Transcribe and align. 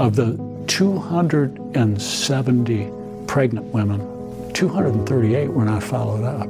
Of 0.00 0.16
the 0.16 0.36
270 0.66 2.90
pregnant 3.26 3.66
women, 3.66 4.00
238 4.54 5.48
were 5.48 5.66
not 5.66 5.82
followed 5.82 6.24
up. 6.24 6.48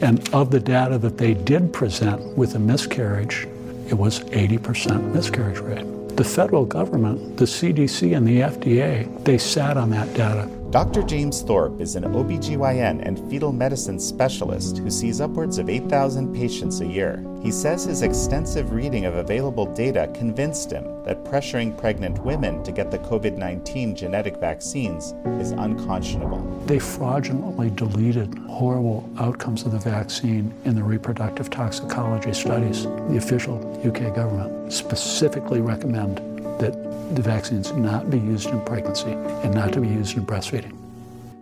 And 0.00 0.32
of 0.32 0.52
the 0.52 0.60
data 0.60 0.96
that 0.98 1.18
they 1.18 1.34
did 1.34 1.72
present 1.72 2.38
with 2.38 2.54
a 2.54 2.60
miscarriage, 2.60 3.48
it 3.88 3.94
was 3.94 4.20
80% 4.20 5.12
miscarriage 5.12 5.58
rate. 5.58 5.84
The 6.16 6.22
federal 6.22 6.64
government, 6.64 7.38
the 7.38 7.46
CDC, 7.46 8.16
and 8.16 8.24
the 8.24 8.42
FDA, 8.42 9.08
they 9.24 9.36
sat 9.36 9.76
on 9.76 9.90
that 9.90 10.14
data. 10.14 10.48
Dr. 10.76 11.04
James 11.04 11.40
Thorpe 11.40 11.80
is 11.80 11.96
an 11.96 12.02
OBGYN 12.02 13.00
and 13.02 13.18
fetal 13.30 13.50
medicine 13.50 13.98
specialist 13.98 14.76
who 14.76 14.90
sees 14.90 15.22
upwards 15.22 15.56
of 15.56 15.70
8,000 15.70 16.34
patients 16.34 16.82
a 16.82 16.86
year. 16.86 17.24
He 17.42 17.50
says 17.50 17.84
his 17.84 18.02
extensive 18.02 18.72
reading 18.72 19.06
of 19.06 19.14
available 19.14 19.64
data 19.72 20.10
convinced 20.12 20.70
him 20.70 20.84
that 21.04 21.24
pressuring 21.24 21.78
pregnant 21.78 22.22
women 22.22 22.62
to 22.62 22.72
get 22.72 22.90
the 22.90 22.98
COVID 22.98 23.38
19 23.38 23.96
genetic 23.96 24.36
vaccines 24.36 25.14
is 25.40 25.52
unconscionable. 25.52 26.42
They 26.66 26.78
fraudulently 26.78 27.70
deleted 27.70 28.36
horrible 28.40 29.08
outcomes 29.18 29.62
of 29.62 29.72
the 29.72 29.78
vaccine 29.78 30.52
in 30.66 30.74
the 30.74 30.82
reproductive 30.82 31.48
toxicology 31.48 32.34
studies. 32.34 32.82
The 32.82 33.16
official 33.16 33.56
UK 33.82 34.14
government 34.14 34.74
specifically 34.74 35.62
recommend 35.62 36.18
that 36.60 36.85
the 37.14 37.22
vaccines 37.22 37.72
not 37.72 38.10
be 38.10 38.18
used 38.18 38.48
in 38.48 38.60
pregnancy 38.62 39.12
and 39.12 39.54
not 39.54 39.72
to 39.72 39.80
be 39.80 39.88
used 39.88 40.16
in 40.16 40.26
breastfeeding. 40.26 40.76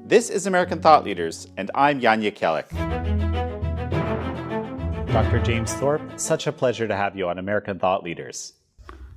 This 0.06 0.28
is 0.28 0.46
American 0.46 0.80
Thought 0.80 1.04
Leaders, 1.04 1.48
and 1.56 1.70
I'm 1.74 2.00
Jan 2.00 2.20
Jekielek. 2.20 2.68
Dr. 5.12 5.40
James 5.42 5.72
Thorpe, 5.72 6.02
such 6.16 6.46
a 6.46 6.52
pleasure 6.52 6.86
to 6.86 6.94
have 6.94 7.16
you 7.16 7.28
on 7.28 7.38
American 7.38 7.78
Thought 7.78 8.04
Leaders. 8.04 8.52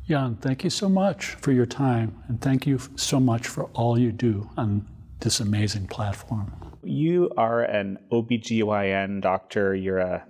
Jan, 0.07 0.37
thank 0.37 0.63
you 0.63 0.69
so 0.69 0.87
much 0.87 1.31
for 1.41 1.51
your 1.51 1.65
time, 1.65 2.23
and 2.29 2.39
thank 2.39 2.65
you 2.65 2.79
so 2.95 3.19
much 3.19 3.47
for 3.47 3.65
all 3.73 3.99
you 3.99 4.13
do 4.13 4.49
on 4.55 4.87
this 5.19 5.41
amazing 5.41 5.87
platform. 5.87 6.53
You 6.83 7.31
are 7.35 7.63
an 7.63 7.97
OBGYN 8.11 9.21
doctor, 9.21 9.75
you're 9.75 9.97
a 9.97 10.25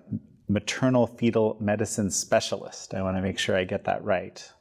maternal 0.49 1.05
fetal 1.05 1.57
medicine 1.59 2.09
specialist. 2.09 2.93
I 2.95 3.03
want 3.03 3.17
to 3.17 3.21
make 3.21 3.37
sure 3.37 3.55
I 3.55 3.65
get 3.65 3.83
that 3.83 4.03
right. 4.03 4.51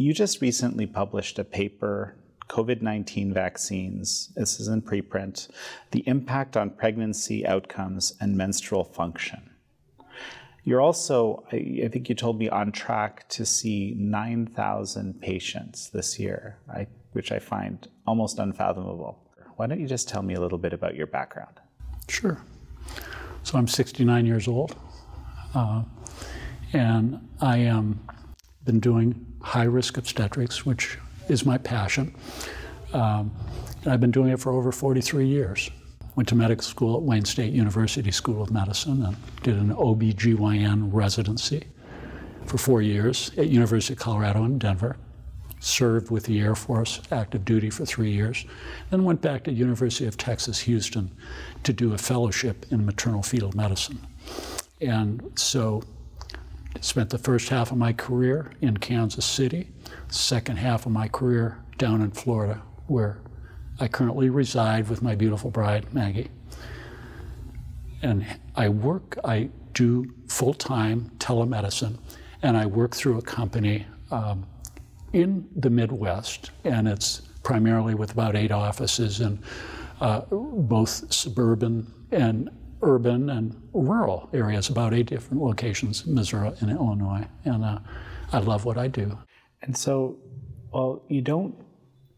You 0.00 0.14
just 0.14 0.40
recently 0.40 0.86
published 0.86 1.40
a 1.40 1.44
paper 1.44 2.14
COVID 2.48 2.82
19 2.82 3.34
vaccines, 3.34 4.32
this 4.36 4.60
is 4.60 4.68
in 4.68 4.80
preprint, 4.80 5.48
the 5.90 6.04
impact 6.06 6.56
on 6.56 6.70
pregnancy 6.70 7.44
outcomes 7.44 8.14
and 8.20 8.36
menstrual 8.36 8.84
function. 8.84 9.50
You're 10.62 10.80
also, 10.80 11.42
I, 11.50 11.88
think 11.92 12.08
you 12.08 12.14
told 12.14 12.38
me, 12.38 12.48
on 12.48 12.70
track 12.70 13.28
to 13.30 13.44
see 13.44 13.96
9,000 13.98 15.20
patients 15.20 15.90
this 15.90 16.16
year, 16.16 16.58
which 17.10 17.32
I 17.32 17.40
find 17.40 17.88
almost 18.06 18.38
unfathomable. 18.38 19.18
Why 19.56 19.66
don't 19.66 19.80
you 19.80 19.88
just 19.88 20.08
tell 20.08 20.22
me 20.22 20.34
a 20.34 20.40
little 20.40 20.58
bit 20.58 20.72
about 20.72 20.94
your 20.94 21.08
background? 21.08 21.58
Sure. 22.08 22.40
So 23.42 23.58
I'm 23.58 23.66
69 23.66 24.26
years 24.26 24.46
old, 24.46 24.76
uh, 25.56 25.82
and 26.72 27.28
I 27.40 27.56
have 27.58 27.78
um, 27.78 28.00
been 28.64 28.78
doing 28.78 29.27
high 29.40 29.64
risk 29.64 29.96
obstetrics, 29.96 30.66
which 30.66 30.98
is 31.28 31.44
my 31.44 31.58
passion. 31.58 32.14
Um, 32.92 33.30
I've 33.86 34.00
been 34.00 34.10
doing 34.10 34.30
it 34.30 34.40
for 34.40 34.52
over 34.52 34.72
43 34.72 35.26
years. 35.26 35.70
Went 36.16 36.28
to 36.30 36.34
medical 36.34 36.64
school 36.64 36.96
at 36.96 37.02
Wayne 37.02 37.24
State 37.24 37.52
University 37.52 38.10
School 38.10 38.42
of 38.42 38.50
Medicine 38.50 39.04
and 39.04 39.16
did 39.42 39.56
an 39.56 39.72
OB/GYN 39.72 40.92
residency 40.92 41.64
for 42.44 42.58
four 42.58 42.82
years 42.82 43.30
at 43.36 43.48
University 43.48 43.92
of 43.92 44.00
Colorado 44.00 44.44
in 44.44 44.58
Denver. 44.58 44.96
Served 45.60 46.10
with 46.10 46.24
the 46.24 46.40
Air 46.40 46.54
Force 46.54 47.00
active 47.10 47.44
duty 47.44 47.68
for 47.68 47.84
three 47.84 48.10
years, 48.10 48.44
then 48.90 49.04
went 49.04 49.20
back 49.20 49.44
to 49.44 49.52
University 49.52 50.06
of 50.06 50.16
Texas 50.16 50.60
Houston 50.60 51.10
to 51.64 51.72
do 51.72 51.94
a 51.94 51.98
fellowship 51.98 52.66
in 52.70 52.86
maternal 52.86 53.22
fetal 53.22 53.52
medicine. 53.54 53.98
And 54.80 55.32
so 55.34 55.82
spent 56.80 57.10
the 57.10 57.18
first 57.18 57.48
half 57.48 57.72
of 57.72 57.78
my 57.78 57.92
career 57.92 58.52
in 58.60 58.76
Kansas 58.76 59.24
City, 59.24 59.68
second 60.08 60.56
half 60.56 60.86
of 60.86 60.92
my 60.92 61.08
career 61.08 61.58
down 61.76 62.02
in 62.02 62.10
Florida, 62.10 62.62
where 62.86 63.20
I 63.80 63.88
currently 63.88 64.28
reside 64.30 64.88
with 64.88 65.02
my 65.02 65.14
beautiful 65.14 65.50
bride, 65.50 65.92
Maggie. 65.92 66.28
And 68.02 68.24
I 68.54 68.68
work, 68.68 69.18
I 69.24 69.50
do 69.72 70.12
full 70.28 70.54
time 70.54 71.10
telemedicine, 71.18 71.98
and 72.42 72.56
I 72.56 72.66
work 72.66 72.94
through 72.94 73.18
a 73.18 73.22
company 73.22 73.86
um, 74.10 74.46
in 75.12 75.48
the 75.56 75.70
Midwest, 75.70 76.50
and 76.64 76.88
it's 76.88 77.22
primarily 77.42 77.94
with 77.94 78.12
about 78.12 78.36
eight 78.36 78.52
offices 78.52 79.20
in 79.20 79.38
uh, 80.00 80.20
both 80.30 81.12
suburban 81.12 81.92
and 82.12 82.50
urban 82.82 83.30
and 83.30 83.60
rural 83.72 84.28
areas, 84.32 84.68
about 84.68 84.94
eight 84.94 85.06
different 85.06 85.42
locations 85.42 86.06
in 86.06 86.14
Missouri 86.14 86.52
and 86.60 86.70
Illinois. 86.70 87.26
And 87.44 87.64
uh, 87.64 87.78
I 88.32 88.38
love 88.38 88.64
what 88.64 88.78
I 88.78 88.88
do. 88.88 89.18
And 89.62 89.76
so, 89.76 90.16
well, 90.72 91.02
you 91.08 91.20
don't 91.20 91.54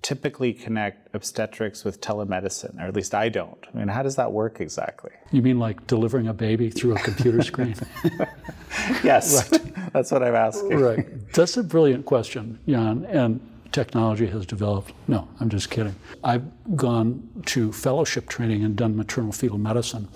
typically 0.02 0.52
connect 0.52 1.14
obstetrics 1.14 1.84
with 1.84 2.00
telemedicine, 2.00 2.78
or 2.78 2.86
at 2.86 2.94
least 2.94 3.14
I 3.14 3.28
don't. 3.28 3.66
I 3.72 3.76
mean, 3.76 3.88
how 3.88 4.02
does 4.02 4.16
that 4.16 4.32
work 4.32 4.60
exactly? 4.60 5.10
You 5.30 5.42
mean 5.42 5.58
like 5.58 5.86
delivering 5.86 6.28
a 6.28 6.34
baby 6.34 6.70
through 6.70 6.96
a 6.96 6.98
computer 6.98 7.42
screen? 7.42 7.74
yes, 9.04 9.52
right. 9.52 9.92
that's 9.92 10.10
what 10.10 10.22
I'm 10.22 10.34
asking. 10.34 10.78
Right. 10.78 11.32
That's 11.32 11.56
a 11.56 11.62
brilliant 11.62 12.06
question, 12.06 12.58
Jan, 12.66 13.04
and 13.06 13.40
technology 13.72 14.26
has 14.26 14.46
developed. 14.46 14.92
No, 15.08 15.28
I'm 15.38 15.48
just 15.48 15.70
kidding. 15.70 15.94
I've 16.24 16.44
gone 16.76 17.28
to 17.46 17.72
fellowship 17.72 18.28
training 18.28 18.64
and 18.64 18.76
done 18.76 18.96
maternal 18.96 19.32
fetal 19.32 19.58
medicine. 19.58 20.08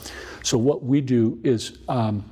So 0.42 0.59
what 0.59 0.82
we 0.82 1.00
do 1.00 1.38
is 1.44 1.78
um, 1.88 2.25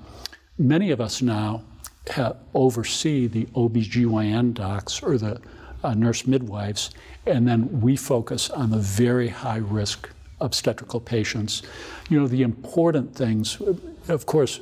many 0.59 0.91
of 0.91 1.01
us 1.01 1.23
now 1.23 1.63
have, 2.11 2.37
oversee 2.55 3.27
the 3.27 3.45
OBGYN 3.47 4.55
docs 4.55 5.03
or 5.03 5.19
the 5.19 5.41
uh, 5.85 5.95
nurse 5.95 6.27
midwives, 6.27 6.91
and 7.27 7.47
then 7.47 7.81
we 7.81 7.97
focus 7.97 8.51
on 8.51 8.71
the 8.71 8.79
very 8.79 9.29
high 9.29 9.59
risk 9.59 10.09
obstetrical 10.41 11.01
patients. 11.01 11.63
You 12.11 12.21
know, 12.21 12.27
the 12.27 12.43
important 12.43 13.15
things, 13.15 13.61
of 14.09 14.27
course, 14.27 14.61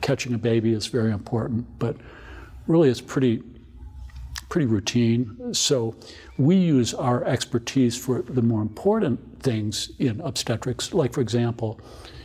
catching 0.00 0.34
a 0.34 0.38
baby 0.38 0.72
is 0.72 0.86
very 0.86 1.12
important, 1.12 1.66
but 1.78 1.96
really 2.66 2.88
it's 2.88 3.00
pretty 3.00 3.42
pretty 4.50 4.66
routine. 4.66 5.54
So 5.54 5.94
we 6.36 6.56
use 6.56 6.92
our 6.92 7.24
expertise 7.24 7.96
for 7.96 8.20
the 8.20 8.42
more 8.42 8.60
important 8.60 9.42
things 9.42 9.92
in 9.98 10.20
obstetrics, 10.20 10.92
like 10.92 11.14
for 11.14 11.22
example, 11.22 11.80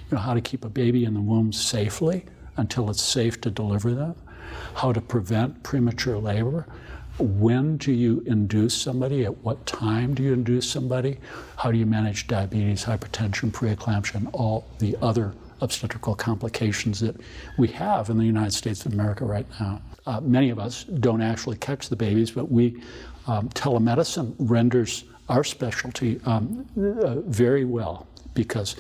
you 0.10 0.18
know, 0.18 0.22
how 0.22 0.34
to 0.34 0.42
keep 0.42 0.66
a 0.66 0.70
baby 0.70 1.06
in 1.06 1.14
the 1.14 1.22
womb 1.22 1.54
safely 1.54 2.26
until 2.58 2.90
it's 2.90 3.02
safe 3.02 3.40
to 3.42 3.50
deliver 3.52 3.94
them, 3.94 4.16
how 4.74 4.92
to 4.92 5.00
prevent 5.00 5.64
premature 5.64 6.18
labor, 6.18 6.68
when 7.20 7.78
do 7.78 7.94
you 7.94 8.22
induce 8.26 8.76
somebody? 8.76 9.24
At 9.24 9.38
what 9.38 9.66
time 9.66 10.14
do 10.14 10.24
you 10.24 10.34
induce 10.34 10.70
somebody? 10.70 11.20
How 11.56 11.72
do 11.72 11.78
you 11.78 11.86
manage 11.86 12.28
diabetes, 12.28 12.84
hypertension, 12.84 13.52
preeclampsia, 13.52 14.16
and 14.16 14.30
all 14.34 14.68
the 14.80 14.98
other 15.02 15.34
obstetrical 15.62 16.16
complications 16.16 17.00
that 17.00 17.16
we 17.58 17.68
have 17.70 18.10
in 18.10 18.18
the 18.18 18.26
United 18.26 18.54
States 18.54 18.86
of 18.86 18.94
America 18.94 19.26
right 19.26 19.46
now? 19.60 19.82
Uh, 20.06 20.22
many 20.22 20.50
of 20.50 20.60
us 20.60 20.84
don't 20.84 21.22
actually 21.22 21.58
catch 21.58 21.90
the 21.90 21.96
babies, 21.96 22.32
but 22.32 22.52
we 22.52 22.82
um, 23.28 23.50
telemedicine 23.50 24.36
renders 24.38 25.06
our 25.30 25.44
specialty 25.44 26.20
um, 26.26 26.66
uh, 26.78 27.16
very 27.22 27.66
well 27.66 28.06
because 28.34 28.76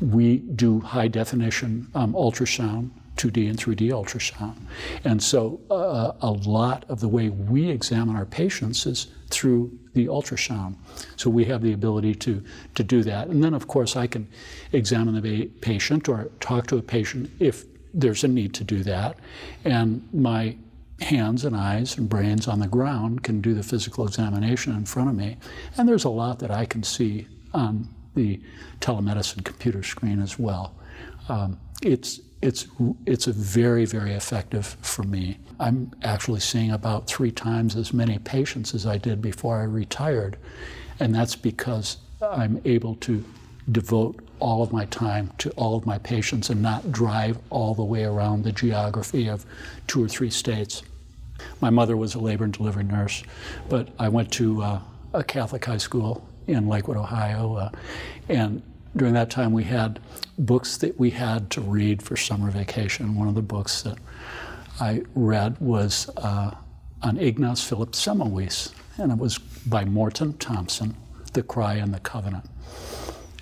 we 0.00 0.38
do 0.38 0.80
high 0.80 1.08
definition 1.08 1.86
um, 1.94 2.12
ultrasound 2.14 2.90
2D 3.16 3.48
and 3.48 3.58
3D 3.58 3.90
ultrasound. 3.90 4.56
And 5.04 5.22
so 5.22 5.60
uh, 5.70 6.12
a 6.20 6.30
lot 6.30 6.84
of 6.88 7.00
the 7.00 7.08
way 7.08 7.28
we 7.28 7.70
examine 7.70 8.16
our 8.16 8.24
patients 8.24 8.86
is 8.86 9.08
through 9.30 9.76
the 9.94 10.06
ultrasound. 10.06 10.76
So 11.16 11.30
we 11.30 11.44
have 11.46 11.62
the 11.62 11.72
ability 11.72 12.14
to, 12.16 12.42
to 12.74 12.84
do 12.84 13.02
that. 13.04 13.28
And 13.28 13.42
then, 13.42 13.54
of 13.54 13.68
course, 13.68 13.96
I 13.96 14.06
can 14.06 14.28
examine 14.72 15.20
the 15.20 15.46
patient 15.60 16.08
or 16.08 16.30
talk 16.40 16.66
to 16.68 16.76
a 16.76 16.82
patient 16.82 17.30
if 17.38 17.64
there's 17.92 18.24
a 18.24 18.28
need 18.28 18.54
to 18.54 18.64
do 18.64 18.82
that. 18.82 19.18
And 19.64 20.06
my 20.12 20.56
hands 21.00 21.44
and 21.44 21.56
eyes 21.56 21.96
and 21.96 22.08
brains 22.08 22.48
on 22.48 22.60
the 22.60 22.66
ground 22.66 23.22
can 23.22 23.40
do 23.40 23.54
the 23.54 23.62
physical 23.62 24.06
examination 24.06 24.74
in 24.74 24.84
front 24.84 25.08
of 25.08 25.16
me. 25.16 25.36
And 25.76 25.88
there's 25.88 26.04
a 26.04 26.10
lot 26.10 26.38
that 26.40 26.50
I 26.50 26.64
can 26.64 26.82
see 26.82 27.26
on 27.52 27.88
the 28.14 28.40
telemedicine 28.80 29.44
computer 29.44 29.82
screen 29.82 30.20
as 30.20 30.38
well. 30.38 30.74
Um, 31.28 31.58
it's 31.82 32.20
it's 32.44 32.66
it's 33.06 33.24
very 33.24 33.86
very 33.86 34.12
effective 34.12 34.76
for 34.82 35.02
me. 35.02 35.38
I'm 35.58 35.90
actually 36.02 36.40
seeing 36.40 36.72
about 36.72 37.06
three 37.06 37.30
times 37.30 37.74
as 37.74 37.94
many 37.94 38.18
patients 38.18 38.74
as 38.74 38.86
I 38.86 38.98
did 38.98 39.22
before 39.22 39.60
I 39.60 39.64
retired, 39.64 40.36
and 41.00 41.14
that's 41.14 41.36
because 41.36 41.96
I'm 42.20 42.60
able 42.66 42.96
to 42.96 43.24
devote 43.72 44.20
all 44.40 44.62
of 44.62 44.72
my 44.72 44.84
time 44.86 45.32
to 45.38 45.50
all 45.52 45.74
of 45.74 45.86
my 45.86 45.96
patients 45.98 46.50
and 46.50 46.60
not 46.60 46.92
drive 46.92 47.38
all 47.48 47.74
the 47.74 47.84
way 47.84 48.04
around 48.04 48.44
the 48.44 48.52
geography 48.52 49.26
of 49.26 49.46
two 49.86 50.04
or 50.04 50.08
three 50.08 50.28
states. 50.28 50.82
My 51.62 51.70
mother 51.70 51.96
was 51.96 52.14
a 52.14 52.18
labor 52.18 52.44
and 52.44 52.52
delivery 52.52 52.84
nurse, 52.84 53.22
but 53.70 53.88
I 53.98 54.10
went 54.10 54.30
to 54.32 54.62
uh, 54.62 54.80
a 55.14 55.24
Catholic 55.24 55.64
high 55.64 55.78
school 55.78 56.28
in 56.46 56.68
Lakewood, 56.68 56.98
Ohio. 56.98 57.54
Uh, 57.54 57.70
and 58.28 58.62
during 58.96 59.14
that 59.14 59.30
time, 59.30 59.52
we 59.52 59.64
had 59.64 60.00
books 60.38 60.76
that 60.78 60.98
we 60.98 61.10
had 61.10 61.50
to 61.50 61.60
read 61.60 62.02
for 62.02 62.16
summer 62.16 62.50
vacation. 62.50 63.16
One 63.16 63.28
of 63.28 63.34
the 63.34 63.42
books 63.42 63.82
that 63.82 63.98
I 64.80 65.02
read 65.14 65.60
was 65.60 66.08
uh, 66.16 66.52
on 67.02 67.18
Ignaz 67.18 67.62
Philipp 67.62 67.92
Semmelweis, 67.92 68.72
and 68.98 69.12
it 69.12 69.18
was 69.18 69.38
by 69.38 69.84
Morton 69.84 70.34
Thompson, 70.38 70.96
The 71.32 71.42
Cry 71.42 71.74
and 71.74 71.92
the 71.92 72.00
Covenant. 72.00 72.44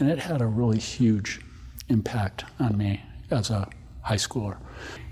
And 0.00 0.10
it 0.10 0.18
had 0.18 0.40
a 0.40 0.46
really 0.46 0.78
huge 0.78 1.40
impact 1.88 2.44
on 2.58 2.76
me 2.76 3.02
as 3.30 3.50
a 3.50 3.68
high 4.02 4.16
schooler. 4.16 4.56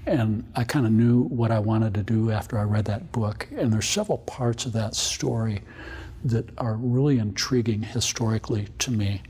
And 0.07 0.51
I 0.57 0.65
kind 0.65 0.87
of 0.87 0.93
knew 0.93 1.25
what 1.25 1.51
I 1.51 1.59
wanted 1.59 1.95
to 1.95 2.03
do 2.03 2.31
after 2.31 2.59
I 2.59 2.63
read 2.63 2.87
that 2.87 3.13
book. 3.13 3.47
And 3.57 3.73
there's 3.73 3.89
several 3.89 4.19
parts 4.19 4.67
of 4.67 4.73
that 4.73 4.95
story 4.95 5.63
that 6.25 6.49
are 6.59 6.75
really 6.75 7.19
intriguing 7.19 7.83
historically 7.83 8.69
to 8.79 8.91
me. 8.91 9.23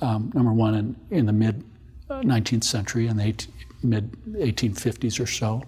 Um, 0.00 0.32
number 0.34 0.52
one, 0.52 0.74
in, 0.74 0.96
in 1.10 1.26
the 1.26 1.32
mid 1.32 1.64
19th 2.08 2.58
uh, 2.58 2.64
century, 2.64 3.06
in 3.06 3.16
the 3.16 3.24
18, 3.24 3.52
mid 3.82 4.12
1850s 4.32 5.20
or 5.20 5.26
so, 5.26 5.62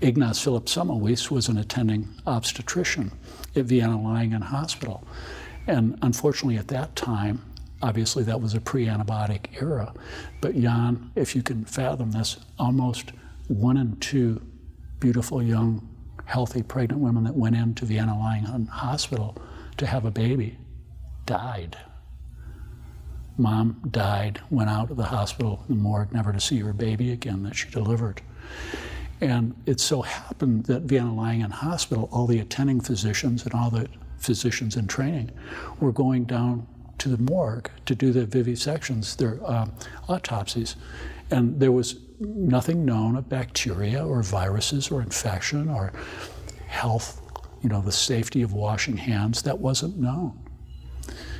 Ignaz 0.00 0.40
Philipp 0.40 0.66
Semmelweis 0.66 1.30
was 1.30 1.48
an 1.48 1.56
attending 1.56 2.08
obstetrician 2.26 3.12
at 3.56 3.64
Vienna 3.64 4.00
Lying-in 4.00 4.42
Hospital. 4.42 5.06
And 5.66 5.98
unfortunately, 6.02 6.58
at 6.58 6.68
that 6.68 6.94
time, 6.96 7.42
obviously 7.82 8.22
that 8.24 8.40
was 8.40 8.54
a 8.54 8.60
pre 8.60 8.86
antibiotic 8.86 9.62
era, 9.62 9.94
but 10.40 10.54
Jan, 10.54 11.10
if 11.14 11.34
you 11.34 11.42
can 11.42 11.64
fathom 11.64 12.10
this, 12.10 12.38
almost 12.58 13.12
one 13.48 13.76
in 13.76 13.96
two 13.96 14.42
beautiful, 15.00 15.42
young, 15.42 15.88
healthy, 16.24 16.62
pregnant 16.62 17.00
women 17.00 17.24
that 17.24 17.34
went 17.34 17.56
into 17.56 17.84
Vienna 17.84 18.18
Lying-in 18.18 18.66
Hospital 18.66 19.36
to 19.76 19.86
have 19.86 20.04
a 20.04 20.10
baby 20.10 20.58
died. 21.26 21.76
Mom 23.36 23.80
died, 23.90 24.40
went 24.50 24.70
out 24.70 24.90
of 24.90 24.96
the 24.96 25.04
hospital, 25.04 25.64
the 25.68 25.74
morgue, 25.74 26.12
never 26.12 26.32
to 26.32 26.40
see 26.40 26.58
her 26.60 26.72
baby 26.72 27.12
again 27.12 27.42
that 27.42 27.54
she 27.54 27.68
delivered. 27.70 28.20
And 29.20 29.54
it 29.66 29.80
so 29.80 30.02
happened 30.02 30.66
that 30.66 30.82
Vienna 30.82 31.14
Lying-in 31.14 31.50
Hospital, 31.50 32.08
all 32.12 32.26
the 32.26 32.40
attending 32.40 32.80
physicians 32.80 33.44
and 33.44 33.54
all 33.54 33.70
the 33.70 33.88
physicians 34.18 34.76
in 34.76 34.86
training 34.86 35.30
were 35.80 35.92
going 35.92 36.24
down 36.24 36.66
to 36.98 37.08
the 37.08 37.18
morgue 37.18 37.70
to 37.86 37.94
do 37.94 38.12
their 38.12 38.26
vivisections, 38.26 39.16
their 39.16 39.38
uh, 39.44 39.66
autopsies. 40.08 40.76
And 41.30 41.58
there 41.58 41.72
was 41.72 41.96
nothing 42.20 42.84
known 42.84 43.16
of 43.16 43.28
bacteria 43.28 44.06
or 44.06 44.22
viruses 44.22 44.90
or 44.90 45.02
infection 45.02 45.68
or 45.68 45.92
health, 46.66 47.20
you 47.62 47.68
know, 47.68 47.80
the 47.80 47.92
safety 47.92 48.42
of 48.42 48.52
washing 48.52 48.96
hands. 48.96 49.42
That 49.42 49.58
wasn't 49.58 49.98
known. 49.98 50.38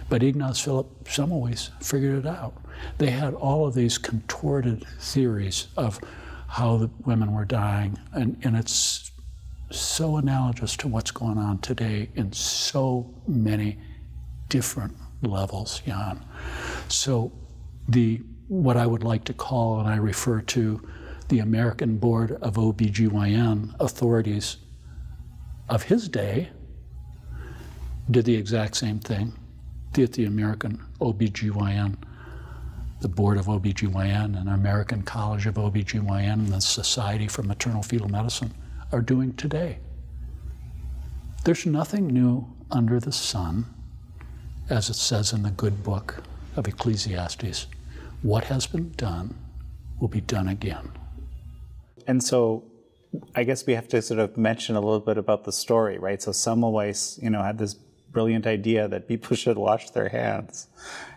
But 0.08 0.22
Ignaz 0.22 0.60
Philipp 0.60 1.04
Semmelweis 1.04 1.70
figured 1.82 2.24
it 2.24 2.26
out. 2.26 2.54
They 2.98 3.10
had 3.10 3.34
all 3.34 3.66
of 3.66 3.74
these 3.74 3.98
contorted 3.98 4.84
theories 5.00 5.68
of 5.76 5.98
how 6.48 6.76
the 6.76 6.90
women 7.04 7.32
were 7.32 7.44
dying, 7.44 7.98
and, 8.12 8.38
and 8.42 8.56
it's 8.56 9.10
so 9.70 10.16
analogous 10.16 10.76
to 10.76 10.88
what's 10.88 11.10
going 11.10 11.38
on 11.38 11.58
today 11.58 12.10
in 12.14 12.32
so 12.32 13.12
many 13.26 13.78
different 14.48 14.94
levels, 15.22 15.80
Jan. 15.80 16.24
So 16.88 17.32
the 17.88 18.20
what 18.48 18.76
I 18.76 18.86
would 18.86 19.02
like 19.02 19.24
to 19.24 19.32
call, 19.32 19.80
and 19.80 19.88
I 19.88 19.96
refer 19.96 20.42
to 20.42 20.86
the 21.28 21.38
American 21.38 21.96
Board 21.96 22.32
of 22.42 22.54
OBGYN 22.54 23.74
authorities 23.80 24.58
of 25.68 25.84
his 25.84 26.08
day, 26.08 26.50
did 28.10 28.26
the 28.26 28.36
exact 28.36 28.76
same 28.76 28.98
thing. 28.98 29.32
Did 29.94 30.12
the 30.12 30.26
American 30.26 30.82
OBGYN 31.00 31.96
the 33.00 33.08
Board 33.08 33.36
of 33.36 33.46
OBGYN 33.46 34.40
and 34.40 34.48
American 34.48 35.02
College 35.02 35.46
of 35.46 35.56
OBGYN 35.56 36.32
and 36.32 36.48
the 36.48 36.60
Society 36.60 37.28
for 37.28 37.42
Maternal 37.42 37.82
Fetal 37.82 38.08
Medicine 38.08 38.54
are 38.92 39.02
doing 39.02 39.34
today. 39.34 39.78
There's 41.44 41.66
nothing 41.66 42.06
new 42.06 42.46
under 42.70 42.98
the 42.98 43.12
sun, 43.12 43.66
as 44.70 44.88
it 44.88 44.94
says 44.94 45.34
in 45.34 45.42
the 45.42 45.50
good 45.50 45.84
book 45.84 46.22
of 46.56 46.66
Ecclesiastes. 46.66 47.66
What 48.22 48.44
has 48.44 48.66
been 48.66 48.90
done 48.92 49.36
will 50.00 50.08
be 50.08 50.22
done 50.22 50.48
again. 50.48 50.90
And 52.06 52.24
so 52.24 52.64
I 53.34 53.44
guess 53.44 53.66
we 53.66 53.74
have 53.74 53.88
to 53.88 54.00
sort 54.00 54.18
of 54.18 54.38
mention 54.38 54.76
a 54.76 54.80
little 54.80 54.98
bit 54.98 55.18
about 55.18 55.44
the 55.44 55.52
story, 55.52 55.98
right? 55.98 56.22
So 56.22 56.30
Semmelweis, 56.30 57.22
you 57.22 57.28
know, 57.28 57.42
had 57.42 57.58
this 57.58 57.76
brilliant 58.14 58.46
idea 58.46 58.88
that 58.88 59.06
people 59.06 59.36
should 59.42 59.58
wash 59.58 59.90
their 59.90 60.08
hands. 60.08 60.68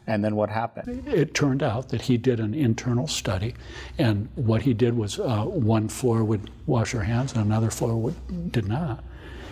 And 0.07 0.23
then 0.23 0.35
what 0.35 0.49
happened? 0.49 1.07
It 1.07 1.33
turned 1.33 1.61
out 1.61 1.89
that 1.89 2.01
he 2.01 2.17
did 2.17 2.39
an 2.39 2.53
internal 2.53 3.07
study, 3.07 3.55
and 3.97 4.29
what 4.35 4.61
he 4.61 4.73
did 4.73 4.95
was 4.95 5.19
uh, 5.19 5.43
one 5.43 5.87
floor 5.89 6.23
would 6.23 6.49
wash 6.65 6.93
their 6.93 7.03
hands 7.03 7.33
and 7.33 7.41
another 7.41 7.69
floor 7.69 7.95
would, 7.97 8.51
did 8.51 8.67
not. 8.67 9.03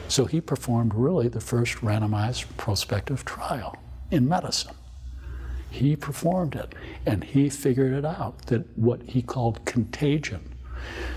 So 0.08 0.26
he 0.26 0.40
performed 0.40 0.94
really 0.94 1.28
the 1.28 1.42
first 1.42 1.78
randomized 1.78 2.46
prospective 2.58 3.26
trial 3.26 3.76
in 4.12 4.30
medicine. 4.30 4.76
He 5.70 5.96
performed 5.98 6.56
it, 6.56 6.74
and 7.06 7.24
he 7.24 7.50
figured 7.50 7.94
it 7.94 8.06
out 8.06 8.46
that 8.48 8.66
what 8.78 9.02
he 9.04 9.22
called 9.22 9.66
contagion. 9.66 10.56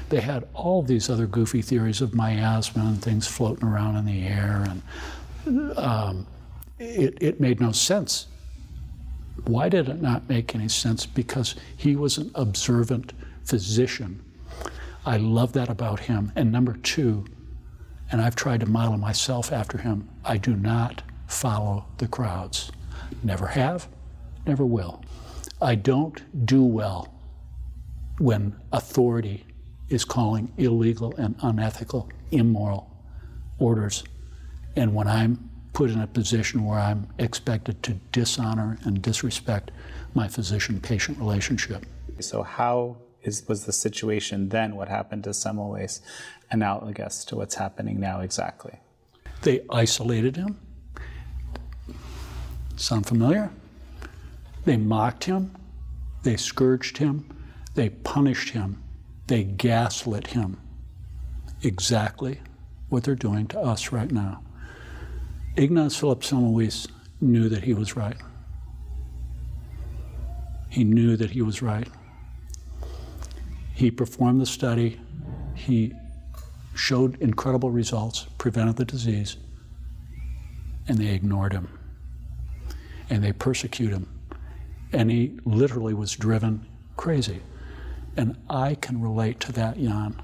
They 0.08 0.20
had 0.20 0.48
all 0.54 0.82
these 0.82 1.08
other 1.10 1.26
goofy 1.26 1.62
theories 1.62 2.00
of 2.00 2.14
miasma 2.14 2.82
and 2.84 3.00
things 3.00 3.28
floating 3.28 3.68
around 3.68 3.96
in 3.96 4.06
the 4.06 4.26
air, 4.26 4.64
and 4.68 4.82
um, 5.76 6.26
it, 6.78 7.18
it 7.20 7.40
made 7.40 7.60
no 7.60 7.72
sense 7.72 8.26
why 9.44 9.68
did 9.68 9.88
it 9.88 10.02
not 10.02 10.28
make 10.28 10.54
any 10.54 10.68
sense? 10.68 11.06
Because 11.06 11.54
he 11.76 11.96
was 11.96 12.18
an 12.18 12.30
observant 12.34 13.12
physician. 13.44 14.22
I 15.06 15.16
love 15.16 15.52
that 15.52 15.68
about 15.68 16.00
him. 16.00 16.32
And 16.36 16.52
number 16.52 16.74
two, 16.74 17.24
and 18.10 18.20
I've 18.20 18.36
tried 18.36 18.60
to 18.60 18.66
model 18.66 18.98
myself 18.98 19.52
after 19.52 19.78
him, 19.78 20.08
I 20.24 20.36
do 20.36 20.54
not 20.54 21.02
follow 21.26 21.86
the 21.98 22.08
crowds. 22.08 22.72
Never 23.22 23.46
have, 23.46 23.88
never 24.46 24.66
will. 24.66 25.02
I 25.60 25.74
don't 25.74 26.46
do 26.46 26.62
well 26.62 27.14
when 28.18 28.56
authority 28.72 29.46
is 29.88 30.04
calling 30.04 30.52
illegal 30.58 31.14
and 31.16 31.36
unethical, 31.42 32.10
immoral 32.30 32.90
orders. 33.58 34.04
And 34.78 34.94
when 34.94 35.08
I'm 35.08 35.50
put 35.72 35.90
in 35.90 36.00
a 36.00 36.06
position 36.06 36.64
where 36.64 36.78
I'm 36.78 37.08
expected 37.18 37.82
to 37.82 37.94
dishonor 38.12 38.78
and 38.84 39.02
disrespect 39.02 39.72
my 40.14 40.28
physician 40.28 40.80
patient 40.80 41.18
relationship. 41.18 41.84
So, 42.20 42.44
how 42.44 42.96
is, 43.24 43.46
was 43.48 43.64
the 43.64 43.72
situation 43.72 44.50
then? 44.50 44.76
What 44.76 44.88
happened 44.88 45.24
to 45.24 45.30
Semmelweis 45.30 46.00
analogous 46.52 47.24
to 47.24 47.34
what's 47.34 47.56
happening 47.56 47.98
now 47.98 48.20
exactly? 48.20 48.78
They 49.42 49.62
isolated 49.68 50.36
him. 50.36 50.60
Sound 52.76 53.06
familiar? 53.06 53.50
They 54.64 54.76
mocked 54.76 55.24
him. 55.24 55.56
They 56.22 56.36
scourged 56.36 56.98
him. 56.98 57.28
They 57.74 57.90
punished 57.90 58.50
him. 58.50 58.80
They 59.26 59.42
gaslit 59.42 60.28
him. 60.28 60.60
Exactly 61.62 62.40
what 62.90 63.02
they're 63.02 63.16
doing 63.16 63.48
to 63.48 63.58
us 63.58 63.90
right 63.90 64.12
now. 64.12 64.42
Ignaz 65.58 65.96
Philipp 65.96 66.20
Semmelweis 66.20 66.86
knew 67.20 67.48
that 67.48 67.64
he 67.64 67.74
was 67.74 67.96
right. 67.96 68.16
He 70.68 70.84
knew 70.84 71.16
that 71.16 71.30
he 71.30 71.42
was 71.42 71.60
right. 71.60 71.88
He 73.74 73.90
performed 73.90 74.40
the 74.40 74.46
study. 74.46 75.00
He 75.56 75.94
showed 76.76 77.20
incredible 77.20 77.72
results, 77.72 78.26
prevented 78.38 78.76
the 78.76 78.84
disease, 78.84 79.36
and 80.86 80.96
they 80.96 81.12
ignored 81.12 81.52
him. 81.52 81.76
And 83.10 83.24
they 83.24 83.32
persecuted 83.32 83.96
him. 83.96 84.08
And 84.92 85.10
he 85.10 85.40
literally 85.44 85.92
was 85.92 86.12
driven 86.12 86.66
crazy. 86.96 87.40
And 88.16 88.36
I 88.48 88.76
can 88.76 89.02
relate 89.02 89.40
to 89.40 89.52
that, 89.54 89.76
Jan, 89.76 90.22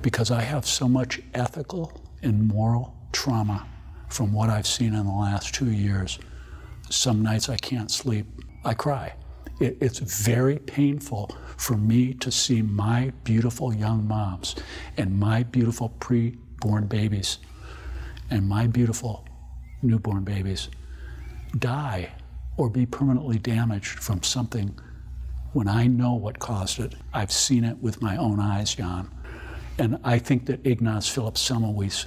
because 0.00 0.30
I 0.30 0.40
have 0.40 0.64
so 0.64 0.88
much 0.88 1.20
ethical 1.34 2.00
and 2.22 2.48
moral 2.48 2.96
trauma 3.12 3.66
from 4.08 4.32
what 4.32 4.50
I've 4.50 4.66
seen 4.66 4.94
in 4.94 5.06
the 5.06 5.12
last 5.12 5.54
two 5.54 5.70
years. 5.70 6.18
Some 6.90 7.22
nights 7.22 7.48
I 7.48 7.56
can't 7.56 7.90
sleep, 7.90 8.26
I 8.64 8.74
cry. 8.74 9.14
It, 9.60 9.78
it's 9.80 9.98
very 9.98 10.58
painful 10.58 11.34
for 11.56 11.76
me 11.76 12.14
to 12.14 12.30
see 12.30 12.62
my 12.62 13.12
beautiful 13.24 13.74
young 13.74 14.06
moms 14.06 14.54
and 14.96 15.18
my 15.18 15.42
beautiful 15.42 15.94
preborn 15.98 16.88
babies 16.88 17.38
and 18.30 18.48
my 18.48 18.66
beautiful 18.66 19.26
newborn 19.82 20.24
babies 20.24 20.68
die 21.58 22.10
or 22.56 22.68
be 22.68 22.86
permanently 22.86 23.38
damaged 23.38 23.98
from 23.98 24.22
something 24.22 24.78
when 25.52 25.68
I 25.68 25.86
know 25.86 26.14
what 26.14 26.38
caused 26.38 26.80
it. 26.80 26.94
I've 27.14 27.32
seen 27.32 27.64
it 27.64 27.78
with 27.78 28.02
my 28.02 28.16
own 28.16 28.40
eyes, 28.40 28.74
Jan. 28.74 29.10
And 29.78 29.98
I 30.04 30.18
think 30.18 30.46
that 30.46 30.66
Ignaz 30.66 31.08
Philipp 31.08 31.34
Semmelweis 31.34 32.06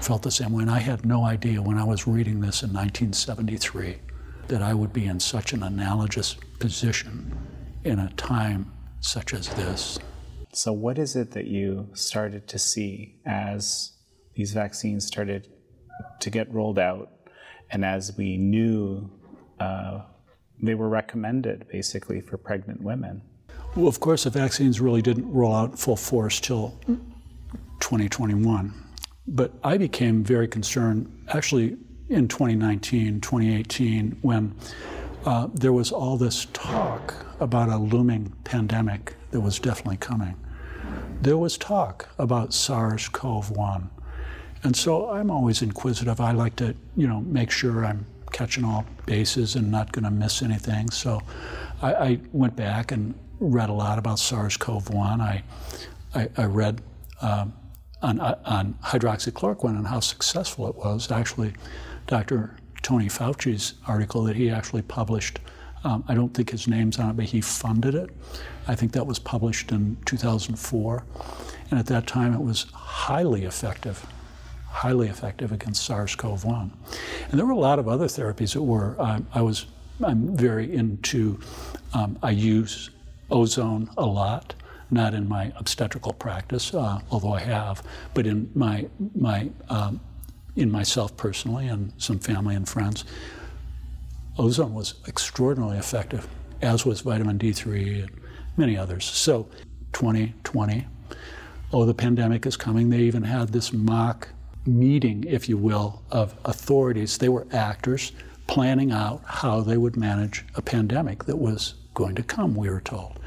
felt 0.00 0.22
the 0.22 0.30
same 0.30 0.52
way. 0.52 0.62
And 0.62 0.70
I 0.70 0.78
had 0.78 1.04
no 1.04 1.24
idea 1.24 1.62
when 1.62 1.78
I 1.78 1.84
was 1.84 2.06
reading 2.06 2.40
this 2.40 2.62
in 2.62 2.72
1973 2.72 3.98
that 4.48 4.62
I 4.62 4.74
would 4.74 4.92
be 4.92 5.06
in 5.06 5.20
such 5.20 5.52
an 5.52 5.62
analogous 5.62 6.36
position 6.58 7.36
in 7.84 7.98
a 7.98 8.10
time 8.12 8.72
such 9.00 9.34
as 9.34 9.48
this. 9.50 9.98
So, 10.52 10.72
what 10.72 10.98
is 10.98 11.14
it 11.14 11.32
that 11.32 11.46
you 11.46 11.88
started 11.92 12.48
to 12.48 12.58
see 12.58 13.16
as 13.26 13.92
these 14.34 14.52
vaccines 14.52 15.06
started 15.06 15.48
to 16.20 16.30
get 16.30 16.52
rolled 16.52 16.78
out 16.78 17.10
and 17.70 17.84
as 17.84 18.16
we 18.16 18.36
knew 18.38 19.10
uh, 19.60 20.02
they 20.60 20.74
were 20.74 20.88
recommended 20.88 21.66
basically 21.70 22.20
for 22.20 22.38
pregnant 22.38 22.82
women? 22.82 23.22
Well, 23.76 23.88
of 23.88 24.00
course, 24.00 24.24
the 24.24 24.30
vaccines 24.30 24.80
really 24.80 25.02
didn't 25.02 25.30
roll 25.30 25.54
out 25.54 25.78
full 25.78 25.96
force 25.96 26.40
till 26.40 26.78
2021. 27.80 28.87
But 29.28 29.52
I 29.62 29.76
became 29.76 30.24
very 30.24 30.48
concerned 30.48 31.24
actually 31.28 31.76
in 32.08 32.28
2019, 32.28 33.20
2018, 33.20 34.18
when 34.22 34.54
uh, 35.26 35.48
there 35.52 35.72
was 35.72 35.92
all 35.92 36.16
this 36.16 36.46
talk 36.54 37.14
about 37.38 37.68
a 37.68 37.76
looming 37.76 38.32
pandemic 38.44 39.14
that 39.30 39.40
was 39.40 39.58
definitely 39.58 39.98
coming. 39.98 40.34
There 41.20 41.36
was 41.36 41.58
talk 41.58 42.08
about 42.18 42.54
SARS 42.54 43.08
CoV 43.08 43.50
1. 43.50 43.90
And 44.62 44.74
so 44.74 45.10
I'm 45.10 45.30
always 45.30 45.60
inquisitive. 45.60 46.20
I 46.20 46.32
like 46.32 46.56
to, 46.56 46.74
you 46.96 47.06
know, 47.06 47.20
make 47.20 47.50
sure 47.50 47.84
I'm 47.84 48.06
catching 48.32 48.64
all 48.64 48.86
bases 49.06 49.54
and 49.56 49.70
not 49.70 49.92
going 49.92 50.04
to 50.04 50.10
miss 50.10 50.42
anything. 50.42 50.90
So 50.90 51.20
I, 51.82 51.94
I, 51.94 52.20
went 52.32 52.56
back 52.56 52.92
and 52.92 53.14
read 53.40 53.68
a 53.68 53.72
lot 53.72 53.98
about 53.98 54.18
SARS-CoV-1. 54.18 55.20
I, 55.20 55.42
I, 56.14 56.28
I 56.36 56.44
read 56.44 56.80
um, 57.20 57.52
on, 58.02 58.20
on 58.20 58.74
hydroxychloroquine 58.84 59.76
and 59.76 59.86
how 59.86 60.00
successful 60.00 60.68
it 60.68 60.76
was. 60.76 61.10
Actually, 61.10 61.54
Dr. 62.06 62.56
Tony 62.82 63.08
Fauci's 63.08 63.74
article 63.86 64.22
that 64.24 64.36
he 64.36 64.50
actually 64.50 64.82
published. 64.82 65.40
Um, 65.84 66.04
I 66.08 66.14
don't 66.14 66.34
think 66.34 66.50
his 66.50 66.66
name's 66.66 66.98
on 66.98 67.10
it, 67.10 67.16
but 67.16 67.26
he 67.26 67.40
funded 67.40 67.94
it. 67.94 68.10
I 68.66 68.74
think 68.74 68.92
that 68.92 69.06
was 69.06 69.18
published 69.18 69.72
in 69.72 69.96
2004. 70.04 71.04
And 71.70 71.78
at 71.78 71.86
that 71.86 72.06
time, 72.06 72.34
it 72.34 72.40
was 72.40 72.66
highly 72.72 73.44
effective 73.44 74.06
highly 74.78 75.08
effective 75.08 75.50
against 75.50 75.84
SARS-CoV-1. 75.86 76.70
And 77.30 77.38
there 77.38 77.46
were 77.46 77.52
a 77.52 77.58
lot 77.58 77.78
of 77.78 77.88
other 77.88 78.06
therapies 78.06 78.52
that 78.52 78.62
were. 78.62 78.94
Um, 78.98 79.26
I 79.34 79.42
was. 79.42 79.66
I'm 80.04 80.36
very 80.36 80.72
into. 80.72 81.40
Um, 81.94 82.18
I 82.22 82.30
use 82.30 82.90
ozone 83.30 83.90
a 83.96 84.06
lot, 84.06 84.54
not 84.90 85.14
in 85.14 85.28
my 85.28 85.52
obstetrical 85.56 86.12
practice, 86.12 86.74
uh, 86.74 87.00
although 87.10 87.32
I 87.32 87.40
have, 87.40 87.82
but 88.14 88.26
in 88.26 88.50
my 88.54 88.88
my 89.14 89.50
um, 89.68 90.00
in 90.56 90.70
myself 90.70 91.16
personally 91.16 91.68
and 91.68 91.92
some 91.98 92.18
family 92.18 92.54
and 92.54 92.68
friends. 92.68 93.04
Ozone 94.38 94.74
was 94.74 94.94
extraordinarily 95.08 95.78
effective, 95.78 96.28
as 96.62 96.86
was 96.86 97.00
vitamin 97.00 97.38
D3 97.38 98.04
and 98.04 98.10
many 98.56 98.76
others. 98.76 99.04
So, 99.04 99.48
2020, 99.92 100.86
oh, 101.72 101.84
the 101.84 101.94
pandemic 101.94 102.46
is 102.46 102.56
coming. 102.56 102.90
They 102.90 103.00
even 103.00 103.22
had 103.24 103.48
this 103.48 103.72
mock 103.72 104.28
meeting, 104.66 105.24
if 105.24 105.48
you 105.48 105.56
will, 105.56 106.02
of 106.10 106.36
authorities. 106.44 107.18
They 107.18 107.28
were 107.28 107.46
actors 107.52 108.12
planning 108.46 108.92
out 108.92 109.22
how 109.24 109.60
they 109.60 109.76
would 109.76 109.96
manage 109.96 110.44
a 110.54 110.62
pandemic 110.62 111.24
that 111.24 111.36
was 111.36 111.74
going 111.94 112.14
to 112.14 112.22
come, 112.22 112.54
we 112.54 112.70
were 112.70 112.80
told. 112.80 113.18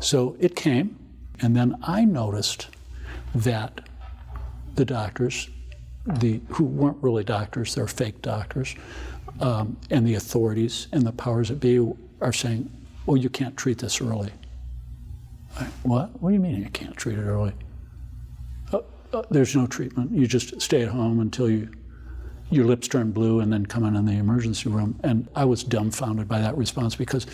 So 0.00 0.36
it 0.38 0.54
came, 0.54 0.96
and 1.40 1.56
then 1.56 1.76
I 1.82 2.04
noticed 2.04 2.68
that 3.34 3.80
the 4.74 4.84
doctors, 4.84 5.48
the, 6.06 6.40
who 6.50 6.64
weren't 6.64 6.98
really 7.02 7.24
doctors, 7.24 7.74
they're 7.74 7.88
fake 7.88 8.22
doctors, 8.22 8.74
um, 9.40 9.76
and 9.90 10.06
the 10.06 10.14
authorities 10.14 10.88
and 10.92 11.06
the 11.06 11.12
powers 11.12 11.48
that 11.48 11.60
be 11.60 11.92
are 12.20 12.32
saying, 12.32 12.70
well, 13.06 13.16
you 13.16 13.28
can't 13.28 13.56
treat 13.56 13.78
this 13.78 14.00
early. 14.00 14.30
I, 15.58 15.64
what? 15.82 16.20
What 16.20 16.30
do 16.30 16.34
you 16.34 16.40
mean 16.40 16.62
you 16.62 16.70
can't 16.70 16.96
treat 16.96 17.18
it 17.18 17.22
early? 17.22 17.52
uh, 19.12 19.22
there's 19.30 19.56
no 19.56 19.66
treatment. 19.66 20.12
You 20.12 20.26
just 20.26 20.60
stay 20.60 20.82
at 20.82 20.88
home 20.88 21.20
until 21.20 21.48
you 21.48 21.68
your 22.50 22.64
lips 22.64 22.88
turn 22.88 23.10
blue 23.10 23.40
and 23.40 23.52
then 23.52 23.66
come 23.66 23.84
in 23.84 23.94
in 23.94 24.06
the 24.06 24.12
emergency 24.12 24.70
room. 24.70 24.98
And 25.02 25.28
I 25.36 25.44
was 25.44 25.62
dumbfounded 25.62 26.28
by 26.28 26.40
that 26.40 26.56
response 26.56 26.94
because 26.96 27.26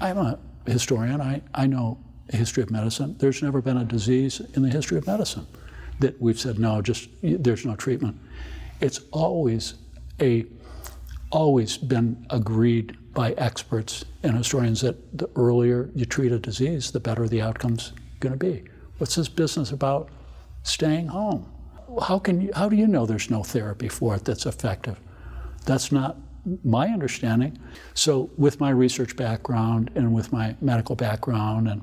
I'm 0.00 0.18
a 0.18 0.38
historian. 0.72 1.20
I, 1.20 1.42
I 1.54 1.66
know 1.66 1.98
history 2.30 2.62
of 2.62 2.70
medicine. 2.70 3.16
There's 3.18 3.42
never 3.42 3.60
been 3.60 3.76
a 3.76 3.84
disease 3.84 4.40
in 4.54 4.62
the 4.62 4.70
history 4.70 4.98
of 4.98 5.06
medicine 5.06 5.46
that 6.00 6.20
we've 6.20 6.38
said 6.38 6.58
no, 6.58 6.82
just 6.82 7.08
there's 7.22 7.64
no 7.64 7.76
treatment. 7.76 8.18
It's 8.80 9.00
always 9.12 9.74
a 10.20 10.46
always 11.30 11.76
been 11.76 12.26
agreed 12.30 12.96
by 13.12 13.32
experts 13.32 14.04
and 14.22 14.36
historians 14.36 14.80
that 14.82 15.18
the 15.18 15.28
earlier 15.36 15.90
you 15.94 16.04
treat 16.04 16.32
a 16.32 16.38
disease, 16.38 16.90
the 16.90 17.00
better 17.00 17.26
the 17.26 17.42
outcome's 17.42 17.92
going 18.20 18.32
to 18.32 18.38
be. 18.38 18.64
What's 18.98 19.14
this 19.14 19.28
business 19.28 19.72
about 19.72 20.08
staying 20.66 21.06
home. 21.06 21.46
How, 22.02 22.18
can 22.18 22.40
you, 22.40 22.50
how 22.54 22.68
do 22.68 22.76
you 22.76 22.86
know 22.86 23.06
there's 23.06 23.30
no 23.30 23.42
therapy 23.42 23.88
for 23.88 24.16
it 24.16 24.24
that's 24.24 24.46
effective? 24.46 24.98
That's 25.64 25.92
not 25.92 26.16
my 26.64 26.88
understanding. 26.88 27.58
So, 27.94 28.30
with 28.36 28.60
my 28.60 28.70
research 28.70 29.16
background 29.16 29.90
and 29.94 30.14
with 30.14 30.32
my 30.32 30.56
medical 30.60 30.96
background, 30.96 31.68
and 31.68 31.82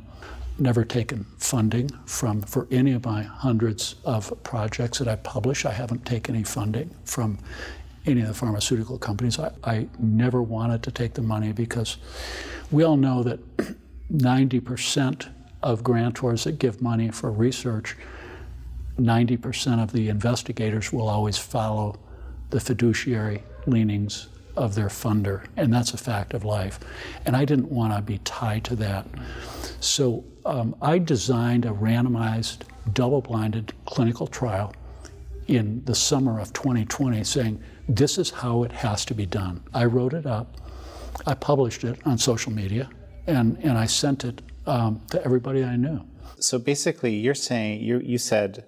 never 0.59 0.85
taken 0.85 1.25
funding 1.37 1.89
from 2.05 2.41
for 2.41 2.67
any 2.71 2.91
of 2.93 3.05
my 3.05 3.23
hundreds 3.23 3.95
of 4.05 4.31
projects 4.43 4.99
that 4.99 5.07
I 5.07 5.15
publish, 5.17 5.65
I 5.65 5.71
haven't 5.71 6.05
taken 6.05 6.35
any 6.35 6.43
funding 6.43 6.91
from 7.05 7.39
any 8.05 8.21
of 8.21 8.27
the 8.27 8.33
pharmaceutical 8.33 8.97
companies. 8.97 9.39
I, 9.39 9.51
I 9.63 9.87
never 9.99 10.41
wanted 10.41 10.83
to 10.83 10.91
take 10.91 11.13
the 11.13 11.21
money 11.21 11.51
because 11.51 11.97
we 12.71 12.83
all 12.83 12.97
know 12.97 13.23
that 13.23 13.57
90% 14.13 15.29
of 15.63 15.81
grantors 15.81 16.43
that 16.43 16.59
give 16.59 16.81
money 16.81 17.09
for 17.09 17.31
research 17.31 17.95
90% 18.99 19.81
of 19.81 19.91
the 19.91 20.09
investigators 20.09 20.93
will 20.93 21.09
always 21.09 21.37
follow 21.37 21.99
the 22.51 22.59
fiduciary 22.59 23.41
leanings 23.65 24.27
of 24.55 24.75
their 24.75 24.87
funder, 24.87 25.45
and 25.57 25.73
that's 25.73 25.93
a 25.93 25.97
fact 25.97 26.33
of 26.33 26.45
life. 26.45 26.79
And 27.25 27.35
I 27.35 27.45
didn't 27.45 27.69
want 27.69 27.93
to 27.95 28.01
be 28.01 28.19
tied 28.19 28.63
to 28.65 28.75
that. 28.77 29.05
So 29.79 30.23
um, 30.45 30.75
I 30.81 30.99
designed 30.99 31.65
a 31.65 31.71
randomized, 31.71 32.63
double 32.93 33.21
blinded 33.21 33.73
clinical 33.85 34.27
trial 34.27 34.73
in 35.47 35.83
the 35.85 35.95
summer 35.95 36.39
of 36.39 36.53
2020 36.53 37.23
saying, 37.23 37.61
this 37.87 38.17
is 38.17 38.29
how 38.29 38.63
it 38.63 38.71
has 38.71 39.03
to 39.05 39.13
be 39.13 39.25
done. 39.25 39.63
I 39.73 39.85
wrote 39.85 40.13
it 40.13 40.25
up, 40.25 40.57
I 41.25 41.33
published 41.33 41.83
it 41.83 41.99
on 42.05 42.17
social 42.17 42.51
media, 42.51 42.89
and, 43.27 43.57
and 43.61 43.77
I 43.77 43.85
sent 43.85 44.23
it 44.23 44.41
um, 44.65 45.01
to 45.11 45.23
everybody 45.23 45.63
I 45.63 45.75
knew. 45.75 46.05
So 46.39 46.59
basically, 46.59 47.15
you're 47.15 47.35
saying, 47.35 47.81
you, 47.81 47.99
you 47.99 48.17
said 48.17 48.65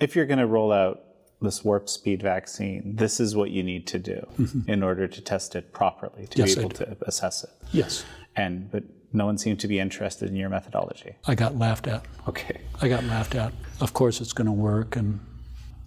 if 0.00 0.14
you're 0.14 0.26
going 0.26 0.38
to 0.38 0.46
roll 0.46 0.72
out 0.72 1.02
this 1.40 1.64
warp 1.64 1.88
speed 1.88 2.22
vaccine, 2.22 2.96
this 2.96 3.20
is 3.20 3.36
what 3.36 3.50
you 3.50 3.62
need 3.62 3.86
to 3.86 3.98
do 3.98 4.26
mm-hmm. 4.38 4.68
in 4.70 4.82
order 4.82 5.06
to 5.06 5.20
test 5.20 5.54
it 5.54 5.72
properly, 5.72 6.26
to 6.26 6.38
yes, 6.38 6.54
be 6.54 6.60
able 6.60 6.70
to 6.70 6.96
assess 7.02 7.44
it. 7.44 7.50
Yes. 7.72 8.04
And 8.34 8.70
but 8.70 8.82
no 9.12 9.24
one 9.24 9.38
seemed 9.38 9.60
to 9.60 9.68
be 9.68 9.78
interested 9.78 10.28
in 10.28 10.36
your 10.36 10.48
methodology. 10.48 11.14
I 11.26 11.34
got 11.34 11.56
laughed 11.56 11.86
at. 11.86 12.04
Okay. 12.28 12.60
I 12.82 12.88
got 12.88 13.04
laughed 13.04 13.34
at. 13.34 13.52
Of 13.80 13.92
course 13.94 14.20
it's 14.20 14.32
going 14.32 14.46
to 14.46 14.52
work 14.52 14.96
and 14.96 15.20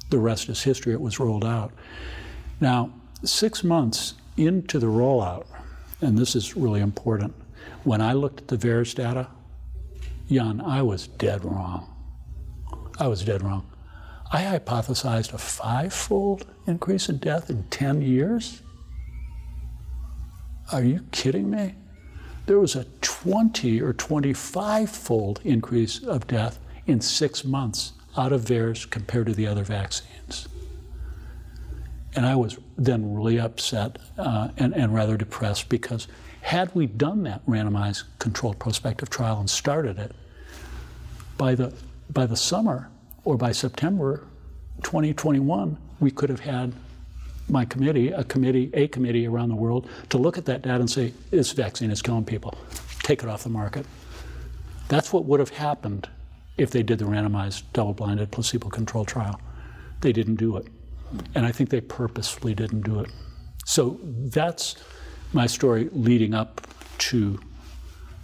the 0.09 0.17
rest 0.17 0.49
is 0.49 0.63
history. 0.63 0.93
It 0.93 1.01
was 1.01 1.19
rolled 1.19 1.45
out. 1.45 1.71
Now, 2.59 2.91
6 3.23 3.63
months 3.63 4.15
into 4.37 4.79
the 4.79 4.87
rollout, 4.87 5.45
and 6.01 6.17
this 6.17 6.35
is 6.35 6.55
really 6.57 6.81
important, 6.81 7.33
when 7.83 8.01
I 8.01 8.13
looked 8.13 8.41
at 8.41 8.47
the 8.47 8.57
VAERS 8.57 8.95
data, 8.95 9.27
Jan, 10.29 10.61
I 10.61 10.81
was 10.81 11.07
dead 11.07 11.45
wrong. 11.45 11.87
I 12.99 13.07
was 13.07 13.23
dead 13.23 13.43
wrong. 13.43 13.70
I 14.33 14.43
hypothesized 14.43 15.33
a 15.33 15.37
five-fold 15.37 16.45
increase 16.65 17.09
in 17.09 17.17
death 17.17 17.49
in 17.49 17.63
10 17.63 18.01
years. 18.01 18.61
Are 20.71 20.83
you 20.83 21.05
kidding 21.11 21.49
me? 21.49 21.75
There 22.45 22.57
was 22.57 22.75
a 22.75 22.85
20 23.01 23.81
or 23.81 23.93
25-fold 23.93 25.41
increase 25.43 26.01
of 26.03 26.27
death 26.27 26.59
in 26.87 27.01
six 27.01 27.43
months 27.43 27.91
out 28.17 28.31
of 28.31 28.43
VAERS 28.43 28.89
compared 28.89 29.27
to 29.27 29.33
the 29.33 29.47
other 29.47 29.63
vaccines. 29.63 30.47
And 32.15 32.25
I 32.25 32.35
was 32.35 32.57
then 32.77 33.13
really 33.13 33.39
upset 33.39 33.97
uh, 34.17 34.49
and, 34.57 34.73
and 34.73 34.93
rather 34.93 35.17
depressed 35.17 35.67
because 35.67 36.07
had 36.41 36.73
we 36.73 36.87
done 36.87 37.23
that 37.23 37.45
randomized 37.45 38.03
controlled 38.19 38.59
prospective 38.59 39.09
trial 39.09 39.39
and 39.39 39.49
started 39.49 39.99
it, 39.99 40.13
by 41.37 41.55
the, 41.55 41.73
by 42.09 42.25
the 42.25 42.35
summer, 42.35 42.90
or 43.23 43.37
by 43.37 43.51
September 43.51 44.23
2021, 44.83 45.77
we 45.99 46.11
could 46.11 46.29
have 46.29 46.39
had 46.39 46.73
my 47.49 47.65
committee, 47.65 48.09
a 48.09 48.23
committee, 48.23 48.71
a 48.73 48.87
committee 48.87 49.27
around 49.27 49.49
the 49.49 49.55
world 49.55 49.87
to 50.09 50.17
look 50.17 50.37
at 50.37 50.45
that 50.45 50.61
data 50.61 50.79
and 50.79 50.89
say, 50.89 51.13
this 51.29 51.51
vaccine 51.51 51.91
is 51.91 52.01
killing 52.01 52.25
people. 52.25 52.55
Take 53.03 53.23
it 53.23 53.29
off 53.29 53.43
the 53.43 53.49
market. 53.49 53.85
That's 54.87 55.11
what 55.11 55.25
would 55.25 55.39
have 55.39 55.49
happened 55.49 56.09
if 56.57 56.71
they 56.71 56.83
did 56.83 56.99
the 56.99 57.05
randomized, 57.05 57.63
double 57.73 57.93
blinded, 57.93 58.31
placebo 58.31 58.69
controlled 58.69 59.07
trial. 59.07 59.39
They 60.01 60.11
didn't 60.11 60.35
do 60.35 60.57
it. 60.57 60.67
And 61.35 61.45
I 61.45 61.51
think 61.51 61.69
they 61.69 61.81
purposefully 61.81 62.53
didn't 62.53 62.81
do 62.81 62.99
it. 62.99 63.09
So 63.65 63.99
that's 64.03 64.75
my 65.33 65.47
story 65.47 65.89
leading 65.91 66.33
up 66.33 66.61
to 66.99 67.39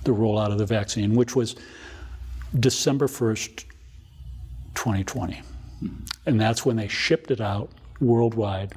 the 0.03 0.11
rollout 0.11 0.51
of 0.51 0.57
the 0.57 0.65
vaccine, 0.65 1.15
which 1.15 1.35
was 1.35 1.55
December 2.59 3.07
1st, 3.07 3.65
2020. 4.77 5.41
And 6.25 6.39
that's 6.39 6.65
when 6.65 6.75
they 6.75 6.88
shipped 6.88 7.31
it 7.31 7.41
out 7.41 7.72
worldwide. 8.00 8.74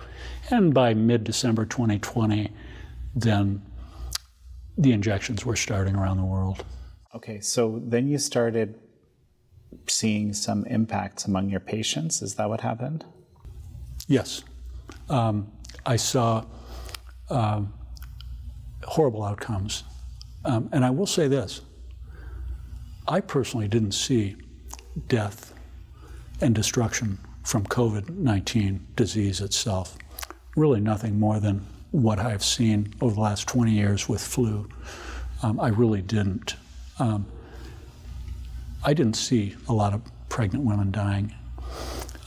And 0.51 0.73
by 0.73 0.95
mid 0.95 1.25
December 1.25 1.67
2020, 1.67 2.51
then 3.15 3.63
the 4.79 4.93
injections 4.93 5.45
were 5.45 5.57
starting 5.57 5.95
around 5.95 6.17
the 6.17 6.25
world. 6.25 6.65
Okay, 7.15 7.41
so 7.41 7.83
then 7.85 8.09
you 8.09 8.19
started 8.19 8.79
seeing 9.87 10.33
some 10.33 10.65
impacts 10.67 11.27
among 11.27 11.51
your 11.51 11.61
patients. 11.61 12.23
Is 12.23 12.35
that 12.37 12.49
what 12.49 12.63
happened? 12.63 13.05
Yes. 14.09 14.43
Um, 15.11 15.53
I 15.85 15.97
saw 15.97 16.45
um, 17.29 17.75
horrible 18.85 19.23
outcomes. 19.23 19.85
Um, 20.47 20.71
and 20.73 20.83
I 20.83 20.91
will 20.91 21.07
say 21.07 21.29
this 21.29 21.61
I 23.07 23.21
personally 23.21 23.69
didn't 23.69 23.93
see 23.93 24.37
death 25.09 25.50
and 26.41 26.55
destruction 26.55 27.19
from 27.43 27.65
COVID 27.67 28.09
19 28.11 28.87
disease 28.97 29.41
itself. 29.41 29.97
Really, 30.57 30.81
nothing 30.81 31.19
more 31.19 31.41
than 31.41 31.67
what 31.91 32.19
I've 32.19 32.45
seen 32.45 32.95
over 33.01 33.15
the 33.15 33.21
last 33.21 33.49
20 33.49 33.73
years 33.73 34.09
with 34.09 34.21
flu. 34.21 34.69
Um, 35.43 35.59
I 35.61 35.69
really 35.69 36.03
didn't. 36.03 36.57
Um, 36.99 37.27
I 38.85 38.95
didn't 38.95 39.17
see 39.17 39.57
a 39.69 39.73
lot 39.73 39.93
of 39.93 40.03
pregnant 40.29 40.65
women 40.65 40.91
dying. 40.91 41.35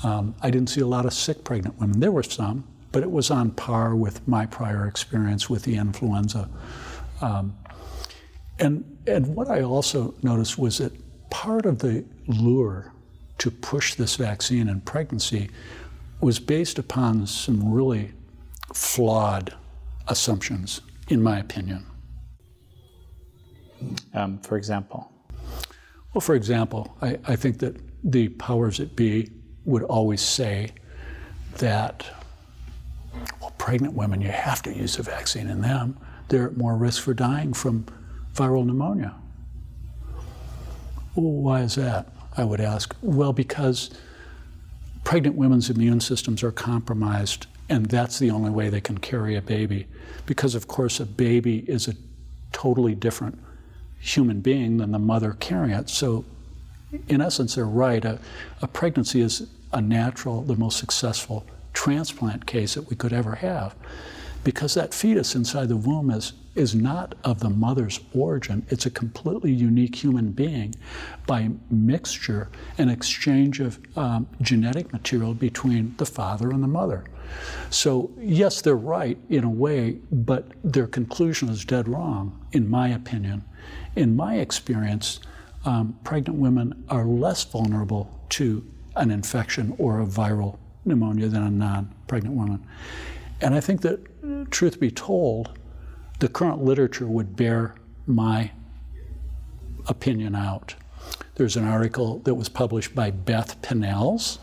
Um, 0.03 0.35
I 0.41 0.49
didn't 0.49 0.69
see 0.69 0.81
a 0.81 0.87
lot 0.87 1.05
of 1.05 1.13
sick 1.13 1.43
pregnant 1.43 1.79
women. 1.79 1.99
There 1.99 2.11
were 2.11 2.23
some, 2.23 2.65
but 2.91 3.03
it 3.03 3.11
was 3.11 3.31
on 3.31 3.51
par 3.51 3.95
with 3.95 4.27
my 4.27 4.45
prior 4.45 4.87
experience 4.87 5.49
with 5.49 5.63
the 5.63 5.75
influenza. 5.77 6.49
Um, 7.21 7.55
and, 8.59 8.97
and 9.07 9.35
what 9.35 9.49
I 9.49 9.61
also 9.61 10.13
noticed 10.21 10.57
was 10.57 10.77
that 10.77 10.93
part 11.29 11.65
of 11.65 11.79
the 11.79 12.05
lure 12.27 12.92
to 13.43 13.51
push 13.51 13.95
this 13.95 14.15
vaccine 14.15 14.69
in 14.69 14.79
pregnancy 14.79 15.49
was 16.21 16.39
based 16.39 16.79
upon 16.79 17.27
some 17.27 17.73
really 17.73 18.13
flawed 18.73 19.53
assumptions, 20.07 20.79
in 21.09 21.21
my 21.21 21.39
opinion. 21.39 21.85
Um, 24.13 24.39
for 24.39 24.55
example? 24.55 25.11
Well, 26.13 26.21
for 26.21 26.35
example, 26.35 26.95
I, 27.01 27.19
I 27.27 27.35
think 27.35 27.59
that 27.59 27.75
the 28.05 28.29
powers 28.29 28.77
that 28.77 28.95
be 28.95 29.29
would 29.65 29.83
always 29.83 30.21
say 30.21 30.69
that, 31.57 32.05
well, 33.41 33.53
pregnant 33.57 33.93
women, 33.93 34.21
you 34.21 34.29
have 34.29 34.63
to 34.63 34.73
use 34.73 34.97
a 34.99 35.03
vaccine 35.03 35.49
in 35.49 35.59
them. 35.59 35.97
They're 36.29 36.47
at 36.47 36.55
more 36.55 36.77
risk 36.77 37.03
for 37.03 37.13
dying 37.13 37.51
from 37.51 37.87
viral 38.33 38.65
pneumonia. 38.65 39.13
Well, 41.15 41.33
why 41.33 41.59
is 41.63 41.75
that? 41.75 42.12
I 42.35 42.43
would 42.43 42.61
ask. 42.61 42.95
Well, 43.01 43.33
because 43.33 43.89
pregnant 45.03 45.35
women's 45.35 45.69
immune 45.69 45.99
systems 45.99 46.43
are 46.43 46.51
compromised, 46.51 47.47
and 47.69 47.85
that's 47.85 48.19
the 48.19 48.31
only 48.31 48.49
way 48.49 48.69
they 48.69 48.81
can 48.81 48.97
carry 48.97 49.35
a 49.35 49.41
baby. 49.41 49.87
Because, 50.25 50.55
of 50.55 50.67
course, 50.67 50.99
a 50.99 51.05
baby 51.05 51.59
is 51.67 51.87
a 51.87 51.95
totally 52.51 52.95
different 52.95 53.37
human 53.99 54.41
being 54.41 54.77
than 54.77 54.91
the 54.91 54.99
mother 54.99 55.35
carrying 55.39 55.77
it. 55.77 55.89
So, 55.89 56.25
in 57.07 57.21
essence, 57.21 57.55
they're 57.55 57.65
right. 57.65 58.03
A, 58.03 58.19
a 58.61 58.67
pregnancy 58.67 59.21
is 59.21 59.47
a 59.71 59.81
natural, 59.81 60.41
the 60.41 60.55
most 60.55 60.77
successful 60.77 61.45
transplant 61.73 62.45
case 62.45 62.75
that 62.75 62.89
we 62.89 62.95
could 62.95 63.13
ever 63.13 63.35
have 63.35 63.75
because 64.43 64.73
that 64.73 64.93
fetus 64.93 65.35
inside 65.35 65.69
the 65.69 65.77
womb 65.77 66.09
is, 66.09 66.33
is 66.55 66.75
not 66.75 67.15
of 67.23 67.39
the 67.39 67.49
mother's 67.49 67.99
origin. 68.13 68.65
It's 68.69 68.85
a 68.85 68.91
completely 68.91 69.51
unique 69.51 69.95
human 69.95 70.31
being 70.31 70.75
by 71.25 71.49
mixture 71.71 72.49
and 72.77 72.91
exchange 72.91 73.59
of 73.59 73.79
um, 73.97 74.27
genetic 74.41 74.93
material 74.93 75.33
between 75.33 75.95
the 75.97 76.05
father 76.05 76.51
and 76.51 76.61
the 76.61 76.67
mother. 76.67 77.05
So, 77.69 78.11
yes, 78.19 78.61
they're 78.61 78.75
right 78.75 79.17
in 79.29 79.43
a 79.43 79.49
way, 79.49 79.97
but 80.11 80.51
their 80.63 80.85
conclusion 80.85 81.49
is 81.49 81.65
dead 81.65 81.87
wrong, 81.87 82.39
in 82.51 82.69
my 82.69 82.89
opinion. 82.89 83.43
In 83.95 84.15
my 84.15 84.35
experience, 84.35 85.19
um, 85.65 85.97
pregnant 86.03 86.37
women 86.37 86.83
are 86.89 87.05
less 87.05 87.43
vulnerable 87.43 88.19
to 88.29 88.63
an 88.95 89.09
infection 89.09 89.73
or 89.79 90.01
a 90.01 90.05
viral 90.05 90.57
pneumonia 90.85 91.27
than 91.27 91.43
a 91.43 91.49
non 91.49 91.91
pregnant 92.07 92.35
woman. 92.35 92.63
And 93.41 93.55
I 93.55 93.59
think 93.59 93.81
that 93.81 94.51
truth 94.51 94.79
be 94.79 94.91
told, 94.91 95.57
the 96.23 96.29
current 96.29 96.63
literature 96.63 97.05
would 97.05 97.35
bear 97.35 97.75
my 98.07 98.49
opinion 99.87 100.35
out. 100.35 100.73
There's 101.35 101.57
an 101.57 101.67
article 101.67 102.19
that 102.19 102.33
was 102.33 102.47
published 102.47 102.95
by 102.95 103.11
Beth 103.11 103.61
Pineles, 103.61 104.39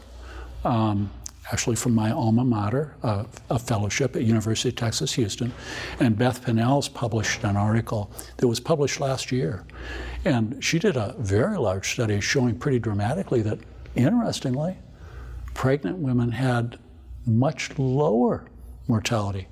um, 0.62 1.10
actually 1.50 1.76
from 1.76 1.94
my 1.94 2.10
alma 2.10 2.44
mater, 2.44 2.96
a 3.02 3.58
fellowship 3.58 4.14
at 4.14 4.24
University 4.24 4.68
of 4.68 4.76
Texas, 4.76 5.14
Houston. 5.14 5.54
And 6.00 6.18
Beth 6.18 6.44
Pineles 6.44 6.86
published 6.90 7.44
an 7.44 7.56
article 7.56 8.10
that 8.36 8.46
was 8.46 8.60
published 8.60 9.00
last 9.00 9.32
year. 9.32 9.64
And 10.26 10.62
she 10.62 10.78
did 10.78 10.98
a 10.98 11.14
very 11.18 11.56
large 11.56 11.92
study 11.92 12.20
showing 12.20 12.58
pretty 12.58 12.78
dramatically 12.78 13.40
that, 13.40 13.58
interestingly, 13.94 14.76
pregnant 15.54 15.96
women 15.96 16.32
had 16.32 16.78
much 17.24 17.70
lower 17.78 18.44
mortality 18.86 19.48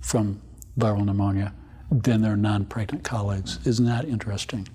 from 0.00 0.40
viral 0.78 1.04
pneumonia 1.04 1.52
than 1.92 2.22
their 2.22 2.36
non 2.36 2.64
pregnant 2.64 3.04
colleagues. 3.04 3.58
Isn't 3.66 3.86
that 3.86 4.04
interesting? 4.06 4.68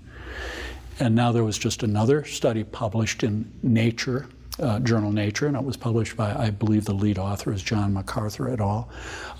And 1.00 1.14
now 1.14 1.32
there 1.32 1.44
was 1.44 1.58
just 1.58 1.82
another 1.82 2.24
study 2.24 2.64
published 2.64 3.22
in 3.22 3.52
Nature, 3.62 4.28
uh, 4.60 4.80
journal 4.80 5.12
Nature, 5.12 5.46
and 5.46 5.56
it 5.56 5.62
was 5.62 5.76
published 5.76 6.16
by, 6.16 6.34
I 6.34 6.50
believe, 6.50 6.84
the 6.84 6.94
lead 6.94 7.18
author 7.18 7.52
is 7.52 7.62
John 7.62 7.92
MacArthur 7.92 8.48
et 8.48 8.60
al., 8.60 8.88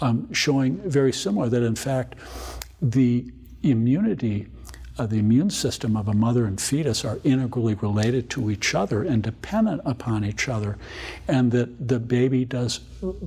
um, 0.00 0.32
showing 0.32 0.78
very 0.88 1.12
similar 1.12 1.48
that 1.48 1.62
in 1.62 1.74
fact 1.74 2.16
the 2.80 3.30
immunity 3.62 4.46
uh, 4.98 5.06
the 5.06 5.18
immune 5.18 5.50
system 5.50 5.96
of 5.96 6.08
a 6.08 6.12
mother 6.12 6.44
and 6.44 6.60
fetus 6.60 7.04
are 7.04 7.18
integrally 7.24 7.74
related 7.74 8.28
to 8.30 8.50
each 8.50 8.74
other 8.74 9.04
and 9.04 9.22
dependent 9.22 9.80
upon 9.84 10.24
each 10.24 10.48
other, 10.48 10.76
and 11.28 11.52
that 11.52 11.88
the 11.88 12.00
baby 12.00 12.44
does 12.44 12.80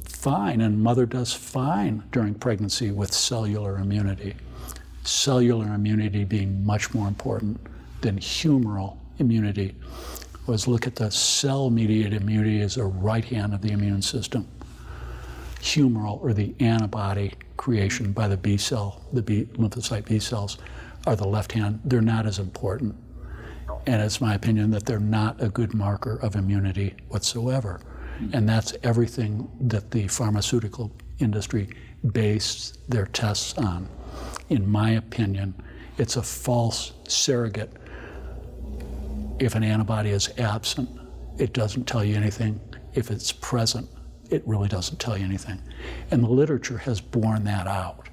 fine 0.04 0.62
and 0.62 0.84
mother 0.84 1.06
does 1.06 1.34
fine 1.34 2.04
during 2.12 2.34
pregnancy 2.34 2.92
with 2.92 3.14
cellular 3.14 3.78
immunity. 3.78 4.36
Cellular 5.04 5.74
immunity 5.74 6.26
being 6.26 6.64
much 6.66 6.94
more 6.94 7.08
important 7.08 7.60
than 8.02 8.20
humoral 8.20 8.98
immunity. 9.20 9.76
Was 10.48 10.68
look 10.68 10.88
at 10.88 10.96
the 10.96 11.10
cell 11.12 11.70
mediated 11.70 12.22
immunity 12.22 12.62
as 12.62 12.78
a 12.78 12.86
right 12.86 13.24
hand 13.24 13.54
of 13.54 13.62
the 13.62 13.72
immune 13.72 14.02
system. 14.02 14.48
Humoral, 15.62 16.22
or 16.22 16.34
the 16.34 16.54
antibody 16.60 17.34
creation 17.56 18.12
by 18.12 18.28
the 18.28 18.38
B 18.38 18.58
cell, 18.58 19.02
the 19.14 19.22
B, 19.22 19.46
lymphocyte 19.54 20.06
B 20.06 20.20
cells, 20.20 20.58
are 21.06 21.16
the 21.16 21.28
left 21.28 21.52
hand, 21.52 21.80
they're 21.84 22.02
not 22.02 22.26
as 22.26 22.40
important. 22.40 22.96
And 23.88 24.02
it's 24.02 24.22
my 24.22 24.36
opinion 24.36 24.72
that 24.72 24.86
they're 24.86 25.00
not 25.00 25.42
a 25.42 25.50
good 25.50 25.74
marker 25.74 26.18
of 26.18 26.36
immunity 26.36 26.96
whatsoever. 27.10 27.82
And 28.34 28.48
that's 28.48 28.76
everything 28.84 29.50
that 29.62 29.90
the 29.90 30.08
pharmaceutical 30.08 30.92
industry 31.20 31.70
based 32.12 32.90
their 32.90 33.08
tests 33.08 33.58
on. 33.58 33.90
In 34.50 34.70
my 34.70 34.92
opinion, 34.92 35.56
it's 35.98 36.18
a 36.18 36.22
false 36.22 36.94
surrogate. 37.08 37.72
If 39.40 39.56
an 39.56 39.64
antibody 39.64 40.12
is 40.12 40.30
absent, 40.38 40.90
it 41.38 41.54
doesn't 41.54 41.86
tell 41.86 42.04
you 42.04 42.16
anything. 42.16 42.60
If 42.94 43.10
it's 43.10 43.32
present, 43.32 43.90
it 44.30 44.44
really 44.46 44.68
doesn't 44.68 45.00
tell 45.00 45.18
you 45.18 45.26
anything. 45.26 45.62
And 46.12 46.24
the 46.24 46.30
literature 46.30 46.78
has 46.78 47.02
borne 47.02 47.44
that 47.46 47.68
out. 47.68 48.08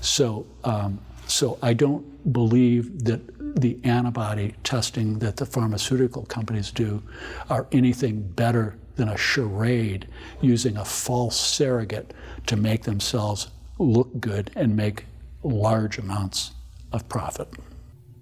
So 0.00 0.46
um, 0.64 1.00
so 1.26 1.58
I 1.62 1.74
don't 1.74 2.32
believe 2.32 3.04
that 3.04 3.20
the 3.60 3.78
antibody 3.84 4.54
testing 4.64 5.18
that 5.20 5.36
the 5.36 5.46
pharmaceutical 5.46 6.24
companies 6.26 6.70
do 6.70 7.02
are 7.48 7.66
anything 7.72 8.22
better 8.22 8.76
than 8.96 9.08
a 9.08 9.16
charade 9.16 10.06
using 10.40 10.76
a 10.76 10.84
false 10.84 11.38
surrogate 11.38 12.12
to 12.46 12.56
make 12.56 12.82
themselves 12.82 13.48
look 13.78 14.20
good 14.20 14.50
and 14.56 14.76
make 14.76 15.06
large 15.42 15.98
amounts 15.98 16.52
of 16.92 17.08
profit. 17.08 17.48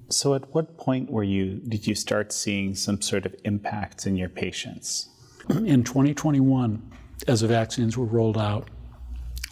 So 0.08 0.34
at 0.34 0.52
what 0.54 0.76
point 0.78 1.10
were 1.10 1.24
you 1.24 1.60
did 1.68 1.86
you 1.86 1.94
start 1.94 2.32
seeing 2.32 2.74
some 2.74 3.00
sort 3.00 3.26
of 3.26 3.34
impacts 3.44 4.06
in 4.06 4.16
your 4.16 4.28
patients? 4.28 5.08
In 5.50 5.84
2021, 5.84 6.90
as 7.28 7.40
the 7.40 7.48
vaccines 7.48 7.96
were 7.96 8.04
rolled 8.06 8.38
out, 8.38 8.68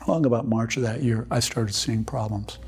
along 0.07 0.25
about 0.27 0.47
March 0.47 0.77
of 0.77 0.83
that 0.83 1.03
year, 1.03 1.27
I 1.31 1.41
started 1.41 1.75
seeing 1.75 2.05
problems 2.05 2.59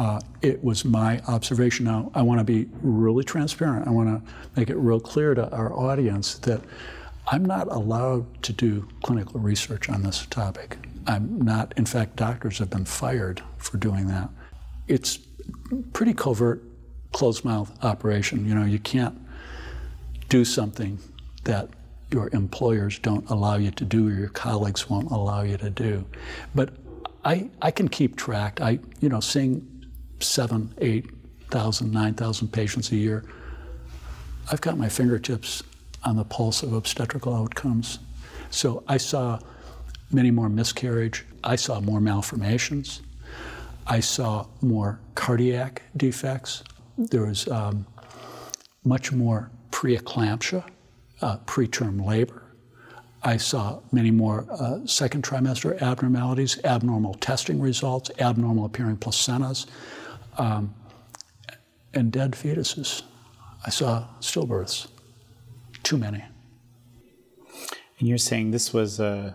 uh, 0.00 0.18
it 0.40 0.64
was 0.64 0.82
my 0.82 1.20
observation. 1.28 1.84
Now, 1.84 2.10
I 2.14 2.22
want 2.22 2.38
to 2.40 2.44
be 2.44 2.70
really 2.80 3.22
transparent. 3.22 3.86
I 3.86 3.90
want 3.90 4.08
to 4.08 4.32
make 4.56 4.70
it 4.70 4.76
real 4.76 4.98
clear 4.98 5.34
to 5.34 5.52
our 5.54 5.74
audience 5.74 6.38
that 6.38 6.62
I'm 7.30 7.44
not 7.44 7.68
allowed 7.68 8.42
to 8.44 8.54
do 8.54 8.88
clinical 9.02 9.40
research 9.40 9.90
on 9.90 10.02
this 10.02 10.24
topic. 10.24 10.78
I'm 11.06 11.42
not, 11.42 11.74
in 11.76 11.84
fact, 11.84 12.16
doctors 12.16 12.56
have 12.60 12.70
been 12.70 12.86
fired 12.86 13.42
for 13.58 13.76
doing 13.76 14.06
that. 14.06 14.30
It's 14.88 15.18
pretty 15.92 16.14
covert, 16.14 16.62
closed 17.12 17.44
mouth 17.44 17.70
operation. 17.84 18.48
You 18.48 18.54
know, 18.54 18.64
you 18.64 18.78
can't 18.78 19.18
do 20.30 20.46
something 20.46 20.98
that 21.44 21.68
your 22.10 22.30
employers 22.32 22.98
don't 22.98 23.28
allow 23.28 23.56
you 23.56 23.70
to 23.72 23.84
do 23.84 24.08
or 24.08 24.12
your 24.12 24.30
colleagues 24.30 24.88
won't 24.88 25.10
allow 25.10 25.42
you 25.42 25.58
to 25.58 25.68
do. 25.68 26.06
But 26.54 26.70
I, 27.22 27.50
I 27.60 27.70
can 27.70 27.88
keep 27.88 28.16
track. 28.16 28.62
I, 28.62 28.78
you 29.00 29.10
know, 29.10 29.20
seeing 29.20 29.69
seven, 30.22 30.74
eight 30.78 31.06
thousand, 31.50 31.90
nine 31.92 32.14
thousand 32.14 32.48
patients 32.52 32.92
a 32.92 32.96
year, 32.96 33.24
I've 34.50 34.60
got 34.60 34.78
my 34.78 34.88
fingertips 34.88 35.62
on 36.04 36.16
the 36.16 36.24
pulse 36.24 36.62
of 36.62 36.72
obstetrical 36.72 37.34
outcomes. 37.34 37.98
So 38.50 38.82
I 38.88 38.96
saw 38.96 39.38
many 40.10 40.30
more 40.30 40.48
miscarriage. 40.48 41.26
I 41.44 41.56
saw 41.56 41.80
more 41.80 42.00
malformations. 42.00 43.02
I 43.86 44.00
saw 44.00 44.46
more 44.60 45.00
cardiac 45.14 45.82
defects. 45.96 46.62
There 46.96 47.26
was 47.26 47.48
um, 47.48 47.86
much 48.84 49.12
more 49.12 49.50
preeclampsia, 49.70 50.64
uh, 51.22 51.38
preterm 51.38 52.04
labor. 52.04 52.42
I 53.22 53.36
saw 53.36 53.80
many 53.92 54.10
more 54.10 54.46
uh, 54.50 54.86
second 54.86 55.24
trimester 55.24 55.80
abnormalities, 55.80 56.58
abnormal 56.64 57.14
testing 57.14 57.60
results, 57.60 58.10
abnormal 58.18 58.64
appearing 58.64 58.96
placentas, 58.96 59.66
um, 60.40 60.74
and 61.92 62.10
dead 62.10 62.32
fetuses. 62.32 63.02
I 63.66 63.70
saw 63.70 64.06
stillbirths. 64.20 64.88
Too 65.82 65.98
many. 65.98 66.24
And 67.98 68.08
you're 68.08 68.18
saying 68.18 68.50
this 68.50 68.72
was 68.72 69.00
uh, 69.00 69.34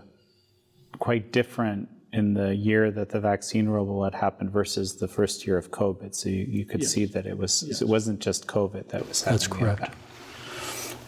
quite 0.98 1.30
different 1.30 1.88
in 2.12 2.34
the 2.34 2.54
year 2.54 2.90
that 2.90 3.10
the 3.10 3.20
vaccine 3.20 3.66
rollout 3.66 4.14
happened 4.14 4.50
versus 4.50 4.96
the 4.96 5.06
first 5.06 5.46
year 5.46 5.56
of 5.56 5.70
COVID. 5.70 6.14
So 6.14 6.28
you, 6.28 6.44
you 6.48 6.64
could 6.64 6.82
yes. 6.82 6.90
see 6.90 7.04
that 7.04 7.26
it 7.26 7.38
was 7.38 7.62
yes. 7.62 7.82
it 7.82 7.88
wasn't 7.88 8.20
just 8.20 8.48
COVID 8.48 8.88
that 8.88 9.06
was 9.06 9.22
happening. 9.22 9.38
That's 9.38 9.46
correct. 9.46 9.94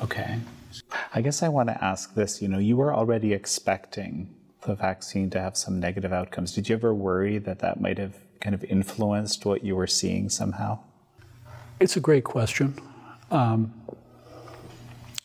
Okay. 0.02 0.38
I 1.12 1.22
guess 1.22 1.42
I 1.42 1.48
want 1.48 1.68
to 1.70 1.84
ask 1.84 2.14
this. 2.14 2.40
You 2.40 2.48
know, 2.48 2.58
you 2.58 2.76
were 2.76 2.94
already 2.94 3.32
expecting 3.32 4.32
the 4.62 4.74
vaccine 4.74 5.30
to 5.30 5.40
have 5.40 5.56
some 5.56 5.80
negative 5.80 6.12
outcomes. 6.12 6.52
Did 6.52 6.68
you 6.68 6.76
ever 6.76 6.94
worry 6.94 7.38
that 7.38 7.58
that 7.60 7.80
might 7.80 7.98
have 7.98 8.14
kind 8.40 8.54
of 8.54 8.64
influenced 8.64 9.44
what 9.44 9.64
you 9.64 9.76
were 9.76 9.86
seeing 9.86 10.28
somehow? 10.28 10.78
It's 11.80 11.96
a 11.96 12.00
great 12.00 12.24
question. 12.24 12.74
Um, 13.30 13.72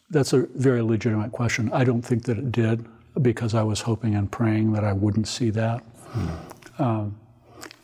that's 0.10 0.34
a 0.34 0.47
very 0.56 0.82
legitimate 0.82 1.32
question. 1.32 1.71
I 1.73 1.84
don't 1.84 2.02
think 2.02 2.23
that 2.26 2.38
it 2.38 2.52
did 2.52 2.86
because 3.21 3.54
I 3.54 3.63
was 3.63 3.82
hoping 3.82 4.15
and 4.15 4.32
praying 4.32 4.73
that 4.73 4.84
I 4.84 4.93
wouldn't 4.93 5.28
see 5.28 5.49
that. 5.52 5.84
Mm. 6.13 6.80
Um, 6.80 7.19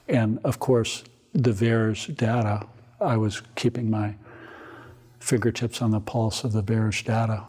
and 0.07 0.39
of 0.43 0.59
course, 0.59 1.03
the 1.33 1.51
VAERS 1.51 2.15
data, 2.15 2.65
I 2.99 3.17
was 3.17 3.41
keeping 3.55 3.89
my 3.89 4.15
fingertips 5.19 5.81
on 5.81 5.91
the 5.91 5.99
pulse 5.99 6.43
of 6.43 6.53
the 6.53 6.63
VAERS 6.63 7.03
data. 7.03 7.47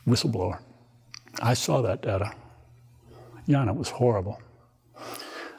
Whistleblower. 0.07 0.59
I 1.41 1.53
saw 1.53 1.81
that 1.81 2.01
data. 2.01 2.33
Yeah, 3.45 3.61
and 3.61 3.69
it 3.69 3.75
was 3.75 3.89
horrible. 3.89 4.41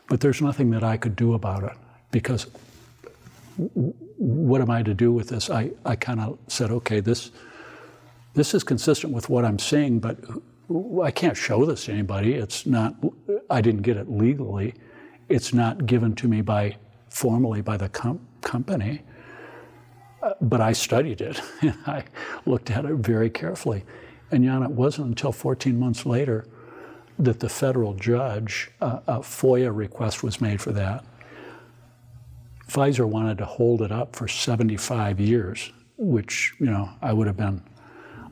But 0.08 0.20
there's 0.20 0.40
nothing 0.40 0.70
that 0.70 0.82
I 0.82 0.96
could 0.96 1.16
do 1.16 1.34
about 1.34 1.64
it 1.64 1.76
because 2.10 2.46
what 3.56 4.60
am 4.60 4.70
I 4.70 4.82
to 4.82 4.94
do 4.94 5.12
with 5.12 5.28
this? 5.28 5.50
I, 5.50 5.70
I 5.84 5.96
kind 5.96 6.20
of 6.20 6.38
said, 6.48 6.70
okay, 6.70 7.00
this, 7.00 7.30
this 8.34 8.54
is 8.54 8.64
consistent 8.64 9.12
with 9.12 9.28
what 9.28 9.44
I'm 9.44 9.58
saying, 9.58 10.00
but 10.00 10.18
I 11.02 11.10
can't 11.10 11.36
show 11.36 11.64
this 11.66 11.84
to 11.86 11.92
anybody. 11.92 12.34
It's 12.34 12.66
not, 12.66 12.94
I 13.50 13.60
didn't 13.60 13.82
get 13.82 13.96
it 13.96 14.10
legally. 14.10 14.74
It's 15.28 15.52
not 15.52 15.86
given 15.86 16.14
to 16.16 16.28
me 16.28 16.40
by 16.40 16.76
formally 17.10 17.60
by 17.60 17.76
the 17.76 17.88
com- 17.88 18.26
company. 18.40 19.02
Uh, 20.22 20.34
but 20.40 20.60
I 20.60 20.72
studied 20.72 21.20
it 21.20 21.40
and 21.62 21.76
I 21.86 22.04
looked 22.46 22.70
at 22.70 22.84
it 22.84 22.94
very 22.94 23.28
carefully. 23.28 23.84
And 24.30 24.44
Jan, 24.44 24.62
it 24.62 24.70
wasn't 24.70 25.08
until 25.08 25.32
14 25.32 25.78
months 25.78 26.06
later 26.06 26.46
that 27.18 27.40
the 27.40 27.48
federal 27.48 27.92
judge, 27.94 28.70
uh, 28.80 29.00
a 29.06 29.18
FOIA 29.18 29.74
request 29.74 30.22
was 30.22 30.40
made 30.40 30.60
for 30.60 30.72
that. 30.72 31.04
Pfizer 32.68 33.04
wanted 33.04 33.36
to 33.38 33.44
hold 33.44 33.82
it 33.82 33.92
up 33.92 34.16
for 34.16 34.26
75 34.26 35.20
years, 35.20 35.72
which, 35.98 36.54
you 36.58 36.66
know, 36.66 36.88
I 37.02 37.12
would 37.12 37.26
have 37.26 37.36
been 37.36 37.62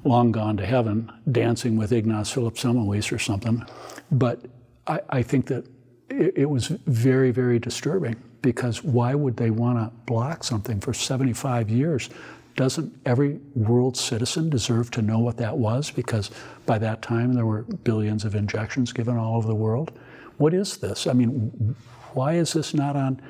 long 0.05 0.33
gone 0.33 0.57
to 0.57 0.67
heaven 0.67 1.11
dancing 1.31 1.77
with 1.77 1.93
Ignaz 1.93 2.31
Philipp 2.31 2.55
Semmelweis 2.55 3.13
or 3.13 3.19
something. 3.19 3.65
But 4.11 4.47
I, 4.87 5.01
I 5.11 5.23
think 5.23 5.47
that 5.47 5.67
it, 6.09 6.35
it, 6.37 6.51
was 6.51 6.69
very, 6.69 7.31
very 7.31 7.59
disturbing 7.59 8.17
because 8.43 8.83
why 8.83 9.15
would 9.15 9.37
they 9.37 9.51
want 9.51 9.79
to 9.79 9.95
block 10.07 10.45
something 10.45 10.81
for 10.81 10.95
75 10.95 11.69
years? 11.71 12.11
Doesn't 12.57 12.93
every 13.07 13.39
world 13.55 13.97
citizen 13.97 14.51
deserve 14.51 14.91
to 14.93 15.03
know 15.03 15.19
what 15.19 15.37
that 15.37 15.57
was? 15.57 15.91
Because 15.91 16.31
by 16.67 16.79
that 16.79 17.03
time 17.03 17.35
there 17.35 17.47
were 17.47 17.63
billions 17.63 18.25
of 18.25 18.35
injections 18.35 18.93
given 18.93 19.17
all 19.17 19.37
over 19.37 19.47
the 19.47 19.55
world. 19.55 19.93
What 20.39 20.55
is 20.55 20.79
this? 20.79 21.07
I 21.07 21.13
mean, 21.13 21.77
why 22.13 22.35
is 22.35 22.53
this 22.53 22.75
not 22.75 22.97
on 22.97 23.21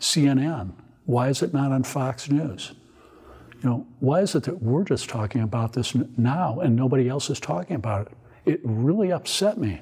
CNN? 0.00 0.72
Why 1.06 1.28
is 1.28 1.42
it 1.42 1.52
not 1.52 1.72
on 1.72 1.82
Fox 1.82 2.30
News? 2.30 2.72
You 3.62 3.68
know, 3.68 3.86
why 4.00 4.20
is 4.20 4.34
it 4.34 4.44
that 4.44 4.62
we're 4.62 4.84
just 4.84 5.08
talking 5.08 5.42
about 5.42 5.72
this 5.72 5.94
now 6.16 6.60
and 6.60 6.76
nobody 6.76 7.08
else 7.08 7.28
is 7.28 7.40
talking 7.40 7.76
about 7.76 8.06
it? 8.06 8.12
It 8.44 8.60
really 8.62 9.12
upset 9.12 9.58
me 9.58 9.80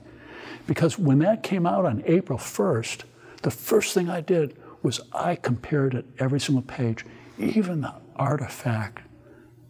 because 0.66 0.98
when 0.98 1.18
that 1.20 1.42
came 1.42 1.66
out 1.66 1.84
on 1.84 2.02
April 2.06 2.38
1st, 2.38 3.02
the 3.42 3.50
first 3.50 3.94
thing 3.94 4.08
I 4.08 4.20
did 4.20 4.56
was 4.82 5.00
I 5.12 5.36
compared 5.36 5.94
it 5.94 6.06
every 6.18 6.40
single 6.40 6.62
page. 6.62 7.04
Even 7.38 7.82
the 7.82 7.94
artifact 8.16 9.00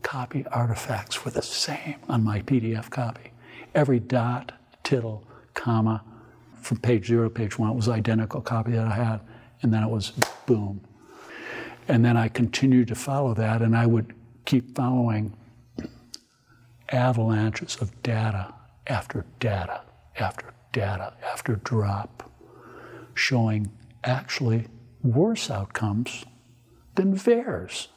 copy 0.03 0.47
artifacts 0.53 1.25
were 1.25 1.33
the 1.33 1.42
same 1.42 1.97
on 2.09 2.23
my 2.23 2.40
PDF 2.42 2.90
copy. 2.90 3.33
Every 3.75 3.99
dot, 3.99 4.53
tittle, 4.85 5.27
comma 5.55 6.05
from 6.61 6.79
page 6.79 7.07
zero 7.07 7.25
to 7.25 7.31
page 7.31 7.59
one 7.59 7.75
was 7.75 7.88
identical 7.88 8.40
copy 8.40 8.73
that 8.73 8.87
I 8.87 8.95
had, 8.95 9.21
and 9.62 9.73
then 9.73 9.83
it 9.83 9.90
was 9.90 10.12
boom, 10.47 10.81
and 11.88 12.05
then 12.05 12.16
I 12.16 12.29
continued 12.29 12.88
to 12.88 12.94
follow 12.94 13.35
that, 13.35 13.62
and 13.62 13.77
I 13.77 13.87
would 13.87 14.14
keep 14.44 14.75
following 14.75 15.37
avalanches 16.90 17.77
of 17.81 18.03
data 18.03 18.55
after 18.87 19.27
data 19.40 19.83
after 20.18 20.55
data 20.72 21.14
after 21.33 21.57
drop 21.57 22.31
showing 23.14 23.72
actually 24.05 24.68
worse 25.03 25.51
outcomes 25.51 26.25
than 26.94 27.14
VAERS. 27.16 27.88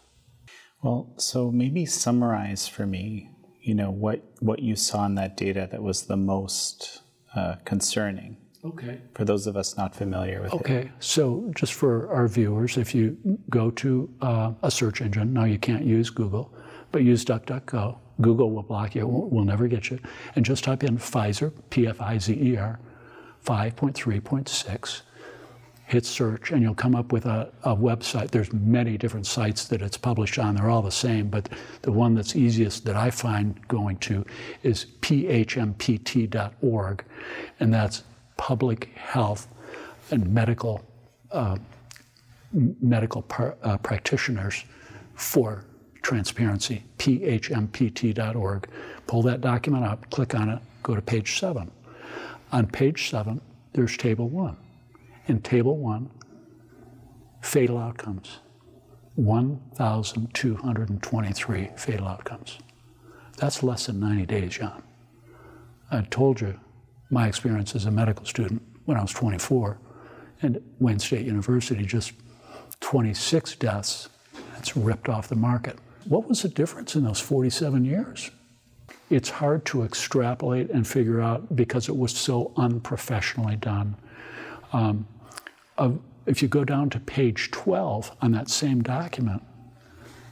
Well, 0.82 1.14
so 1.18 1.52
maybe 1.52 1.86
summarize 1.86 2.68
for 2.68 2.86
me, 2.86 3.32
you 3.62 3.76
know, 3.76 3.92
what, 3.92 4.24
what 4.40 4.60
you 4.60 4.76
saw 4.76 5.06
in 5.06 5.16
that 5.16 5.36
data 5.36 5.68
that 5.72 5.84
was 5.84 6.04
the 6.04 6.18
most 6.18 7.02
uh, 7.36 7.56
concerning. 7.66 8.38
Okay. 8.64 9.00
For 9.14 9.24
those 9.24 9.48
of 9.48 9.56
us 9.56 9.78
not 9.78 9.96
familiar 9.96 10.42
with 10.42 10.54
okay. 10.54 10.74
it. 10.74 10.78
Okay, 10.80 10.92
so 11.00 11.50
just 11.56 11.74
for 11.74 12.12
our 12.12 12.28
viewers, 12.28 12.78
if 12.78 12.94
you 12.94 13.18
go 13.50 13.72
to 13.72 14.10
uh, 14.22 14.52
a 14.64 14.70
search 14.70 15.02
engine, 15.02 15.32
now 15.34 15.46
you 15.46 15.58
can't 15.58 15.86
use 15.86 16.10
Google, 16.10 16.54
but 16.92 17.04
use 17.04 17.24
DuckDuckGo. 17.24 17.98
Google 18.20 18.52
will 18.52 18.64
block 18.64 18.96
you, 18.96 19.08
will 19.08 19.30
will 19.30 19.46
never 19.46 19.68
get 19.70 19.90
you. 19.90 20.00
And 20.36 20.44
just 20.46 20.66
type 20.66 20.84
in 20.84 20.98
Pfizer, 20.98 21.54
P 21.70 21.88
F 21.88 22.02
I 22.02 22.18
Z 22.18 22.34
E 22.34 22.58
R, 22.58 22.80
5.3.6. 23.46 25.02
hit 25.86 26.06
search, 26.06 26.52
and 26.52 26.62
you'll 26.62 26.76
come 26.76 26.96
up 26.96 27.14
with 27.14 27.26
a, 27.26 27.50
a 27.64 27.74
website. 27.74 28.30
There's 28.32 28.52
many 28.52 28.98
different 28.98 29.26
sites 29.26 29.66
that 29.70 29.82
it's 29.82 29.98
published 29.98 30.38
on. 30.38 30.56
They're 30.56 30.70
all 30.70 30.82
the 30.82 30.92
same, 30.92 31.30
but 31.30 31.48
the 31.84 31.94
one 31.94 32.14
that's 32.14 32.36
easiest 32.36 32.84
that 32.86 32.98
I 32.98 33.10
find 33.10 33.66
going 33.70 33.98
to 34.00 34.26
is 34.64 34.86
phmpt.org, 35.02 35.46
and 37.62 37.74
that's 37.74 38.04
public 38.40 38.90
health 38.96 39.48
and 40.12 40.34
medical 40.34 40.82
uh, 41.32 41.58
medical 42.82 43.22
par, 43.22 43.58
uh, 43.64 43.78
practitioners 43.78 44.64
for 45.14 45.66
transparency. 46.02 46.86
phmpt.org. 46.98 48.70
Pull 49.08 49.22
that 49.24 49.42
document 49.42 49.84
up, 49.84 50.10
click 50.10 50.34
on 50.34 50.48
it, 50.48 50.62
go 50.82 50.96
to 50.96 51.02
page 51.02 51.38
seven. 51.38 51.70
On 52.54 52.66
page 52.66 53.10
seven, 53.10 53.42
there's 53.74 53.98
table 53.98 54.30
one. 54.30 54.56
In 55.28 55.42
table 55.42 55.76
one, 55.78 56.10
fatal 57.42 57.78
outcomes 57.78 58.40
1,223 59.16 61.70
fatal 61.76 62.08
outcomes. 62.08 62.58
That's 63.38 63.62
less 63.62 63.88
than 63.88 64.00
90 64.00 64.26
days, 64.28 64.54
John. 64.54 64.82
I 65.92 66.04
told 66.04 66.40
you 66.40 66.58
my 67.10 67.28
experience 67.28 67.76
as 67.76 67.86
a 67.86 67.92
medical 67.92 68.26
student 68.26 68.62
when 68.86 68.98
I 68.98 69.02
was 69.02 69.12
24 69.12 69.80
and 70.42 70.62
Wayne 70.80 71.00
State 71.00 71.26
University, 71.26 71.84
just 71.86 72.14
26 72.80 73.56
deaths. 73.56 74.10
That's 74.54 74.76
ripped 74.76 75.10
off 75.10 75.28
the 75.28 75.36
market. 75.36 75.78
What 76.06 76.28
was 76.28 76.42
the 76.42 76.50
difference 76.50 76.96
in 76.96 77.04
those 77.04 77.20
47 77.20 77.84
years? 77.86 78.32
It's 79.10 79.30
hard 79.30 79.66
to 79.66 79.84
extrapolate 79.84 80.70
and 80.70 80.88
figure 80.88 81.20
out 81.20 81.56
because 81.56 81.90
it 81.90 81.98
was 81.98 82.16
so 82.16 82.52
unprofessionally 82.58 83.56
done. 83.56 83.96
Um, 84.72 85.08
of, 85.78 86.00
if 86.26 86.42
you 86.42 86.48
go 86.48 86.64
down 86.64 86.90
to 86.92 87.00
page 87.00 87.52
12 87.52 88.16
on 88.22 88.32
that 88.32 88.50
same 88.50 88.82
document, 88.82 89.42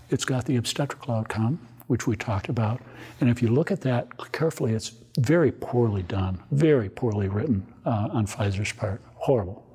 it's 0.10 0.26
got 0.26 0.46
the 0.46 0.56
obstetrical 0.56 1.13
outcome, 1.13 1.60
which 1.88 2.08
we 2.08 2.16
talked 2.16 2.50
about. 2.50 2.82
And 3.20 3.30
if 3.30 3.42
you 3.42 3.50
look 3.50 3.72
at 3.72 3.82
that 3.82 4.08
carefully, 4.32 4.74
it's 4.74 4.92
very 5.17 5.51
poorly 5.51 6.03
done, 6.03 6.41
very 6.51 6.89
poorly 6.89 7.27
written 7.27 7.65
uh, 7.86 8.10
on 8.12 8.25
Pfizer's 8.25 8.71
part. 8.71 9.01
Horrible. 9.15 9.65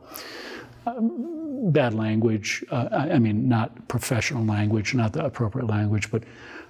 Um, 0.87 1.70
bad 1.70 1.94
language, 1.94 2.64
uh, 2.70 2.88
I, 2.90 3.11
I, 3.12 3.18
mean, 3.18 3.48
not 3.48 3.88
professional 3.88 4.44
language, 4.44 4.94
not 4.94 5.12
the 5.12 5.24
appropriate 5.24 5.66
language, 5.66 6.11
but 6.11 6.24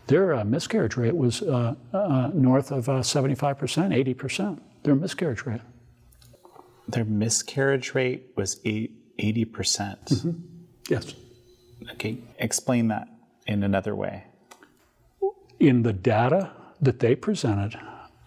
their 0.07 0.35
uh, 0.35 0.45
miscarriage 0.45 0.97
rate 0.97 1.17
was 1.17 1.43
uh, 1.43 1.75
uh, 1.93 2.31
north 2.35 2.73
of 2.73 2.87
75%, 2.87 3.57
80%. 3.57 4.61
Their 4.83 4.95
miscarriage 4.95 5.47
rate. 5.47 5.61
Their 6.89 7.05
miscarriage 7.05 7.95
rate 7.95 8.33
was 8.37 8.61
80%. 8.65 9.53
percent 9.53 10.05
mm 10.07 10.23
hmm 10.23 10.31
Yes. 10.89 11.15
Okay, 11.93 12.19
explain 12.39 12.89
that 12.89 13.09
in 13.47 13.63
another 13.63 13.95
way. 13.95 14.25
In 15.61 15.85
the 15.85 15.93
data 15.93 16.51
that 16.81 16.99
they 16.99 17.15
presented 17.15 17.79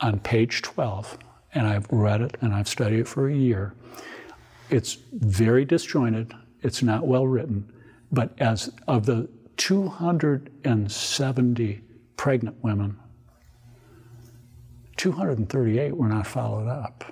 on 0.01 0.19
page 0.19 0.61
12, 0.61 1.17
and 1.53 1.65
I've 1.67 1.89
read 1.91 2.21
it 2.21 2.37
and 2.41 2.53
I've 2.53 2.67
studied 2.67 2.99
it 2.99 3.07
for 3.07 3.29
a 3.29 3.35
year, 3.35 3.73
it's 4.69 4.97
very 5.13 5.63
disjointed, 5.65 6.33
it's 6.61 6.83
not 6.83 7.07
well 7.07 7.27
written, 7.27 7.71
but 8.11 8.33
as 8.39 8.71
of 8.87 9.05
the 9.05 9.29
270 9.57 11.81
pregnant 12.17 12.63
women, 12.63 12.99
238 14.97 15.95
were 15.95 16.07
not 16.07 16.27
followed 16.27 16.67
up. 16.67 17.03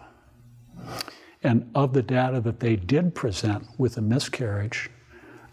And 1.44 1.70
of 1.76 1.94
the 1.94 2.02
data 2.02 2.42
that 2.42 2.60
they 2.60 2.76
did 2.76 3.14
present 3.14 3.68
with 3.78 3.98
a 3.98 4.02
miscarriage, 4.02 4.90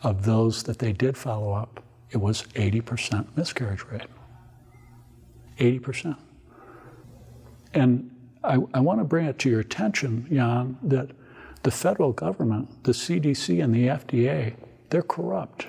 of 0.03 0.25
those 0.25 0.63
that 0.63 0.79
they 0.79 0.93
did 0.93 1.17
follow 1.17 1.53
up, 1.53 1.83
it 2.11 2.17
was 2.17 2.43
80% 2.55 3.37
miscarriage 3.37 3.85
rate. 3.85 4.07
80%. 5.59 6.17
And 7.75 8.11
I, 8.43 8.59
I 8.75 8.81
want 8.81 9.01
to 9.01 9.05
bring 9.05 9.27
it 9.27 9.39
to 9.41 9.51
your 9.51 9.61
attention, 9.61 10.27
Jan, 10.31 10.79
that 10.83 11.11
the 11.63 11.71
federal 11.71 12.13
government, 12.13 12.85
the 12.85 12.93
CDC 12.93 13.63
and 13.63 13.75
the 13.75 13.87
FDA, 13.87 14.55
they're 14.89 15.03
corrupt. 15.03 15.67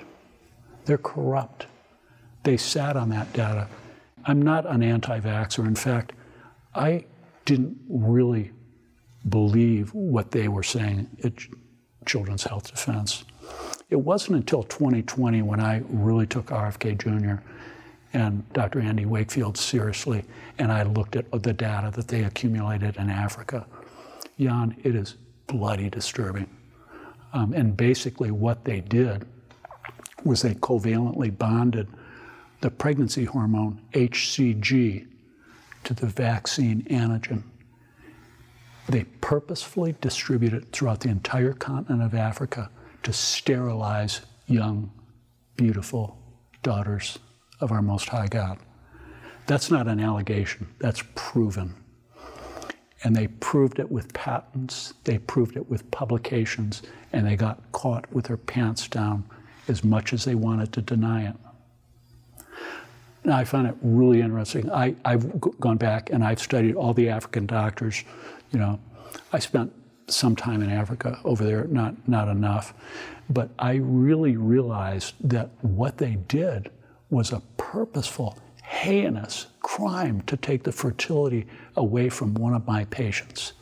They're 0.84 0.98
corrupt. 0.98 1.66
They 2.42 2.56
sat 2.56 2.96
on 2.96 3.10
that 3.10 3.32
data. 3.32 3.68
I'm 4.24 4.42
not 4.42 4.66
an 4.66 4.82
anti 4.82 5.20
vaxxer. 5.20 5.66
In 5.66 5.74
fact, 5.74 6.12
I 6.74 7.04
didn't 7.44 7.76
really 7.88 8.52
believe 9.28 9.92
what 9.94 10.30
they 10.30 10.48
were 10.48 10.62
saying 10.62 11.08
at 11.22 11.32
Children's 12.06 12.44
Health 12.44 12.70
Defense. 12.70 13.24
It 13.90 13.96
wasn't 13.96 14.36
until 14.36 14.62
2020 14.62 15.42
when 15.42 15.60
I 15.60 15.82
really 15.88 16.26
took 16.26 16.46
RFK 16.46 16.98
Jr. 16.98 17.42
and 18.12 18.50
Dr. 18.52 18.80
Andy 18.80 19.06
Wakefield 19.06 19.56
seriously, 19.56 20.24
and 20.58 20.70
I 20.70 20.82
looked 20.82 21.16
at 21.16 21.30
the 21.30 21.52
data 21.52 21.90
that 21.94 22.08
they 22.08 22.24
accumulated 22.24 22.96
in 22.96 23.08
Africa. 23.08 23.66
Jan, 24.38 24.76
it 24.82 24.94
is 24.94 25.16
bloody 25.46 25.88
disturbing. 25.88 26.48
Um, 27.32 27.52
and 27.54 27.76
basically, 27.76 28.30
what 28.30 28.64
they 28.64 28.80
did 28.80 29.26
was 30.24 30.42
they 30.42 30.54
covalently 30.54 31.36
bonded 31.36 31.88
the 32.60 32.70
pregnancy 32.70 33.24
hormone 33.24 33.80
HCG 33.92 35.06
to 35.84 35.94
the 35.94 36.06
vaccine 36.06 36.82
antigen. 36.84 37.42
They 38.88 39.04
purposefully 39.20 39.96
distributed 40.00 40.70
throughout 40.72 41.00
the 41.00 41.08
entire 41.08 41.54
continent 41.54 42.02
of 42.02 42.14
Africa 42.14 42.70
to 43.04 43.12
sterilize 43.12 44.20
young, 44.46 44.92
beautiful 45.56 46.18
daughters 46.62 47.18
of 47.62 47.72
our 47.72 47.82
Most 47.82 48.08
High 48.08 48.26
God. 48.26 48.58
That's 49.46 49.70
not 49.70 49.88
an 49.88 50.00
allegation, 50.00 50.68
that's 50.78 51.02
proven. 51.14 51.74
And 53.04 53.16
they 53.16 53.26
proved 53.26 53.78
it 53.78 53.90
with 53.90 54.12
patents, 54.12 54.94
they 55.04 55.18
proved 55.18 55.56
it 55.56 55.68
with 55.68 55.90
publications, 55.90 56.82
and 57.12 57.26
they 57.26 57.36
got 57.36 57.60
caught 57.72 58.12
with 58.12 58.26
their 58.26 58.36
pants 58.36 58.86
down 58.86 59.24
as 59.68 59.82
much 59.82 60.12
as 60.12 60.24
they 60.24 60.34
wanted 60.34 60.72
to 60.72 60.82
deny 60.82 61.28
it. 61.28 61.36
Now, 63.24 63.36
I 63.36 63.44
find 63.44 63.66
it 63.66 63.76
really 63.82 64.20
interesting. 64.20 64.70
I, 64.70 64.96
have 65.04 65.40
gone 65.40 65.76
back 65.76 66.10
and 66.10 66.24
I've 66.24 66.40
studied 66.40 66.74
all 66.74 66.92
the 66.92 67.08
African 67.08 67.46
doctors. 67.46 68.02
You 68.50 68.58
know, 68.58 68.80
I 69.32 69.38
spent 69.38 69.72
some 70.08 70.34
time 70.34 70.62
in 70.62 70.70
Africa 70.70 71.20
over 71.24 71.44
there, 71.44 71.64
not, 71.64 72.08
not 72.08 72.28
enough. 72.28 72.74
But 73.30 73.50
I 73.58 73.74
really 73.74 74.36
realized 74.36 75.14
that 75.20 75.50
what 75.60 75.98
they 75.98 76.16
did 76.26 76.70
was 77.12 77.30
a 77.30 77.40
purposeful, 77.58 78.38
heinous 78.62 79.46
crime 79.60 80.22
to 80.22 80.36
take 80.36 80.62
the 80.62 80.72
fertility 80.72 81.46
away 81.76 82.08
from 82.08 82.32
one 82.34 82.54
of 82.54 82.66
my 82.66 82.86
patients. 82.86 83.52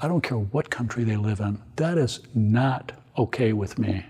I 0.00 0.08
don't 0.08 0.22
care 0.22 0.38
what 0.38 0.70
country 0.70 1.04
they 1.04 1.16
live 1.16 1.40
in, 1.40 1.60
that 1.76 1.98
is 1.98 2.20
not 2.34 2.92
okay 3.18 3.52
with 3.52 3.78
me. 3.78 4.06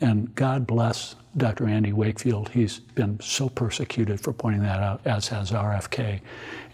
And 0.00 0.34
God 0.34 0.66
bless 0.66 1.14
Dr. 1.36 1.68
Andy 1.68 1.92
Wakefield. 1.92 2.48
He's 2.48 2.80
been 2.80 3.20
so 3.20 3.48
persecuted 3.48 4.20
for 4.20 4.32
pointing 4.32 4.62
that 4.62 4.82
out, 4.82 5.00
as 5.04 5.28
has 5.28 5.52
RFK. 5.52 6.20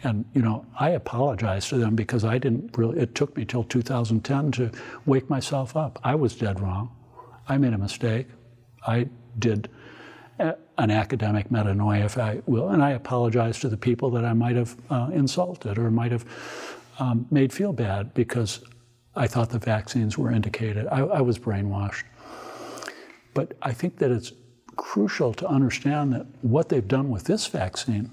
And, 0.04 0.24
you 0.32 0.40
know, 0.40 0.64
I 0.78 0.90
apologize 0.90 1.68
to 1.68 1.76
them 1.76 1.94
because 1.94 2.24
I 2.24 2.38
didn't 2.38 2.76
really, 2.78 2.98
it 2.98 3.14
took 3.14 3.36
me 3.36 3.44
till 3.44 3.64
2010 3.64 4.52
to 4.52 4.70
wake 5.04 5.28
myself 5.28 5.76
up. 5.76 5.98
I 6.02 6.14
was 6.14 6.34
dead 6.34 6.60
wrong. 6.60 6.90
I 7.46 7.58
made 7.58 7.74
a 7.74 7.78
mistake. 7.78 8.26
I 8.86 9.08
did 9.38 9.68
an 10.80 10.90
academic 10.90 11.50
metanoia, 11.50 12.06
if 12.06 12.16
I 12.16 12.40
will, 12.46 12.70
and 12.70 12.82
I 12.82 12.92
apologize 12.92 13.60
to 13.60 13.68
the 13.68 13.76
people 13.76 14.10
that 14.12 14.24
I 14.24 14.32
might 14.32 14.56
have 14.56 14.76
uh, 14.88 15.10
insulted 15.12 15.76
or 15.78 15.90
might 15.90 16.10
have 16.10 16.24
um, 16.98 17.26
made 17.30 17.52
feel 17.52 17.74
bad 17.74 18.14
because 18.14 18.64
I 19.14 19.26
thought 19.26 19.50
the 19.50 19.58
vaccines 19.58 20.16
were 20.16 20.32
indicated. 20.32 20.86
I, 20.86 21.00
I 21.00 21.20
was 21.20 21.38
brainwashed. 21.38 22.04
But 23.34 23.52
I 23.60 23.72
think 23.72 23.98
that 23.98 24.10
it's 24.10 24.32
crucial 24.76 25.34
to 25.34 25.46
understand 25.46 26.14
that 26.14 26.26
what 26.40 26.70
they've 26.70 26.88
done 26.88 27.10
with 27.10 27.24
this 27.24 27.46
vaccine 27.46 28.10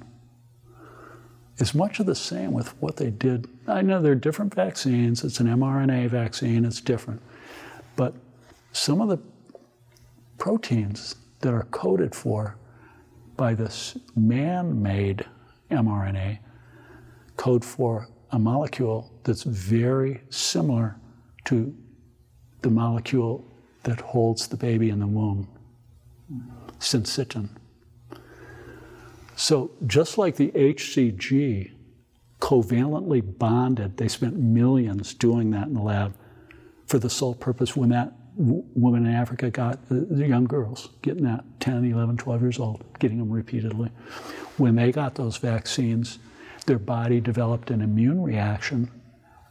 is 1.59 1.73
much 1.73 2.01
of 2.01 2.05
the 2.05 2.15
same 2.15 2.51
with 2.51 2.69
what 2.81 2.97
they 2.97 3.09
did. 3.09 3.47
I 3.65 3.81
know 3.81 4.01
they're 4.01 4.13
different 4.13 4.53
vaccines, 4.53 5.23
it's 5.23 5.39
an 5.39 5.47
mRNA 5.47 6.09
vaccine, 6.09 6.65
it's 6.65 6.81
different. 6.81 7.21
But 7.95 8.13
some 8.73 8.99
of 8.99 9.07
the 9.07 9.19
proteins 10.37 11.15
that 11.39 11.53
are 11.53 11.63
coded 11.71 12.15
for 12.15 12.57
by 13.35 13.53
this 13.53 13.97
man 14.15 14.81
made 14.81 15.25
mRNA 15.69 16.39
code 17.35 17.63
for 17.63 18.07
a 18.31 18.39
molecule 18.39 19.11
that's 19.23 19.43
very 19.43 20.21
similar 20.29 20.99
to 21.45 21.73
the 22.61 22.69
molecule 22.69 23.45
that 23.83 24.01
holds 24.01 24.47
the 24.47 24.57
baby 24.57 24.89
in 24.89 24.99
the 24.99 25.07
womb, 25.07 25.47
syncytin. 26.79 27.49
So, 29.35 29.71
just 29.85 30.17
like 30.17 30.35
the 30.35 30.49
HCG 30.49 31.71
covalently 32.41 33.37
bonded, 33.37 33.97
they 33.97 34.07
spent 34.07 34.35
millions 34.35 35.13
doing 35.13 35.51
that 35.51 35.67
in 35.67 35.73
the 35.73 35.81
lab. 35.81 36.15
for 36.87 36.99
the 36.99 37.09
sole 37.09 37.35
purpose 37.35 37.75
when 37.75 37.89
that 37.89 38.13
w- 38.37 38.63
woman 38.75 39.05
in 39.05 39.13
Africa 39.13 39.49
got 39.49 39.87
the, 39.89 39.95
the 39.95 40.27
young 40.27 40.45
girls 40.45 40.89
getting 41.01 41.23
that 41.23 41.43
10, 41.59 41.85
11, 41.85 42.17
12 42.17 42.41
years 42.41 42.59
old, 42.59 42.83
getting 42.99 43.17
them 43.17 43.29
repeatedly. 43.29 43.89
When 44.57 44.75
they 44.75 44.91
got 44.91 45.15
those 45.15 45.37
vaccines, 45.37 46.19
their 46.65 46.79
body 46.79 47.19
developed 47.19 47.71
an 47.71 47.81
immune 47.81 48.21
reaction, 48.21 48.89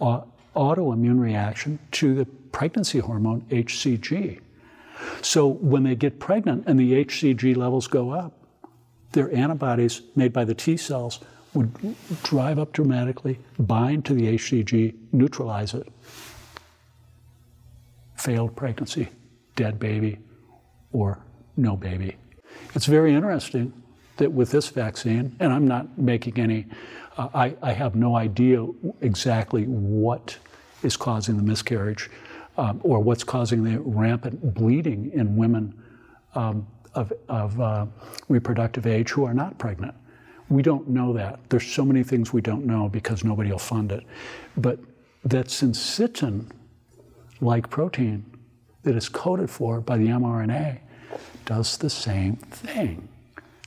autoimmune 0.00 1.20
reaction 1.20 1.78
to 1.92 2.14
the 2.14 2.24
pregnancy 2.24 2.98
hormone 2.98 3.42
HCG. 3.50 4.40
So 5.22 5.46
when 5.46 5.82
they 5.82 5.94
get 5.94 6.18
pregnant 6.18 6.64
and 6.66 6.78
the 6.78 7.04
HCG 7.04 7.56
levels 7.56 7.86
go 7.86 8.10
up, 8.10 8.32
their 9.12 9.34
antibodies 9.34 10.02
made 10.14 10.32
by 10.32 10.44
the 10.44 10.54
T 10.54 10.76
cells 10.76 11.20
would 11.54 11.72
drive 12.22 12.58
up 12.58 12.72
dramatically, 12.72 13.38
bind 13.58 14.04
to 14.06 14.14
the 14.14 14.34
HCG, 14.34 14.94
neutralize 15.12 15.74
it. 15.74 15.88
Failed 18.26 18.56
pregnancy, 18.56 19.08
dead 19.54 19.78
baby, 19.78 20.18
or 20.90 21.24
no 21.56 21.76
baby. 21.76 22.16
It's 22.74 22.86
very 22.86 23.14
interesting 23.14 23.72
that 24.16 24.32
with 24.32 24.50
this 24.50 24.68
vaccine, 24.68 25.36
and 25.38 25.52
I'm 25.52 25.68
not 25.68 25.96
making 25.96 26.36
any, 26.40 26.66
uh, 27.16 27.28
I, 27.32 27.54
I 27.62 27.72
have 27.72 27.94
no 27.94 28.16
idea 28.16 28.66
exactly 29.00 29.62
what 29.66 30.38
is 30.82 30.96
causing 30.96 31.36
the 31.36 31.44
miscarriage 31.44 32.10
um, 32.58 32.80
or 32.82 32.98
what's 32.98 33.22
causing 33.22 33.62
the 33.62 33.78
rampant 33.78 34.54
bleeding 34.54 35.12
in 35.14 35.36
women 35.36 35.80
um, 36.34 36.66
of, 36.96 37.12
of 37.28 37.60
uh, 37.60 37.86
reproductive 38.28 38.88
age 38.88 39.10
who 39.10 39.24
are 39.24 39.34
not 39.34 39.56
pregnant. 39.56 39.94
We 40.48 40.64
don't 40.64 40.88
know 40.88 41.12
that. 41.12 41.38
There's 41.48 41.68
so 41.68 41.84
many 41.84 42.02
things 42.02 42.32
we 42.32 42.40
don't 42.40 42.66
know 42.66 42.88
because 42.88 43.22
nobody 43.22 43.52
will 43.52 43.60
fund 43.60 43.92
it. 43.92 44.02
But 44.56 44.80
that 45.24 45.46
syncytin 45.46 46.50
like 47.40 47.70
protein 47.70 48.24
that 48.82 48.96
is 48.96 49.08
coded 49.08 49.50
for 49.50 49.80
by 49.80 49.96
the 49.96 50.06
mRNA 50.06 50.78
does 51.44 51.76
the 51.76 51.90
same 51.90 52.36
thing. 52.36 53.08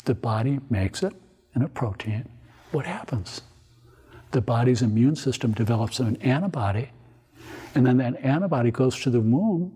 The 0.05 0.15
body 0.15 0.59
makes 0.69 1.03
it 1.03 1.13
in 1.55 1.61
a 1.61 1.67
protein. 1.67 2.27
What 2.71 2.85
happens? 2.85 3.41
The 4.31 4.41
body's 4.41 4.81
immune 4.81 5.15
system 5.15 5.53
develops 5.53 5.99
an 5.99 6.17
antibody, 6.17 6.89
and 7.75 7.85
then 7.85 7.97
that 7.97 8.23
antibody 8.23 8.71
goes 8.71 8.99
to 9.01 9.09
the 9.09 9.19
womb 9.19 9.75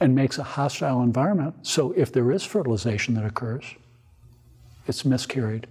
and 0.00 0.14
makes 0.14 0.38
a 0.38 0.42
hostile 0.42 1.02
environment. 1.02 1.54
So 1.66 1.92
if 1.92 2.12
there 2.12 2.30
is 2.30 2.44
fertilization 2.44 3.14
that 3.14 3.24
occurs, 3.24 3.64
it's 4.86 5.04
miscarried. 5.04 5.66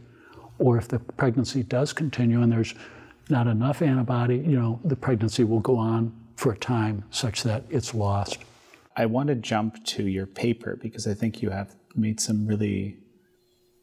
Or 0.60 0.78
if 0.78 0.88
the 0.88 1.00
pregnancy 1.00 1.64
does 1.64 1.94
continue 1.94 2.42
and 2.42 2.52
there's 2.52 2.74
not 3.30 3.48
enough 3.48 3.82
antibody, 3.82 4.38
you 4.38 4.60
know, 4.60 4.80
the 4.84 4.96
pregnancy 4.96 5.44
will 5.44 5.60
go 5.60 5.78
on 5.78 6.14
for 6.38 6.52
a 6.54 6.58
time 6.58 7.04
such 7.10 7.44
that 7.44 7.66
it's 7.70 7.94
lost. 7.94 8.38
I 8.96 9.08
want 9.08 9.28
to 9.28 9.36
jump 9.36 9.84
to 9.86 10.08
your 10.08 10.28
paper 10.28 10.78
because 10.82 11.08
I 11.08 11.14
think 11.14 11.42
you 11.42 11.50
have 11.50 11.76
made 11.96 12.20
some 12.20 12.48
really, 12.48 12.98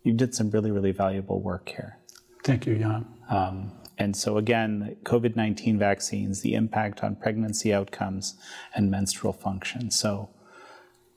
you 0.05 0.13
did 0.13 0.35
some 0.35 0.51
really, 0.51 0.71
really 0.71 0.93
valuable 0.93 1.41
work 1.43 1.69
here. 1.69 1.99
Thank 2.45 2.67
you, 2.67 2.77
Jan. 2.77 3.07
Um, 3.29 3.73
and 3.99 4.17
so, 4.17 4.39
again, 4.39 4.97
COVID 5.05 5.37
19 5.37 5.79
vaccines, 5.79 6.43
the 6.43 6.55
impact 6.55 7.03
on 7.03 7.17
pregnancy 7.17 7.73
outcomes 7.73 8.35
and 8.75 8.91
menstrual 8.91 9.33
function. 9.33 9.91
So, 9.91 10.31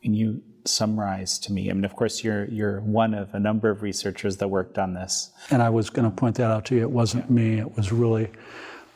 can 0.02 0.14
you 0.14 0.42
summarize 0.66 1.40
to 1.40 1.52
me? 1.52 1.70
I 1.70 1.74
mean, 1.74 1.86
of 1.86 1.96
course, 1.96 2.24
you're, 2.24 2.46
you're 2.46 2.82
one 2.82 3.14
of 3.14 3.34
a 3.34 3.40
number 3.40 3.70
of 3.70 3.82
researchers 3.82 4.38
that 4.38 4.48
worked 4.48 4.78
on 4.78 4.94
this. 4.94 5.32
And 5.50 5.62
I 5.62 5.70
was 5.70 5.90
going 5.90 6.10
to 6.10 6.16
point 6.16 6.36
that 6.36 6.52
out 6.52 6.66
to 6.66 6.76
you. 6.76 6.82
It 6.82 6.92
wasn't 6.92 7.30
me, 7.30 7.60
it 7.60 7.76
was 7.76 7.92
really, 7.92 8.32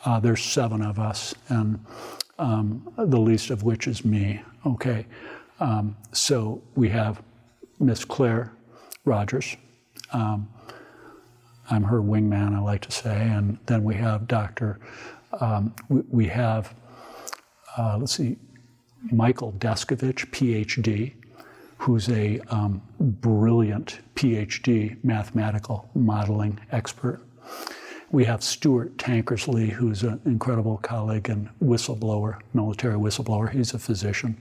uh, 0.06 0.20
there's 0.20 0.44
seven 0.44 0.82
of 0.82 1.00
us, 1.00 1.34
and 1.50 1.84
um, 2.42 2.92
the 2.98 3.20
least 3.20 3.52
of 3.52 3.64
which 3.64 3.88
is 3.88 4.04
me. 4.04 4.42
Okay. 4.66 5.06
Um, 5.60 5.96
so 6.12 6.62
we 6.76 6.90
have 6.90 7.22
Miss 7.80 8.04
Claire 8.04 8.52
Rogers. 9.06 9.56
Um, 10.12 10.50
I'm 11.70 11.84
her 11.84 12.02
wingman, 12.02 12.56
I 12.56 12.60
like 12.60 12.82
to 12.82 12.92
say. 12.92 13.16
And 13.16 13.60
then 13.68 13.84
we 13.84 13.96
have 13.96 14.28
Dr. 14.28 14.80
Um, 15.40 15.74
we, 15.88 16.02
we, 16.10 16.28
have, 16.28 16.74
uh, 17.78 17.98
let's 18.00 18.18
see, 18.18 18.38
Michael 19.12 19.54
Deskevich, 19.54 20.32
PhD, 20.32 21.14
who's 21.78 22.10
a 22.10 22.40
um, 22.50 22.82
brilliant 23.00 24.00
PhD 24.16 25.02
mathematical 25.04 25.90
modeling 25.94 26.60
expert. 26.72 27.22
We 28.12 28.26
have 28.26 28.44
Stewart 28.44 28.98
Tankersley, 28.98 29.70
who's 29.70 30.04
an 30.04 30.20
incredible 30.26 30.78
colleague 30.78 31.30
and 31.30 31.48
whistleblower, 31.64 32.40
military 32.54 32.96
whistleblower. 32.96 33.50
He's 33.50 33.74
a 33.74 33.80
physician 33.80 34.40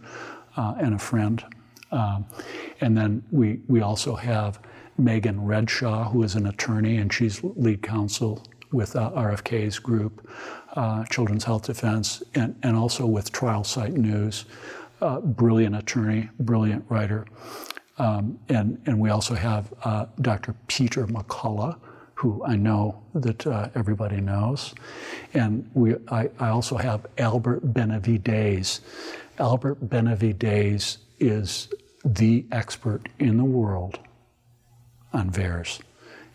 uh, 0.57 0.75
and 0.81 0.95
a 0.95 0.99
friend. 0.99 1.45
Um, 1.93 2.27
and 2.81 2.97
then 2.97 3.23
we, 3.31 3.61
we 3.69 3.81
also 3.81 4.17
have 4.17 4.59
Megan 4.99 5.39
Redshaw, 5.39 6.11
who 6.11 6.25
is 6.25 6.35
an 6.35 6.47
attorney, 6.47 6.97
and 6.97 7.13
she's 7.13 7.43
lead 7.45 7.83
counsel 7.83 8.43
with 8.73 8.97
uh, 8.97 9.11
RFK's 9.13 9.79
group, 9.79 10.29
uh, 10.75 11.05
Children's 11.05 11.45
Health 11.45 11.67
Defense, 11.67 12.23
and, 12.35 12.57
and 12.65 12.77
also 12.77 13.07
with 13.07 13.31
Trial 13.31 13.63
Site 13.63 13.95
News. 13.95 14.47
Uh, 15.01 15.21
brilliant 15.21 15.77
attorney, 15.77 16.29
brilliant 16.41 16.85
writer. 16.89 17.25
Um, 17.99 18.39
and, 18.49 18.81
and 18.87 18.99
we 18.99 19.11
also 19.11 19.35
have 19.35 19.73
uh, 19.85 20.07
Dr. 20.21 20.55
Peter 20.67 21.07
McCullough, 21.07 21.79
who 22.21 22.45
I 22.45 22.55
know 22.55 23.03
that 23.15 23.47
uh, 23.47 23.71
everybody 23.75 24.21
knows. 24.21 24.75
And 25.33 25.71
we, 25.73 25.95
I, 26.09 26.29
I 26.39 26.51
also 26.51 26.77
have 26.77 27.07
Albert 27.17 27.73
Benavides. 27.73 28.83
Albert 29.39 29.89
Benavides 29.89 30.99
is 31.19 31.73
the 32.05 32.45
expert 32.53 33.09
in 33.19 33.39
the 33.39 33.45
world 33.45 34.01
on 35.15 35.31
VAERS. 35.31 35.81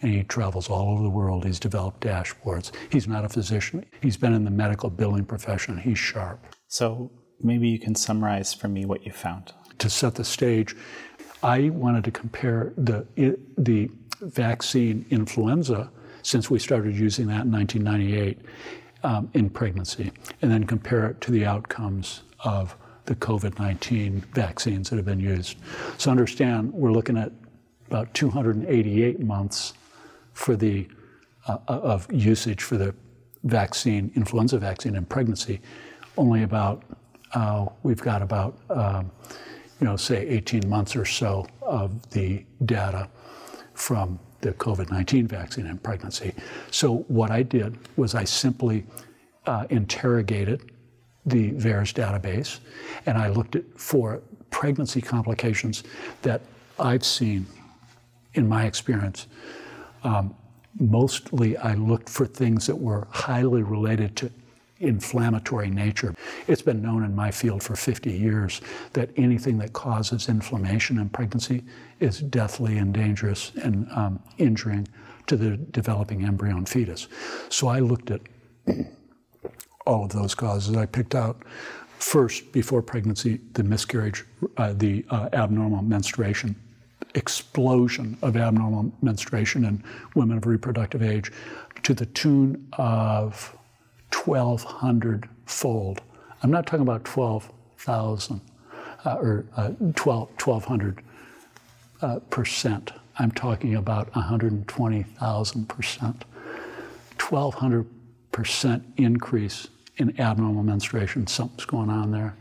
And 0.02 0.12
he 0.12 0.24
travels 0.24 0.70
all 0.72 0.92
over 0.92 1.04
the 1.04 1.10
world. 1.10 1.46
He's 1.46 1.60
developed 1.60 2.02
dashboards. 2.02 2.72
He's 2.92 3.08
not 3.08 3.24
a 3.24 3.30
physician. 3.30 3.86
He's 4.02 4.18
been 4.18 4.34
in 4.34 4.44
the 4.44 4.52
medical 4.52 4.90
billing 4.90 5.26
profession. 5.26 5.78
He's 5.78 6.00
sharp. 6.00 6.44
So 6.68 7.12
maybe 7.42 7.68
you 7.70 7.78
can 7.78 7.94
summarize 7.94 8.56
for 8.56 8.68
me 8.68 8.86
what 8.86 9.06
you 9.06 9.12
found. 9.12 9.54
To 9.78 9.90
set 9.90 10.16
the 10.16 10.24
stage, 10.24 10.76
I 11.44 11.70
wanted 11.70 12.04
to 12.06 12.12
compare 12.12 12.74
the, 12.76 13.06
the 13.56 13.92
vaccine 14.22 15.06
influenza 15.10 15.90
since 16.22 16.50
we 16.50 16.60
started 16.60 16.96
using 16.96 17.28
that 17.28 17.46
in 17.46 17.52
1998 17.52 18.40
um, 19.04 19.30
in 19.34 19.50
pregnancy, 19.50 20.12
and 20.42 20.52
then 20.52 20.64
compare 20.64 21.08
it 21.08 21.22
to 21.22 21.32
the 21.32 21.46
outcomes 21.46 22.24
of 22.40 22.76
the 23.06 23.16
COVID 23.16 23.60
19 23.60 24.22
vaccines 24.34 24.90
that 24.90 24.96
have 24.96 25.06
been 25.06 25.20
used. 25.20 25.58
So, 25.98 26.10
understand 26.10 26.74
we're 26.74 26.92
looking 26.92 27.18
at 27.18 27.32
about 27.88 28.14
288 28.16 29.20
months 29.20 29.74
for 30.34 30.56
the 30.56 30.88
uh, 31.48 31.58
of 31.68 32.12
usage 32.12 32.64
for 32.64 32.78
the 32.78 32.96
vaccine, 33.44 34.12
influenza 34.16 34.58
vaccine 34.58 34.96
in 34.96 35.06
pregnancy. 35.06 35.62
Only 36.18 36.42
about 36.42 36.84
uh, 37.34 37.68
we've 37.84 38.02
got 38.02 38.24
about 38.24 38.58
um, 38.72 39.12
you 39.80 39.86
know 39.86 39.96
say 39.96 40.28
18 40.28 40.68
months 40.68 40.96
or 40.96 41.06
so 41.06 41.48
of 41.62 42.10
the 42.10 42.44
data 42.66 43.08
from 43.76 44.20
the 44.42 44.54
COVID 44.54 44.92
19 44.92 45.28
vaccine 45.28 45.68
in 45.68 45.78
pregnancy. 45.78 46.34
So, 46.72 47.00
what 47.08 47.32
I 47.32 47.44
did 47.44 47.78
was 47.98 48.16
I 48.16 48.24
simply 48.24 48.86
uh, 49.46 49.66
interrogated 49.70 50.72
the 51.26 51.52
VAERS 51.54 51.94
database 51.94 52.60
and 53.06 53.18
I 53.18 53.30
looked 53.30 53.56
at 53.56 53.64
for 53.76 54.22
pregnancy 54.52 55.02
complications 55.02 55.84
that 56.22 56.42
I've 56.80 57.04
seen 57.04 57.46
in 58.36 58.48
my 58.48 58.66
experience. 58.66 59.28
Um, 60.04 60.36
mostly, 60.80 61.58
I 61.58 61.74
looked 61.74 62.10
for 62.10 62.26
things 62.26 62.68
that 62.68 62.76
were 62.76 63.08
highly 63.10 63.64
related 63.64 64.16
to 64.18 64.32
inflammatory 64.80 65.70
nature. 65.70 66.14
It's 66.48 66.62
been 66.62 66.82
known 66.82 67.04
in 67.04 67.16
my 67.16 67.32
field 67.32 67.64
for 67.64 67.76
50 67.76 68.12
years 68.12 68.62
that 68.94 69.10
anything 69.16 69.58
that 69.60 69.74
causes 69.74 70.28
inflammation 70.28 70.98
in 71.00 71.10
pregnancy 71.10 71.64
is 72.00 72.20
deathly 72.20 72.78
and 72.78 72.94
dangerous 72.94 73.52
and 73.64 73.88
um, 73.92 74.20
injuring 74.38 74.88
to 75.28 75.38
the 75.38 75.58
developing 75.58 76.26
embryo 76.26 76.58
and 76.58 76.68
fetus. 76.68 77.08
So 77.50 77.68
I 77.68 77.80
looked 77.80 78.12
at 78.12 78.22
all 79.86 80.06
of 80.06 80.12
those 80.12 80.36
causes. 80.36 80.76
I 80.76 80.86
picked 80.86 81.16
out 81.16 81.44
first, 82.00 82.52
before 82.52 82.82
pregnancy, 82.82 83.40
the 83.54 83.64
miscarriage, 83.64 84.26
uh, 84.58 84.74
the 84.74 85.06
uh, 85.10 85.30
abnormal 85.34 85.84
menstruation, 85.84 86.56
explosion 87.14 88.18
of 88.22 88.36
abnormal 88.36 88.92
menstruation 89.02 89.64
in 89.64 89.84
women 90.16 90.38
of 90.38 90.46
reproductive 90.46 91.02
age 91.02 91.32
to 91.84 91.94
the 91.94 92.06
tune 92.08 92.68
of 92.74 93.56
1,200 94.16 95.30
fold. 95.46 96.02
I'm 96.42 96.52
not 96.52 96.66
talking 96.66 96.82
about 96.82 97.06
12,000 97.06 98.42
uh, 99.06 99.16
or 99.16 99.46
uh, 99.56 99.72
12, 99.96 100.30
1,200 100.42 101.02
uh, 102.02 102.20
percent. 102.30 102.92
I'm 103.18 103.32
talking 103.32 103.76
about 103.76 104.14
120,000 104.16 105.70
percent. 105.70 106.26
1,200 107.20 107.88
percent 108.32 108.84
increase 108.98 109.68
in 109.98 110.20
abnormal 110.20 110.64
menstruation. 110.64 111.26
Something's 111.28 111.66
going 111.66 111.90
on 111.90 112.12
there. 112.12 112.36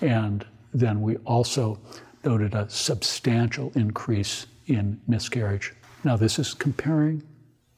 And 0.00 0.46
then 0.72 1.02
we 1.02 1.16
also 1.18 1.78
noted 2.24 2.54
a 2.54 2.68
substantial 2.70 3.72
increase 3.74 4.46
in 4.66 5.00
miscarriage. 5.06 5.74
Now, 6.04 6.16
this 6.16 6.38
is 6.38 6.54
comparing 6.54 7.22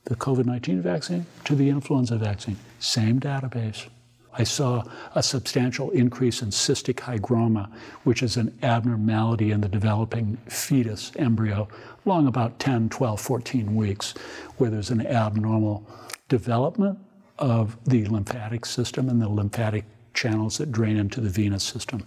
the 0.04 0.16
COVID 0.16 0.46
19 0.46 0.82
vaccine 0.82 1.26
to 1.44 1.54
the 1.54 1.68
influenza 1.68 2.16
vaccine, 2.16 2.56
same 2.78 3.20
database. 3.20 3.86
I 4.32 4.44
saw 4.44 4.84
a 5.14 5.22
substantial 5.22 5.90
increase 5.90 6.40
in 6.40 6.50
cystic 6.50 6.96
hygroma, 6.96 7.70
which 8.04 8.22
is 8.22 8.36
an 8.36 8.56
abnormality 8.62 9.50
in 9.50 9.60
the 9.60 9.68
developing 9.68 10.36
fetus 10.48 11.10
embryo, 11.16 11.68
long 12.04 12.26
about 12.26 12.58
10, 12.60 12.90
12, 12.90 13.20
14 13.20 13.74
weeks, 13.74 14.14
where 14.56 14.70
there's 14.70 14.90
an 14.90 15.04
abnormal 15.04 15.84
development 16.28 16.98
of 17.38 17.76
the 17.84 18.04
lymphatic 18.06 18.64
system 18.64 19.08
and 19.08 19.20
the 19.20 19.28
lymphatic 19.28 19.84
channels 20.14 20.58
that 20.58 20.72
drain 20.72 20.96
into 20.96 21.20
the 21.20 21.28
venous 21.28 21.64
system. 21.64 22.06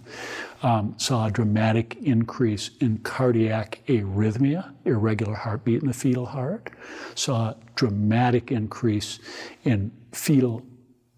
Um, 0.62 0.94
saw 0.98 1.26
a 1.26 1.30
dramatic 1.30 1.96
increase 2.02 2.70
in 2.80 2.98
cardiac 2.98 3.80
arrhythmia, 3.86 4.74
irregular 4.84 5.34
heartbeat 5.34 5.82
in 5.82 5.88
the 5.88 5.94
fetal 5.94 6.26
heart. 6.26 6.70
Saw 7.14 7.50
a 7.50 7.56
dramatic 7.74 8.52
increase 8.52 9.18
in 9.64 9.90
fetal 10.12 10.62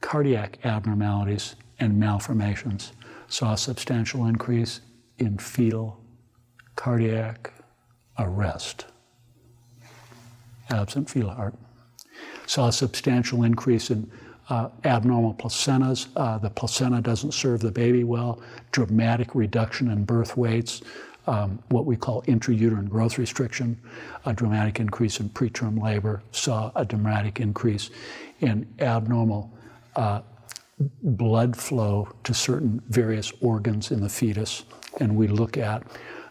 cardiac 0.01 0.59
abnormalities 0.65 1.57
and 1.79 1.99
malformations. 1.99 2.93
Saw 3.29 3.55
a 3.55 3.59
substantial 3.59 4.27
increase 4.27 4.81
in 5.19 5.39
fetal 5.39 6.01
cardiac 6.77 7.53
arrest, 8.19 8.87
absent 10.71 11.11
fetal 11.11 11.31
heart. 11.31 11.55
Saw 12.47 12.69
a 12.69 12.73
substantial 12.73 13.43
increase 13.43 13.91
in 13.91 14.11
uh, 14.49 14.69
abnormal 14.85 15.35
placentas. 15.35 16.09
Uh, 16.17 16.39
the 16.39 16.51
placenta 16.51 17.01
doesn't 17.01 17.33
serve 17.33 17.61
the 17.61 17.71
baby 17.71 18.05
well. 18.05 18.41
Dramatic 18.73 19.35
reduction 19.35 19.91
in 19.91 20.05
birth 20.05 20.37
weights. 20.37 20.83
Um, 21.27 21.59
what 21.71 21.87
we 21.87 21.97
call 21.97 22.23
intrauterine 22.23 22.89
growth 22.89 23.19
restriction, 23.19 23.81
a 24.27 24.33
dramatic 24.33 24.79
increase 24.79 25.19
in 25.19 25.29
preterm 25.31 25.83
labor, 25.83 26.23
saw 26.31 26.71
a 26.77 26.85
dramatic 26.85 27.41
increase 27.41 27.91
in 28.41 28.73
abnormal 28.79 29.51
uh, 29.97 30.21
blood 31.03 31.57
flow 31.57 32.09
to 32.23 32.33
certain 32.33 32.81
various 32.91 33.33
organs 33.41 33.91
in 33.91 34.01
the 34.01 34.09
fetus. 34.09 34.65
And 35.01 35.17
we 35.17 35.27
look 35.27 35.57
at 35.57 35.83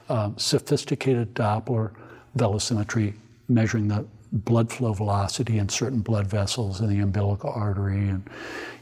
um, 0.07 0.37
sophisticated 0.37 1.33
Doppler 1.33 1.91
velocimetry 2.37 3.15
measuring 3.47 3.87
the 3.87 4.05
blood 4.35 4.71
flow 4.71 4.93
velocity 4.93 5.57
in 5.57 5.69
certain 5.69 6.01
blood 6.01 6.27
vessels 6.27 6.81
in 6.81 6.89
the 6.89 6.99
umbilical 6.99 7.49
artery 7.49 8.09
and 8.09 8.29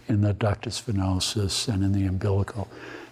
in 0.07 0.21
the 0.21 0.33
ductus 0.33 0.81
venosus 0.81 1.67
and 1.67 1.83
in 1.83 1.91
the 1.91 2.05
umbilical 2.05 2.67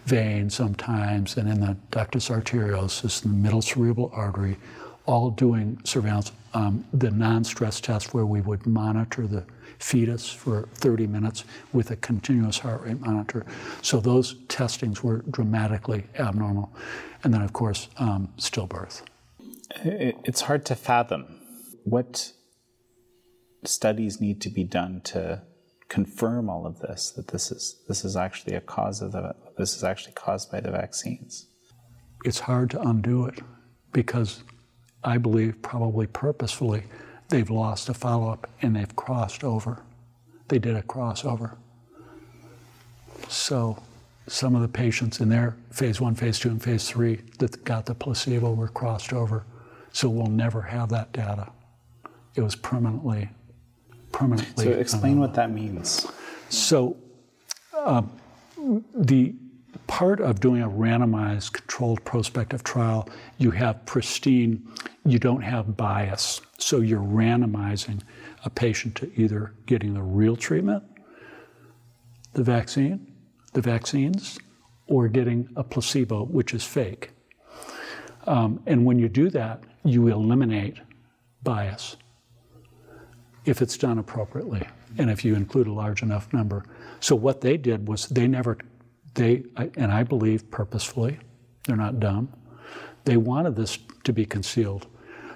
vein 0.05 0.49
sometimes 0.49 1.37
and 1.37 1.47
in 1.47 1.61
the 1.61 1.77
ductus 1.91 2.29
arteriosus 2.29 3.23
in 3.23 3.31
the 3.31 3.37
middle 3.37 3.61
cerebral 3.61 4.11
artery, 4.13 4.57
all 5.05 5.29
doing 5.29 5.79
surveillance. 5.83 6.31
Um, 6.53 6.83
the 6.91 7.09
non-stress 7.09 7.79
test 7.79 8.13
where 8.13 8.25
we 8.25 8.41
would 8.41 8.67
monitor 8.67 9.25
the 9.25 9.45
fetus 9.79 10.29
for 10.29 10.67
30 10.73 11.07
minutes 11.07 11.45
with 11.71 11.91
a 11.91 11.95
continuous 11.95 12.59
heart 12.59 12.81
rate 12.81 12.99
monitor. 12.99 13.45
So 13.81 14.01
those 14.01 14.35
testings 14.49 15.01
were 15.01 15.19
dramatically 15.31 16.03
abnormal. 16.19 16.73
And 17.23 17.33
then, 17.33 17.41
of 17.41 17.53
course, 17.53 17.87
um, 17.97 18.27
stillbirth. 18.37 19.03
It's 19.85 20.41
hard 20.41 20.65
to 20.65 20.75
fathom 20.75 21.40
what 21.84 22.34
studies 23.65 24.19
need 24.19 24.41
to 24.41 24.49
be 24.49 24.63
done 24.63 25.01
to 25.01 25.41
confirm 25.88 26.49
all 26.49 26.65
of 26.65 26.79
this 26.79 27.11
that 27.11 27.27
this 27.27 27.51
is 27.51 27.84
this 27.88 28.05
is 28.05 28.15
actually 28.15 28.55
a 28.55 28.61
cause 28.61 29.01
of 29.01 29.11
the 29.11 29.36
this 29.57 29.75
is 29.75 29.84
actually 29.84 30.13
caused 30.13 30.51
by 30.51 30.59
the 30.59 30.71
vaccines? 30.71 31.47
It's 32.23 32.39
hard 32.39 32.69
to 32.71 32.82
undo 32.82 33.25
it 33.25 33.39
because 33.91 34.43
i 35.03 35.17
believe 35.17 35.61
probably 35.63 36.05
purposefully 36.07 36.84
they've 37.29 37.49
lost 37.49 37.89
a 37.89 37.93
follow-up 37.93 38.47
and 38.61 38.75
they've 38.75 38.95
crossed 38.95 39.43
over. 39.43 39.82
They 40.47 40.59
did 40.59 40.75
a 40.75 40.82
crossover. 40.84 41.55
So 43.27 43.82
some 44.27 44.55
of 44.55 44.61
the 44.61 44.67
patients 44.67 45.19
in 45.19 45.29
their 45.29 45.55
phase 45.71 45.99
one 45.99 46.15
phase 46.15 46.39
two 46.39 46.49
and 46.49 46.61
phase 46.61 46.88
three 46.88 47.21
that 47.39 47.63
got 47.63 47.86
the 47.86 47.95
placebo 47.95 48.53
were 48.53 48.67
crossed 48.67 49.13
over. 49.13 49.43
So 49.91 50.07
we'll 50.09 50.27
never 50.27 50.61
have 50.61 50.89
that 50.89 51.11
data 51.11 51.51
it 52.36 52.41
was 52.41 52.55
permanently, 52.55 53.29
permanently. 54.11 54.65
So 54.65 54.71
explain 54.71 55.19
what 55.19 55.34
that 55.36 55.51
means. 55.51 56.07
So, 56.49 56.97
uh, 57.73 58.03
the 58.93 59.34
part 59.88 60.19
of 60.21 60.39
doing 60.39 60.61
a 60.61 60.69
randomized 60.69 61.53
controlled 61.53 62.03
prospective 62.05 62.63
trial, 62.63 63.09
you 63.38 63.51
have 63.51 63.86
pristine, 63.86 64.67
you 65.05 65.19
don't 65.19 65.41
have 65.41 65.75
bias. 65.75 66.41
So 66.57 66.79
you're 66.79 67.01
randomizing 67.01 68.01
a 68.45 68.49
patient 68.49 68.95
to 68.95 69.11
either 69.19 69.53
getting 69.65 69.93
the 69.93 70.01
real 70.01 70.36
treatment, 70.36 70.84
the 72.34 72.43
vaccine, 72.43 73.13
the 73.53 73.61
vaccines, 73.61 74.39
or 74.88 75.07
getting 75.07 75.49
a 75.55 75.63
placebo, 75.63 76.25
which 76.25 76.53
is 76.53 76.63
fake. 76.63 77.11
Um, 78.25 78.61
and 78.65 78.86
when 78.86 78.99
you 78.99 79.09
do 79.09 79.29
that, 79.32 79.63
you 79.84 80.07
eliminate 80.07 80.77
bias 81.43 81.97
if 83.45 83.61
it's 83.61 83.77
done 83.77 83.97
appropriately 83.97 84.67
and 84.97 85.09
if 85.09 85.23
you 85.25 85.35
include 85.35 85.67
a 85.67 85.73
large 85.73 86.01
enough 86.03 86.31
number. 86.33 86.65
So 86.99 87.15
what 87.15 87.41
they 87.41 87.57
did 87.57 87.87
was 87.87 88.07
they 88.07 88.27
never, 88.27 88.57
they, 89.13 89.43
and 89.75 89.91
I 89.91 90.03
believe 90.03 90.49
purposefully, 90.51 91.19
they're 91.63 91.77
not 91.77 91.99
dumb, 91.99 92.33
they 93.05 93.17
wanted 93.17 93.55
this 93.55 93.79
to 94.03 94.13
be 94.13 94.25
concealed. 94.25 94.87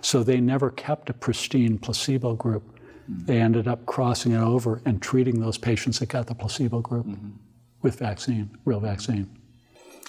So 0.02 0.24
they 0.24 0.40
never 0.40 0.70
kept 0.70 1.10
a 1.10 1.14
pristine 1.14 1.80
placebo 1.80 2.36
group. 2.36 2.64
Mm-hmm. 3.10 3.26
They 3.26 3.42
ended 3.42 3.68
up 3.68 3.86
crossing 3.86 4.34
it 4.34 4.40
over 4.42 4.82
and 4.86 5.02
treating 5.02 5.40
those 5.40 5.58
patients 5.58 6.00
that 6.00 6.10
got 6.10 6.28
the 6.28 6.36
placebo 6.36 6.82
group 6.82 7.08
mm-hmm. 7.08 7.32
with 7.82 7.98
vaccine, 7.98 8.56
real 8.66 8.80
vaccine. 8.80 9.40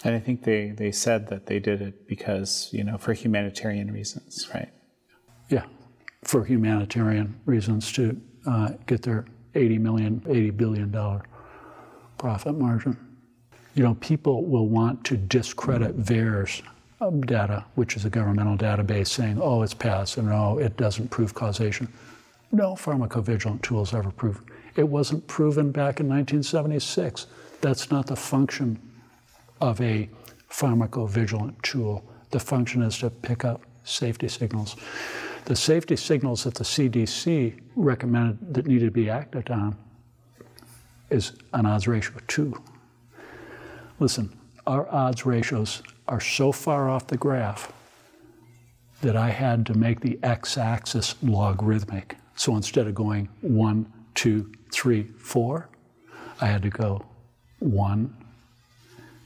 And 0.03 0.13
I 0.13 0.19
think 0.19 0.43
they, 0.43 0.69
they 0.69 0.91
said 0.91 1.27
that 1.29 1.47
they 1.47 1.57
did 1.57 1.81
it 1.81 2.07
because, 2.07 2.69
you 2.71 2.83
know, 2.83 2.99
for 2.99 3.13
humanitarian 3.13 3.91
reasons, 3.91 4.47
right? 4.53 4.69
Yeah 5.49 5.63
for 6.27 6.43
humanitarian 6.43 7.33
reasons 7.45 7.91
to 7.93 8.19
uh, 8.45 8.69
get 8.85 9.01
their 9.01 9.25
80 9.55 9.77
million, 9.79 10.21
80 10.27 10.49
billion 10.51 10.91
dollar 10.91 11.23
profit 12.17 12.57
margin. 12.57 12.97
You 13.75 13.83
know, 13.83 13.95
people 13.95 14.45
will 14.45 14.67
want 14.67 15.03
to 15.05 15.17
discredit 15.17 15.97
VAERS 15.97 16.63
data, 17.21 17.63
which 17.75 17.95
is 17.95 18.05
a 18.05 18.09
governmental 18.09 18.57
database, 18.57 19.07
saying, 19.07 19.39
"Oh, 19.41 19.61
it's 19.61 19.75
and 20.17 20.27
no, 20.27 20.57
it 20.57 20.75
doesn't 20.77 21.09
prove 21.09 21.33
causation." 21.33 21.87
No 22.51 22.73
pharmacovigilance 22.73 23.61
tools 23.61 23.93
ever 23.93 24.11
proved. 24.11 24.49
It 24.75 24.87
wasn't 24.87 25.27
proven 25.27 25.71
back 25.71 25.99
in 25.99 26.07
1976. 26.07 27.27
That's 27.61 27.89
not 27.91 28.07
the 28.07 28.15
function 28.15 28.79
of 29.61 29.79
a 29.79 30.09
pharmacovigilance 30.49 31.61
tool. 31.61 32.03
The 32.31 32.39
function 32.39 32.81
is 32.81 32.97
to 32.99 33.09
pick 33.09 33.45
up 33.45 33.61
safety 33.83 34.27
signals. 34.27 34.75
The 35.47 35.55
safety 35.55 35.95
signals 35.95 36.43
that 36.43 36.55
the 36.55 36.65
CDC 36.65 37.57
recommended 37.77 38.53
that 38.53 38.67
needed 38.67 38.87
to 38.87 38.91
be 38.91 39.09
acted 39.09 39.49
on 39.49 39.77
is 41.09 41.31
an 41.53 41.65
odds 41.65 41.87
ratio 41.87 42.17
of 42.17 42.27
two. 42.27 42.61
Listen, 43.97 44.37
our 44.65 44.93
odds 44.93 45.25
ratios 45.25 45.83
are 46.09 46.19
so 46.19 46.51
far 46.51 46.89
off 46.89 47.07
the 47.07 47.15
graph 47.15 47.71
that 49.01 49.15
I 49.15 49.29
had 49.29 49.65
to 49.67 49.73
make 49.73 50.01
the 50.01 50.19
x 50.21 50.57
axis 50.57 51.15
logarithmic. 51.23 52.17
So 52.35 52.57
instead 52.57 52.85
of 52.85 52.93
going 52.93 53.29
one, 53.39 53.89
two, 54.15 54.51
three, 54.73 55.03
four, 55.17 55.69
I 56.41 56.47
had 56.47 56.61
to 56.63 56.69
go 56.69 57.05
1, 57.59 58.13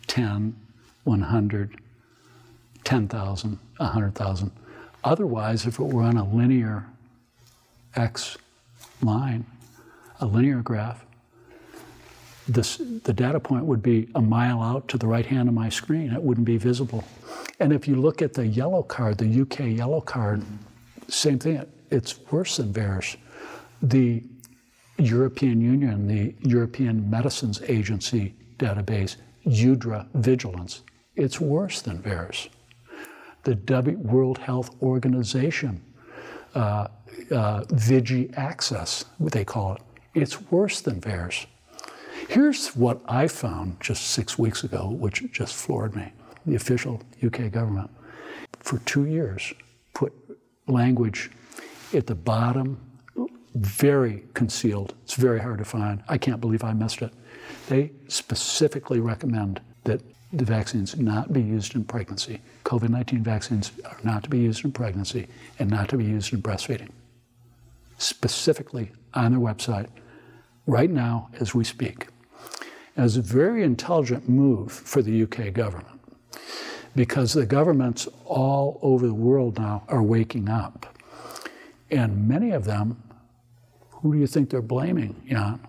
10, 0.05 0.55
100, 1.03 1.81
10,000, 2.83 3.59
100,000. 3.77 4.51
Otherwise, 5.03 5.65
if 5.65 5.79
it 5.79 5.83
were 5.83 6.03
on 6.03 6.17
a 6.17 6.27
linear 6.27 6.85
x 7.95 8.37
line, 9.01 9.45
a 10.19 10.25
linear 10.25 10.61
graph, 10.61 11.05
this, 12.47 12.77
the 12.77 13.13
data 13.13 13.39
point 13.39 13.65
would 13.65 13.81
be 13.81 14.09
a 14.15 14.21
mile 14.21 14.61
out 14.61 14.87
to 14.89 14.97
the 14.97 15.07
right 15.07 15.25
hand 15.25 15.47
of 15.47 15.55
my 15.55 15.69
screen. 15.69 16.11
It 16.11 16.21
wouldn't 16.21 16.45
be 16.45 16.57
visible. 16.57 17.03
And 17.59 17.71
if 17.71 17.87
you 17.87 17.95
look 17.95 18.21
at 18.21 18.33
the 18.33 18.45
yellow 18.45 18.83
card, 18.83 19.17
the 19.17 19.41
UK 19.41 19.77
yellow 19.77 20.01
card, 20.01 20.43
same 21.07 21.39
thing. 21.39 21.65
It's 21.89 22.19
worse 22.31 22.57
than 22.57 22.73
VAERS. 22.73 23.17
The 23.81 24.23
European 24.97 25.61
Union, 25.61 26.07
the 26.07 26.35
European 26.47 27.09
Medicines 27.09 27.61
Agency 27.67 28.33
database, 28.57 29.17
EudraVigilance, 29.45 30.81
it's 31.15 31.39
worse 31.39 31.81
than 31.81 32.01
VAERS 32.01 32.49
the 33.43 33.55
w, 33.55 33.97
World 33.97 34.37
Health 34.37 34.75
Organization, 34.81 35.81
uh, 36.55 36.87
uh, 37.31 37.63
VigiAccess, 37.63 39.05
they 39.19 39.45
call 39.45 39.75
it. 39.75 39.81
It's 40.13 40.41
worse 40.51 40.81
than 40.81 40.99
VAERS. 41.01 41.45
Here's 42.27 42.75
what 42.75 43.01
I 43.07 43.27
found 43.27 43.79
just 43.79 44.11
six 44.11 44.37
weeks 44.37 44.63
ago, 44.63 44.89
which 44.89 45.23
just 45.31 45.55
floored 45.55 45.95
me. 45.95 46.11
The 46.45 46.55
official 46.55 47.01
UK 47.23 47.51
government, 47.51 47.89
for 48.59 48.79
two 48.79 49.05
years, 49.05 49.53
put 49.93 50.13
language 50.67 51.31
at 51.93 52.07
the 52.07 52.15
bottom, 52.15 52.79
very 53.55 54.23
concealed. 54.33 54.95
It's 55.03 55.15
very 55.15 55.39
hard 55.39 55.57
to 55.59 55.65
find. 55.65 56.03
I 56.07 56.17
can't 56.17 56.39
believe 56.39 56.63
I 56.63 56.73
missed 56.73 57.01
it. 57.01 57.13
They 57.67 57.91
specifically 58.07 58.99
recommend 58.99 59.61
that 59.83 60.01
the 60.33 60.45
vaccines 60.45 60.97
not 60.97 61.33
be 61.33 61.41
used 61.41 61.75
in 61.75 61.83
pregnancy. 61.83 62.41
COVID 62.63 62.89
19 62.89 63.23
vaccines 63.23 63.71
are 63.85 63.97
not 64.03 64.23
to 64.23 64.29
be 64.29 64.39
used 64.39 64.63
in 64.63 64.71
pregnancy 64.71 65.27
and 65.59 65.69
not 65.69 65.89
to 65.89 65.97
be 65.97 66.05
used 66.05 66.33
in 66.33 66.41
breastfeeding. 66.41 66.89
Specifically 67.97 68.91
on 69.13 69.31
their 69.31 69.41
website, 69.41 69.89
right 70.65 70.89
now 70.89 71.29
as 71.39 71.53
we 71.53 71.63
speak. 71.63 72.07
And 72.95 73.05
it's 73.05 73.15
a 73.15 73.21
very 73.21 73.63
intelligent 73.63 74.27
move 74.27 74.71
for 74.71 75.01
the 75.01 75.23
UK 75.23 75.53
government 75.53 75.99
because 76.95 77.33
the 77.33 77.45
governments 77.45 78.07
all 78.25 78.79
over 78.81 79.07
the 79.07 79.13
world 79.13 79.57
now 79.57 79.83
are 79.87 80.03
waking 80.03 80.49
up. 80.49 80.97
And 81.89 82.27
many 82.27 82.51
of 82.51 82.65
them, 82.65 83.01
who 83.91 84.13
do 84.13 84.19
you 84.19 84.27
think 84.27 84.49
they're 84.49 84.61
blaming, 84.61 85.21
Jan? 85.27 85.59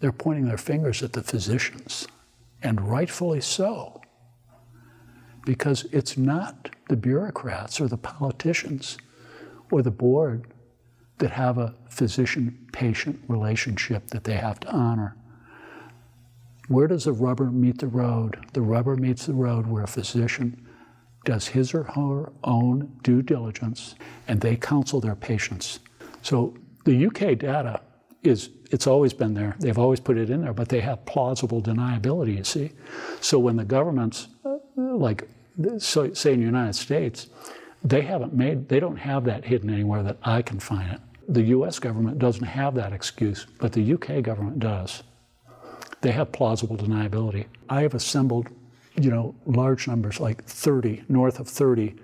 They're 0.00 0.12
pointing 0.12 0.46
their 0.46 0.58
fingers 0.58 1.02
at 1.02 1.14
the 1.14 1.22
physicians, 1.22 2.06
and 2.66 2.80
rightfully 2.80 3.40
so. 3.40 4.00
Because 5.44 5.84
it's 5.92 6.16
not 6.16 6.70
the 6.88 6.96
bureaucrats 6.96 7.80
or 7.80 7.86
the 7.86 7.96
politicians 7.96 8.98
or 9.70 9.82
the 9.82 9.92
board 9.92 10.52
that 11.18 11.30
have 11.30 11.58
a 11.58 11.74
physician 11.88 12.66
patient 12.72 13.22
relationship 13.28 14.08
that 14.08 14.24
they 14.24 14.34
have 14.34 14.58
to 14.60 14.70
honor. 14.70 15.16
Where 16.66 16.88
does 16.88 17.04
the 17.04 17.12
rubber 17.12 17.46
meet 17.52 17.78
the 17.78 17.86
road? 17.86 18.44
The 18.52 18.62
rubber 18.62 18.96
meets 18.96 19.26
the 19.26 19.34
road 19.34 19.68
where 19.68 19.84
a 19.84 19.88
physician 19.88 20.66
does 21.24 21.46
his 21.48 21.72
or 21.72 21.84
her 21.84 22.32
own 22.42 22.98
due 23.04 23.22
diligence 23.22 23.94
and 24.26 24.40
they 24.40 24.56
counsel 24.56 25.00
their 25.00 25.14
patients. 25.14 25.78
So 26.22 26.56
the 26.84 27.06
UK 27.06 27.38
data 27.38 27.80
is 28.26 28.50
it's 28.70 28.86
always 28.86 29.12
been 29.12 29.34
there. 29.34 29.56
They've 29.60 29.78
always 29.78 30.00
put 30.00 30.18
it 30.18 30.30
in 30.30 30.42
there, 30.42 30.52
but 30.52 30.68
they 30.68 30.80
have 30.80 31.04
plausible 31.06 31.62
deniability, 31.62 32.36
you 32.38 32.44
see. 32.44 32.72
So 33.20 33.38
when 33.38 33.56
the 33.56 33.64
governments 33.64 34.28
uh, 34.44 34.56
like 34.76 35.28
so, 35.78 36.12
say 36.12 36.34
in 36.34 36.40
the 36.40 36.46
United 36.46 36.74
States, 36.74 37.28
they 37.82 38.02
haven't 38.02 38.34
made 38.34 38.68
they 38.68 38.80
don't 38.80 38.96
have 38.96 39.24
that 39.24 39.44
hidden 39.44 39.70
anywhere 39.70 40.02
that 40.02 40.18
I 40.22 40.42
can 40.42 40.58
find 40.58 40.92
it. 40.92 41.00
The 41.28 41.42
US 41.42 41.78
government 41.78 42.18
doesn't 42.18 42.44
have 42.44 42.74
that 42.74 42.92
excuse, 42.92 43.46
but 43.58 43.72
the 43.72 43.94
UK 43.94 44.22
government 44.22 44.58
does. 44.58 45.02
They 46.00 46.12
have 46.12 46.30
plausible 46.32 46.76
deniability. 46.76 47.46
I 47.68 47.82
have 47.82 47.94
assembled, 47.94 48.48
you 49.00 49.10
know, 49.10 49.34
large 49.46 49.88
numbers, 49.88 50.20
like 50.20 50.44
30, 50.44 51.04
north 51.08 51.40
of 51.40 51.48
30, 51.48 51.96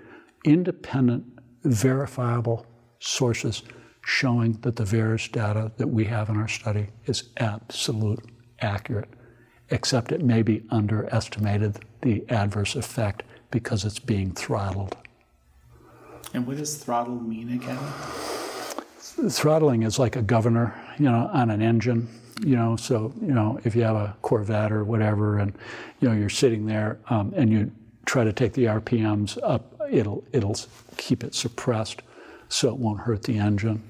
independent, 0.44 1.24
verifiable 1.62 2.66
sources 2.98 3.62
showing 4.03 4.53
that 4.62 4.76
the 4.76 4.84
VAERS 4.84 5.30
data 5.30 5.72
that 5.76 5.88
we 5.88 6.05
have 6.05 6.28
in 6.28 6.36
our 6.36 6.48
study 6.48 6.88
is 7.07 7.30
absolute 7.36 8.24
accurate, 8.61 9.09
except 9.70 10.12
it 10.12 10.22
may 10.22 10.42
be 10.42 10.64
underestimated 10.70 11.78
the 12.03 12.24
adverse 12.28 12.74
effect 12.74 13.22
because 13.50 13.84
it's 13.84 13.98
being 13.98 14.32
throttled. 14.32 14.96
And 16.34 16.46
what 16.46 16.57
does 16.57 16.76
throttle 16.76 17.20
mean 17.20 17.53
again? 17.53 17.78
Throttling 19.30 19.82
is 19.82 19.98
like 19.98 20.16
a 20.16 20.22
governor, 20.22 20.74
you 20.98 21.05
know, 21.05 21.30
on 21.32 21.50
an 21.50 21.62
engine 21.62 22.09
you 22.40 22.57
know, 22.57 22.76
so, 22.76 23.12
you 23.20 23.32
know, 23.32 23.61
if 23.64 23.74
you 23.76 23.82
have 23.82 23.96
a 23.96 24.16
Corvette 24.22 24.72
or 24.72 24.84
whatever 24.84 25.38
and, 25.38 25.53
you 26.00 26.09
know, 26.09 26.14
you're 26.14 26.28
sitting 26.28 26.66
there 26.66 26.98
um, 27.09 27.32
and 27.36 27.50
you 27.50 27.70
try 28.07 28.24
to 28.24 28.32
take 28.32 28.53
the 28.55 28.64
RPMs 28.64 29.38
up, 29.42 29.80
it'll, 29.90 30.24
it'll 30.32 30.57
keep 30.96 31.22
it 31.24 31.34
suppressed 31.34 32.03
so 32.53 32.68
it 32.68 32.76
won't 32.76 33.00
hurt 33.00 33.22
the 33.22 33.38
engine. 33.38 33.82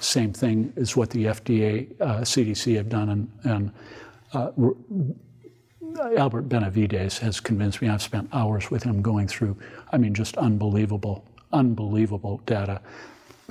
Same 0.00 0.32
thing 0.32 0.72
is 0.76 0.96
what 0.96 1.10
the 1.10 1.26
FDA, 1.26 1.88
uh, 2.00 2.20
CDC 2.20 2.76
have 2.76 2.88
done 2.88 3.08
and, 3.10 3.30
and 3.44 3.72
uh, 4.32 4.50
Albert 6.16 6.42
Benavides 6.42 7.18
has 7.18 7.40
convinced 7.40 7.82
me. 7.82 7.88
I've 7.88 8.02
spent 8.02 8.28
hours 8.32 8.70
with 8.70 8.82
him 8.82 9.02
going 9.02 9.28
through, 9.28 9.56
I 9.92 9.98
mean, 9.98 10.14
just 10.14 10.36
unbelievable, 10.38 11.24
unbelievable 11.52 12.40
data, 12.46 12.80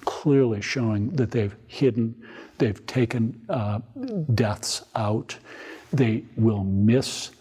clearly 0.05 0.61
showing 0.61 1.09
that 1.11 1.31
they've 1.31 1.55
hidden 1.67 2.15
They've 2.59 2.85
taken 2.85 3.41
uh, 3.49 3.79
deaths 4.35 4.83
out. 4.95 5.35
They 5.91 6.23
will 6.35 6.63
miss, 6.65 7.31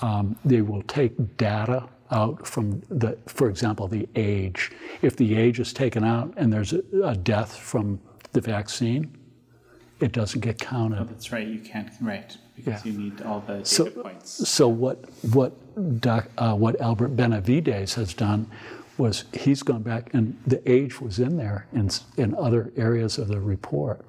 um, 0.00 0.38
they 0.44 0.62
will 0.62 0.82
take 0.82 1.36
data 1.36 1.88
out 2.12 2.46
from 2.46 2.82
the, 2.88 3.18
for 3.26 3.48
example, 3.48 3.88
the 3.88 4.08
age. 4.14 4.70
If 5.00 5.16
the 5.16 5.36
age 5.36 5.58
is 5.58 5.72
taken 5.72 6.04
out 6.04 6.32
and 6.36 6.52
there's 6.52 6.72
a, 6.72 6.82
a 7.02 7.16
death 7.16 7.56
from 7.56 8.00
the 8.32 8.40
vaccine, 8.40 9.16
it 10.00 10.12
doesn't 10.12 10.40
get 10.40 10.58
counted. 10.58 11.00
Oh, 11.00 11.04
that's 11.04 11.32
right. 11.32 11.46
You 11.46 11.60
can't, 11.60 11.90
right, 12.00 12.36
because 12.56 12.84
yeah. 12.84 12.92
you 12.92 12.98
need 12.98 13.22
all 13.22 13.40
the 13.40 13.58
data 13.58 13.64
so, 13.64 13.90
points. 13.90 14.48
So 14.48 14.68
what 14.68 15.04
what 15.32 16.00
doc, 16.00 16.28
uh, 16.38 16.54
what 16.54 16.80
Albert 16.80 17.16
Benavides 17.16 17.94
has 17.94 18.12
done 18.12 18.50
was 18.98 19.24
he's 19.32 19.62
gone 19.62 19.82
back 19.82 20.12
and 20.12 20.38
the 20.46 20.68
age 20.70 21.00
was 21.00 21.18
in 21.18 21.36
there 21.36 21.66
in 21.72 21.88
in 22.16 22.34
other 22.34 22.72
areas 22.76 23.16
of 23.16 23.28
the 23.28 23.40
report. 23.40 24.04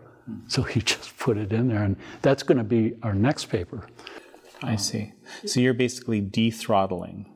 So 0.47 0.63
he 0.63 0.81
just 0.93 1.17
put 1.17 1.37
it 1.37 1.53
in 1.53 1.67
there, 1.67 1.83
and 1.83 1.95
that's 2.21 2.43
going 2.43 2.57
to 2.57 2.63
be 2.63 2.95
our 3.03 3.13
next 3.13 3.45
paper. 3.45 3.87
I 4.63 4.77
see. 4.77 5.11
So 5.45 5.59
you're 5.59 5.73
basically 5.73 6.21
de-throttling. 6.21 7.32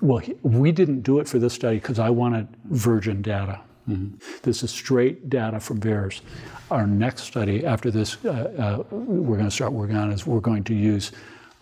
Well, 0.00 0.22
we 0.42 0.72
didn't 0.72 1.02
do 1.02 1.20
it 1.20 1.28
for 1.28 1.38
this 1.38 1.54
study 1.54 1.76
because 1.76 1.98
I 1.98 2.10
wanted 2.10 2.48
virgin 2.64 3.22
data. 3.22 3.60
Mm-hmm. 3.88 4.16
This 4.42 4.62
is 4.62 4.70
straight 4.70 5.28
data 5.28 5.60
from 5.60 5.80
VAERS. 5.80 6.20
Our 6.70 6.86
next 6.86 7.22
study 7.24 7.66
after 7.66 7.90
this, 7.90 8.24
uh, 8.24 8.28
uh, 8.90 8.94
we're 8.94 9.36
going 9.36 9.48
to 9.48 9.50
start 9.50 9.72
working 9.72 9.96
on 9.96 10.10
is 10.12 10.26
we're 10.26 10.40
going 10.40 10.64
to 10.64 10.74
use 10.74 11.12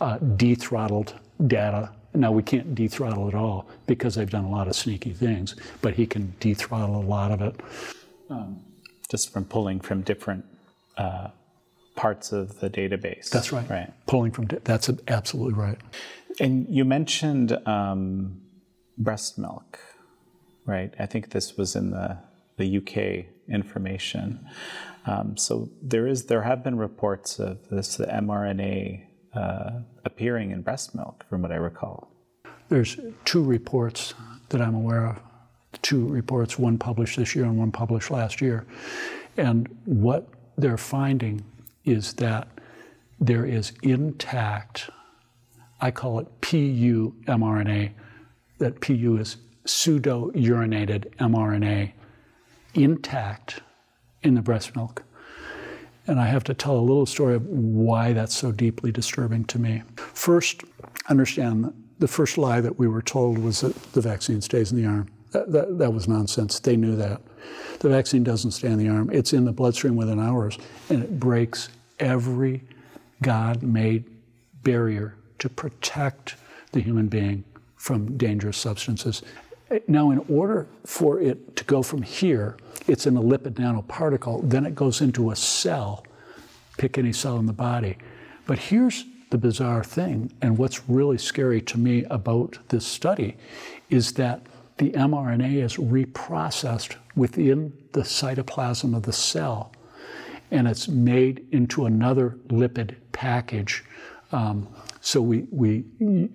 uh, 0.01 0.19
de-throttled 0.19 1.15
data. 1.47 1.91
Now 2.15 2.33
we 2.33 2.43
can't 2.43 2.75
de-throttle 2.75 3.29
it 3.29 3.35
all 3.35 3.69
because 3.87 4.15
they've 4.15 4.31
done 4.31 4.45
a 4.45 4.51
lot 4.51 4.69
of 4.69 4.77
sneaky 4.77 5.13
things, 5.13 5.57
but 5.81 5.95
he 5.95 6.07
can 6.07 6.35
de-throttle 6.41 6.97
a 6.97 7.07
lot 7.07 7.31
of 7.31 7.41
it. 7.43 7.61
Um, 8.31 8.61
just 9.11 9.33
from 9.33 9.45
pulling 9.47 9.81
from 9.81 10.03
different 10.03 10.45
uh, 10.99 11.29
parts 11.97 12.33
of 12.33 12.61
the 12.61 12.71
database. 12.71 13.31
That's 13.31 13.53
right. 13.53 13.69
Right. 13.69 13.93
Pulling 14.07 14.31
from 14.31 14.47
that's 14.65 14.91
absolutely 15.09 15.55
right. 15.55 15.79
And 16.41 16.67
you 16.69 16.85
mentioned 16.85 17.53
um, 17.67 18.41
breast 18.97 19.39
milk, 19.39 19.79
right? 20.67 20.95
I 20.99 21.07
think 21.07 21.31
this 21.31 21.57
was 21.57 21.77
in 21.77 21.91
the 21.91 22.19
the 22.57 22.77
UK 22.79 23.27
information. 23.49 24.45
Um, 25.07 25.37
so 25.37 25.71
there 25.81 26.07
is 26.07 26.27
there 26.27 26.43
have 26.43 26.63
been 26.63 26.77
reports 26.77 27.39
of 27.39 27.69
this 27.71 27.97
the 27.97 28.07
mRNA 28.07 29.05
uh, 29.35 29.71
appearing 30.05 30.51
in 30.51 30.63
breast 30.63 30.95
milk, 30.95 31.25
from 31.29 31.43
what 31.43 31.53
I 31.53 31.57
recall. 31.57 32.13
There's 32.69 32.99
two 33.25 33.43
reports 33.43 34.15
that 34.51 34.61
I'm 34.61 34.75
aware 34.75 35.07
of 35.07 35.21
two 35.83 36.07
reports, 36.07 36.59
one 36.59 36.79
published 36.79 37.17
this 37.17 37.35
year 37.35 37.45
and 37.45 37.59
one 37.59 37.73
published 37.73 38.11
last 38.11 38.41
year. 38.41 38.67
And 39.37 39.69
what 39.85 40.29
they're 40.57 40.77
finding 40.77 41.45
is 41.85 42.15
that 42.15 42.49
there 43.21 43.45
is 43.45 43.73
intact, 43.83 44.91
I 45.81 45.91
call 45.91 46.19
it 46.19 46.41
PU 46.41 47.15
mRNA, 47.27 47.93
that 48.59 48.81
PU 48.81 49.17
is 49.19 49.37
pseudo 49.65 50.31
uridinated 50.33 51.15
mRNA, 51.17 51.93
intact 52.75 53.61
in 54.23 54.35
the 54.35 54.43
breast 54.43 54.75
milk. 54.75 55.05
And 56.07 56.19
I 56.19 56.27
have 56.27 56.43
to 56.45 56.55
tell 56.55 56.77
a 56.77 56.81
little 56.81 57.07
story 57.07 57.35
of 57.35 57.47
why 57.47 58.13
that's 58.13 58.35
so 58.35 58.51
deeply 58.51 58.91
disturbing 58.91 59.45
to 59.47 59.59
me. 59.59 59.83
First, 59.97 60.63
understand 61.09 61.73
the 61.99 62.09
first 62.09 62.39
lie 62.39 62.61
that 62.61 62.79
we 62.79 62.89
were 62.89 63.03
told 63.03 63.39
was 63.39 63.61
that 63.61 63.75
the 63.93 64.01
vaccine 64.01 64.41
stays 64.41 64.73
in 64.73 64.81
the 64.81 64.89
arm. 64.89 65.09
That, 65.33 65.53
that, 65.53 65.79
that, 65.79 65.93
was 65.93 66.09
nonsense. 66.09 66.59
They 66.59 66.77
knew 66.77 66.97
that. 66.97 67.21
The 67.81 67.91
vaccine 67.91 68.25
doesn't 68.25 68.53
stay 68.53 68.69
in 68.69 68.79
the 68.79 68.89
arm, 68.89 69.11
it's 69.13 69.35
in 69.35 69.45
the 69.45 69.53
bloodstream 69.53 69.95
within 69.95 70.19
hours, 70.19 70.59
and 70.89 71.03
it 71.03 71.21
breaks 71.21 71.69
every 72.01 72.63
God 73.21 73.63
made 73.63 74.05
barrier 74.63 75.18
to 75.39 75.49
protect 75.49 76.35
the 76.73 76.81
human 76.81 77.09
being 77.09 77.45
from 77.77 78.17
dangerous 78.17 78.57
substances. 78.57 79.23
Now, 79.87 80.11
in 80.11 80.19
order 80.29 80.67
for 80.85 81.21
it 81.21 81.57
to 81.57 81.65
go 81.65 81.83
from 81.83 82.03
here, 82.03 82.57
it's 82.87 83.07
in 83.07 83.17
a 83.17 83.23
lipid 83.23 83.55
nanoparticle, 83.55 84.49
then 84.49 84.65
it 84.65 84.75
goes 84.75 85.01
into 85.01 85.31
a 85.31 85.37
cell. 85.37 86.05
Pick 86.79 86.97
any 86.97 87.13
cell 87.13 87.39
in 87.39 87.47
the 87.47 87.53
body. 87.53 87.99
But 88.47 88.59
here's 88.59 89.05
the 89.31 89.39
bizarre 89.39 89.85
thing, 89.85 90.33
and 90.41 90.57
what's 90.57 90.89
really 90.89 91.19
scary 91.19 91.61
to 91.63 91.79
me 91.79 92.05
about 92.05 92.59
this 92.69 92.87
study 92.87 93.37
is 93.91 94.13
that 94.15 94.41
the 94.79 94.91
mRNA 94.91 95.63
is 95.63 95.77
reprocessed 95.77 96.97
within 97.15 97.73
the 97.93 98.01
cytoplasm 98.01 98.97
of 98.97 99.03
the 99.03 99.13
cell. 99.13 99.73
and 100.51 100.67
it's 100.67 100.89
made 100.89 101.47
into 101.53 101.85
another 101.87 102.37
lipid 102.49 102.95
package. 103.13 103.85
Um, 104.33 104.69
so 105.09 105.23
we, 105.23 105.47
we, 105.51 105.87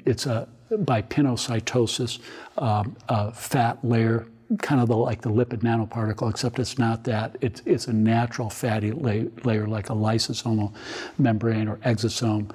it's 0.03 0.26
a 0.26 0.49
by 0.80 1.03
pinocytosis, 1.03 2.17
um, 2.57 2.95
a 3.07 3.32
fat 3.32 3.78
layer, 3.86 4.26
kind 4.63 4.82
of 4.82 4.88
the, 4.88 4.97
like 4.97 5.21
the 5.21 5.30
lipid 5.30 5.59
nanoparticle, 5.59 6.28
except 6.28 6.57
it's 6.57 6.80
not 6.80 7.03
that. 7.03 7.38
It's, 7.39 7.61
it's 7.67 7.86
a 7.86 7.93
natural 7.93 8.49
fatty 8.49 8.91
la- 8.91 9.30
layer 9.43 9.67
like 9.67 9.91
a 9.91 9.93
lysosomal 9.93 10.74
membrane 11.19 11.67
or 11.67 11.78
exosome. 11.78 12.49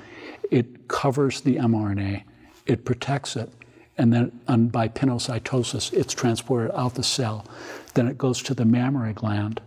It 0.51 0.89
covers 0.89 1.41
the 1.43 1.55
mRNA, 1.55 2.25
it 2.67 2.85
protects 2.85 3.37
it, 3.37 3.53
and 3.97 4.13
then 4.13 4.69
by 4.71 4.89
pinocytosis, 4.89 5.93
it's 5.93 6.15
transported 6.15 6.73
out 6.75 6.97
the 6.97 7.05
cell. 7.05 7.47
Then 7.95 8.09
it 8.09 8.19
goes 8.19 8.43
to 8.43 8.55
the 8.55 8.65
mammary 8.65 9.13
gland, 9.13 9.61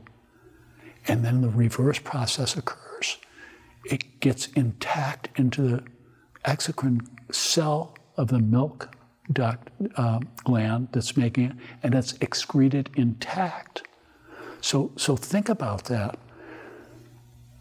and 1.07 1.23
then 1.23 1.39
the 1.39 1.49
reverse 1.49 1.99
process 1.99 2.57
occurs. 2.57 3.19
It 3.85 4.19
gets 4.19 4.47
intact 4.47 5.29
into 5.39 5.61
the 5.61 5.83
exocrine 6.45 7.07
cell 7.31 7.95
of 8.17 8.27
the 8.27 8.39
milk 8.39 8.95
duct 9.31 9.69
uh, 9.95 10.19
gland 10.43 10.89
that's 10.91 11.15
making 11.15 11.45
it, 11.45 11.55
and 11.83 11.95
it's 11.95 12.13
excreted 12.21 12.89
intact. 12.95 13.83
So, 14.61 14.91
so 14.95 15.15
think 15.15 15.49
about 15.49 15.85
that. 15.85 16.17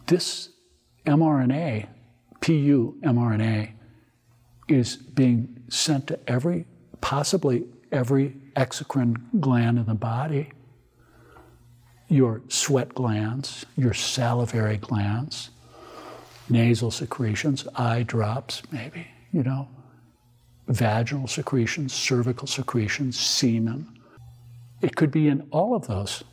This 0.07 0.51
mRNA, 1.07 1.87
PU 2.41 2.99
mRNA, 3.03 3.71
is 4.69 4.97
being 4.97 5.63
sent 5.69 6.09
to 6.09 6.19
every, 6.29 6.67
possibly 7.01 7.65
every 7.93 8.37
exocrine 8.57 9.17
gland 9.41 9.79
in 9.79 9.87
the 9.87 9.95
body, 9.95 10.51
your 12.09 12.43
sweat 12.49 12.95
glands, 12.95 13.65
your 13.77 13.95
salivary 13.95 14.77
glands, 14.77 15.51
nasal 16.51 16.91
secretions, 16.91 17.67
eye 17.77 18.03
drops, 18.03 18.63
maybe, 18.71 19.07
you 19.33 19.43
know, 19.43 19.69
vaginal 20.69 21.27
secretions, 21.27 21.93
cervical 21.93 22.47
secretions, 22.47 23.19
semen. 23.19 23.99
It 24.83 24.97
could 24.97 25.11
be 25.11 25.29
in 25.29 25.47
all 25.51 25.75
of 25.75 25.87
those. 25.87 26.25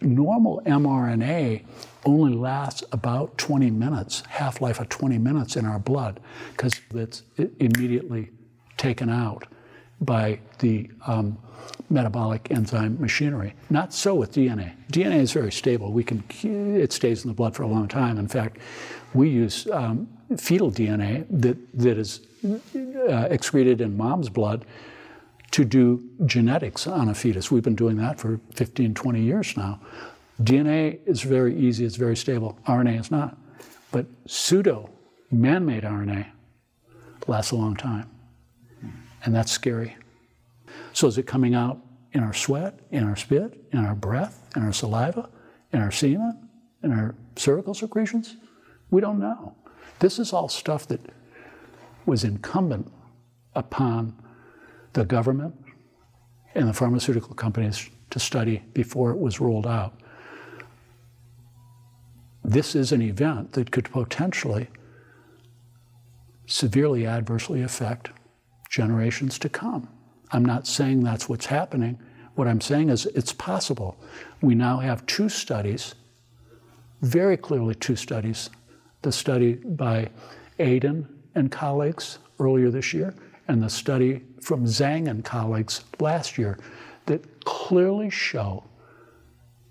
Normal 0.00 0.62
mRNA 0.66 1.64
only 2.04 2.34
lasts 2.34 2.84
about 2.92 3.36
20 3.38 3.70
minutes, 3.70 4.22
half 4.28 4.60
life 4.60 4.80
of 4.80 4.88
20 4.88 5.18
minutes 5.18 5.56
in 5.56 5.64
our 5.64 5.78
blood, 5.78 6.20
because 6.52 6.80
it's 6.94 7.22
immediately 7.58 8.30
taken 8.76 9.08
out 9.08 9.46
by 10.00 10.38
the 10.58 10.90
um, 11.06 11.38
metabolic 11.90 12.50
enzyme 12.50 13.00
machinery. 13.00 13.54
Not 13.70 13.92
so 13.92 14.14
with 14.14 14.32
DNA. 14.32 14.72
DNA 14.92 15.20
is 15.20 15.32
very 15.32 15.52
stable. 15.52 15.92
We 15.92 16.04
can, 16.04 16.24
it 16.42 16.92
stays 16.92 17.24
in 17.24 17.28
the 17.28 17.34
blood 17.34 17.54
for 17.54 17.62
a 17.62 17.66
long 17.66 17.88
time. 17.88 18.18
In 18.18 18.28
fact, 18.28 18.58
we 19.14 19.28
use 19.28 19.68
um, 19.70 20.08
fetal 20.36 20.70
DNA 20.70 21.26
that, 21.30 21.56
that 21.78 21.98
is 21.98 22.20
uh, 23.08 23.28
excreted 23.30 23.80
in 23.80 23.96
mom's 23.96 24.28
blood 24.28 24.64
to 25.52 25.64
do 25.64 26.04
genetics 26.26 26.86
on 26.86 27.08
a 27.08 27.14
fetus. 27.14 27.50
We've 27.50 27.62
been 27.62 27.76
doing 27.76 27.96
that 27.96 28.18
for 28.18 28.40
15, 28.54 28.94
20 28.94 29.20
years 29.20 29.56
now. 29.56 29.80
DNA 30.42 30.98
is 31.06 31.22
very 31.22 31.56
easy, 31.56 31.84
it's 31.84 31.96
very 31.96 32.16
stable. 32.16 32.58
RNA 32.66 33.00
is 33.00 33.10
not. 33.10 33.38
But 33.90 34.06
pseudo 34.26 34.90
man 35.30 35.64
made 35.64 35.84
RNA 35.84 36.26
lasts 37.26 37.52
a 37.52 37.56
long 37.56 37.76
time. 37.76 38.10
And 39.26 39.34
that's 39.34 39.50
scary. 39.50 39.96
So 40.92 41.08
is 41.08 41.18
it 41.18 41.26
coming 41.26 41.54
out 41.54 41.80
in 42.12 42.22
our 42.22 42.32
sweat, 42.32 42.78
in 42.92 43.02
our 43.04 43.16
spit, 43.16 43.60
in 43.72 43.84
our 43.84 43.94
breath, 43.94 44.48
in 44.54 44.62
our 44.62 44.72
saliva, 44.72 45.28
in 45.72 45.80
our 45.80 45.90
semen, 45.90 46.48
in 46.84 46.92
our 46.92 47.16
cervical 47.34 47.74
secretions? 47.74 48.36
We 48.90 49.00
don't 49.00 49.18
know. 49.18 49.56
This 49.98 50.20
is 50.20 50.32
all 50.32 50.48
stuff 50.48 50.86
that 50.88 51.00
was 52.06 52.22
incumbent 52.22 52.90
upon 53.56 54.14
the 54.92 55.04
government 55.04 55.54
and 56.54 56.68
the 56.68 56.72
pharmaceutical 56.72 57.34
companies 57.34 57.90
to 58.10 58.20
study 58.20 58.62
before 58.74 59.10
it 59.10 59.18
was 59.18 59.40
rolled 59.40 59.66
out. 59.66 60.00
This 62.44 62.76
is 62.76 62.92
an 62.92 63.02
event 63.02 63.54
that 63.54 63.72
could 63.72 63.90
potentially 63.90 64.68
severely 66.46 67.04
adversely 67.04 67.62
affect 67.62 68.10
generations 68.68 69.38
to 69.40 69.48
come. 69.48 69.88
I'm 70.32 70.44
not 70.44 70.66
saying 70.66 71.02
that's 71.02 71.28
what's 71.28 71.46
happening. 71.46 71.98
What 72.34 72.48
I'm 72.48 72.60
saying 72.60 72.90
is 72.90 73.06
it's 73.06 73.32
possible. 73.32 73.96
We 74.42 74.54
now 74.54 74.78
have 74.78 75.06
two 75.06 75.28
studies, 75.28 75.94
very 77.02 77.36
clearly 77.36 77.74
two 77.74 77.96
studies. 77.96 78.50
The 79.02 79.12
study 79.12 79.54
by 79.54 80.10
Aldén 80.58 81.06
and 81.34 81.50
colleagues 81.50 82.18
earlier 82.40 82.70
this 82.70 82.92
year, 82.92 83.14
and 83.48 83.62
the 83.62 83.70
study 83.70 84.22
from 84.40 84.64
Zhang 84.64 85.08
and 85.08 85.24
colleagues 85.24 85.84
last 86.00 86.36
year 86.36 86.58
that 87.06 87.44
clearly 87.44 88.10
show 88.10 88.64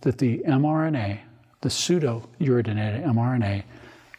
that 0.01 0.17
the 0.17 0.39
mRNA, 0.47 1.19
the 1.61 1.69
pseudo 1.69 2.27
uridinated 2.39 3.03
mRNA, 3.05 3.63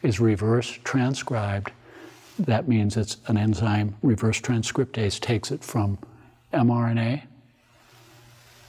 is 0.03 0.19
reverse 0.19 0.77
transcribed. 0.83 1.71
That 2.39 2.67
means 2.67 2.97
it's 2.97 3.17
an 3.27 3.37
enzyme, 3.37 3.95
reverse 4.01 4.39
transcriptase 4.39 5.19
takes 5.19 5.51
it 5.51 5.63
from 5.63 5.97
mRNA 6.53 7.23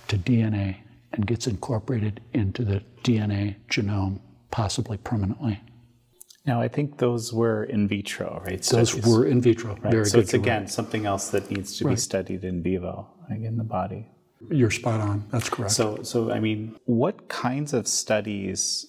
to 0.09 0.19
DNA 0.19 0.79
and 1.13 1.27
gets 1.27 1.47
incorporated 1.47 2.21
into 2.33 2.65
the 2.65 2.83
DNA 3.03 3.57
genome, 3.71 4.21
possibly 4.51 4.97
permanently. 4.99 5.61
Now, 6.47 6.63
I 6.63 6.69
think 6.69 6.97
those 6.97 7.33
were 7.33 7.65
in 7.65 7.89
vitro, 7.89 8.43
right? 8.45 8.63
Those 8.63 8.91
studies. 8.91 9.07
were 9.07 9.27
in 9.27 9.43
vitro. 9.43 9.77
Right. 9.83 9.93
Very 9.93 10.07
so 10.07 10.19
it's 10.19 10.33
again 10.33 10.67
something 10.67 11.05
else 11.05 11.29
that 11.29 11.51
needs 11.51 11.77
to 11.77 11.85
right. 11.85 11.93
be 11.93 11.97
studied 11.97 12.43
in 12.43 12.63
vivo, 12.63 13.07
like 13.29 13.41
in 13.41 13.59
the 13.59 13.65
body. 13.65 14.07
You're 14.51 14.71
spot 14.71 15.01
on. 15.01 15.27
That's 15.31 15.51
correct. 15.51 15.73
So, 15.73 16.03
so 16.03 16.31
I 16.31 16.41
mean, 16.41 16.77
what 16.87 17.29
kinds 17.29 17.75
of 17.75 17.87
studies, 17.87 18.87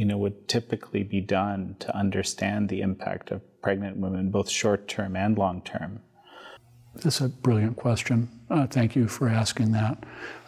you 0.00 0.06
know, 0.06 0.16
would 0.16 0.48
typically 0.48 1.02
be 1.02 1.20
done 1.20 1.76
to 1.80 1.94
understand 1.94 2.68
the 2.70 2.80
impact 2.80 3.30
of 3.30 3.42
pregnant 3.60 3.98
women, 3.98 4.30
both 4.30 4.48
short 4.48 4.88
term 4.88 5.14
and 5.14 5.36
long 5.36 5.60
term? 5.60 6.00
That's 6.94 7.20
a 7.20 7.28
brilliant 7.28 7.76
question. 7.76 8.28
Uh, 8.48 8.66
thank 8.66 8.96
you 8.96 9.06
for 9.06 9.28
asking 9.28 9.72
that. 9.72 10.02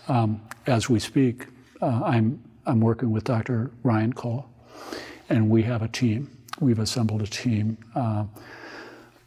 Um, 0.08 0.40
as 0.66 0.88
we 0.88 0.98
speak, 0.98 1.46
uh, 1.82 2.00
I'm 2.02 2.42
I'm 2.64 2.80
working 2.80 3.10
with 3.10 3.24
Dr. 3.24 3.70
Ryan 3.82 4.14
Cole, 4.14 4.46
and 5.28 5.50
we 5.50 5.62
have 5.64 5.82
a 5.82 5.88
team 5.88 6.30
we've 6.60 6.78
assembled 6.78 7.20
a 7.20 7.26
team 7.26 7.76
uh, 7.94 8.24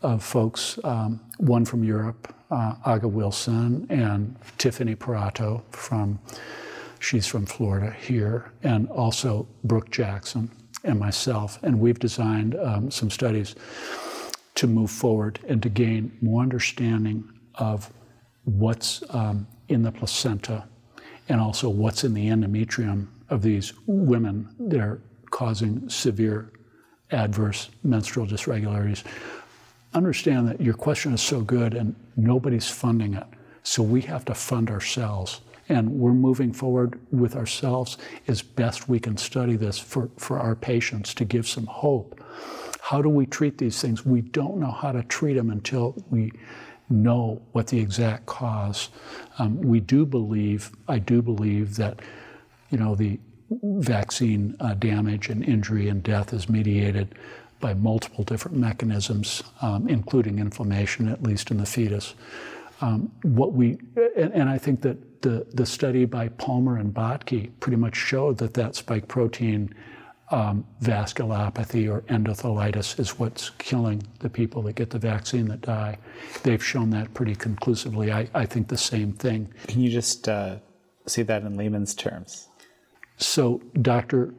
of 0.01 0.23
folks, 0.23 0.79
um, 0.83 1.19
one 1.37 1.65
from 1.65 1.83
Europe, 1.83 2.33
uh, 2.51 2.75
Aga 2.85 3.07
Wilson, 3.07 3.85
and 3.89 4.35
Tiffany 4.57 4.95
Parotto 4.95 5.61
from, 5.71 6.19
she's 7.05 7.27
from 7.27 7.45
Florida 7.45 7.91
here, 7.91 8.51
and 8.63 8.89
also 8.89 9.47
Brooke 9.63 9.91
Jackson 9.91 10.49
and 10.83 10.99
myself. 10.99 11.59
And 11.63 11.79
we've 11.79 11.99
designed 11.99 12.55
um, 12.55 12.89
some 12.89 13.11
studies 13.11 13.55
to 14.55 14.67
move 14.67 14.89
forward 14.89 15.39
and 15.47 15.61
to 15.61 15.69
gain 15.69 16.17
more 16.21 16.41
understanding 16.41 17.29
of 17.55 17.91
what's 18.45 19.03
um, 19.09 19.47
in 19.69 19.83
the 19.83 19.91
placenta 19.91 20.65
and 21.29 21.39
also 21.39 21.69
what's 21.69 22.03
in 22.03 22.13
the 22.13 22.27
endometrium 22.27 23.07
of 23.29 23.41
these 23.41 23.73
women 23.87 24.47
that 24.59 24.79
are 24.79 25.01
causing 25.31 25.87
severe 25.89 26.51
adverse 27.11 27.69
menstrual 27.83 28.25
dysregularities. 28.25 29.03
Understand 29.93 30.47
that 30.47 30.61
your 30.61 30.73
question 30.73 31.13
is 31.13 31.21
so 31.21 31.41
good 31.41 31.73
and 31.73 31.95
nobody's 32.15 32.69
funding 32.69 33.13
it. 33.13 33.25
So 33.63 33.81
we 33.81 34.01
have 34.01 34.25
to 34.25 34.35
fund 34.35 34.69
ourselves. 34.69 35.41
And 35.67 35.89
we're 35.91 36.13
moving 36.13 36.53
forward 36.53 36.99
with 37.11 37.35
ourselves 37.35 37.97
as 38.27 38.41
best 38.41 38.87
we 38.87 38.99
can 38.99 39.17
study 39.17 39.55
this 39.55 39.79
for, 39.79 40.09
for 40.17 40.39
our 40.39 40.55
patients 40.55 41.13
to 41.15 41.25
give 41.25 41.47
some 41.47 41.65
hope. 41.65 42.23
How 42.81 43.01
do 43.01 43.09
we 43.09 43.25
treat 43.25 43.57
these 43.57 43.81
things? 43.81 44.05
We 44.05 44.21
don't 44.21 44.57
know 44.57 44.71
how 44.71 44.91
to 44.91 45.01
treat 45.03 45.33
them 45.33 45.49
until 45.49 45.95
we 46.11 46.31
know 46.89 47.41
what 47.51 47.67
the 47.67 47.79
exact 47.79 48.27
cause. 48.27 48.89
Um, 49.39 49.59
we 49.59 49.79
do 49.79 50.05
believe, 50.05 50.71
I 50.87 50.99
do 50.99 51.21
believe 51.23 51.77
that, 51.77 51.99
you 52.69 52.77
know, 52.77 52.93
the 52.93 53.19
vaccine 53.63 54.55
uh, 54.59 54.75
damage 54.75 55.29
and 55.29 55.43
injury 55.43 55.89
and 55.89 56.03
death 56.03 56.33
is 56.33 56.47
mediated 56.47 57.15
by 57.59 57.73
multiple 57.73 58.23
different 58.23 58.57
mechanisms, 58.57 59.43
um, 59.61 59.87
including 59.87 60.39
inflammation, 60.39 61.07
at 61.07 61.23
least 61.23 61.49
in 61.51 61.57
the 61.57 61.65
fetus. 61.65 62.13
Um, 62.81 63.11
what 63.23 63.53
we 63.53 63.77
and, 64.17 64.33
and, 64.33 64.49
I 64.49 64.57
think 64.57 64.81
that 64.81 65.21
the 65.21 65.45
the 65.53 65.65
study 65.65 66.03
by 66.05 66.27
Palmer 66.29 66.77
and 66.77 66.93
Bhakdi 66.93 67.51
pretty 67.61 67.77
much 67.77 67.95
showed 67.95 68.37
that 68.39 68.53
that 68.55 68.75
spike 68.75 69.07
protein 69.07 69.73
um, 70.31 70.65
vasculopathy 70.81 71.89
or 71.91 72.01
endothelitis 72.01 72.99
is 72.99 73.19
what's 73.19 73.51
killing 73.51 74.03
the 74.19 74.29
people 74.29 74.61
that 74.63 74.73
get 74.73 74.89
the 74.89 74.99
vaccine 74.99 75.47
that 75.47 75.61
die. 75.61 75.97
They've 76.43 76.63
shown 76.63 76.89
that 76.91 77.13
pretty 77.13 77.35
conclusively. 77.35 78.11
I, 78.11 78.27
I 78.33 78.45
think 78.45 78.67
the 78.67 78.77
same 78.77 79.13
thing. 79.13 79.53
Can 79.67 79.81
you 79.81 79.89
just 79.89 80.27
uh, 80.27 80.57
say 81.05 81.23
that 81.23 81.43
in 81.43 81.55
layman's 81.55 81.93
terms? 81.93 82.47
So 83.17 83.61
Dr. 83.81 84.33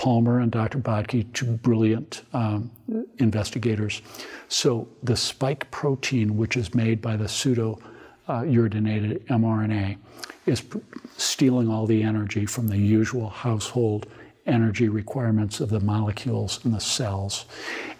Palmer 0.00 0.40
and 0.40 0.50
Dr. 0.50 0.78
Bhakdi, 0.78 1.30
two 1.34 1.44
brilliant 1.44 2.22
um, 2.32 2.70
investigators. 3.18 4.00
So 4.48 4.88
the 5.02 5.14
spike 5.14 5.70
protein, 5.70 6.38
which 6.38 6.56
is 6.56 6.74
made 6.74 7.02
by 7.02 7.18
the 7.18 7.28
pseudo 7.28 7.78
uh, 8.26 8.40
uridinated 8.40 9.20
mRNA, 9.26 9.98
is 10.46 10.62
pr- 10.62 10.78
stealing 11.18 11.68
all 11.68 11.84
the 11.84 12.02
energy 12.02 12.46
from 12.46 12.68
the 12.68 12.78
usual 12.78 13.28
household 13.28 14.06
energy 14.46 14.88
requirements 14.88 15.60
of 15.60 15.68
the 15.68 15.80
molecules 15.80 16.64
in 16.64 16.72
the 16.72 16.80
cells. 16.80 17.44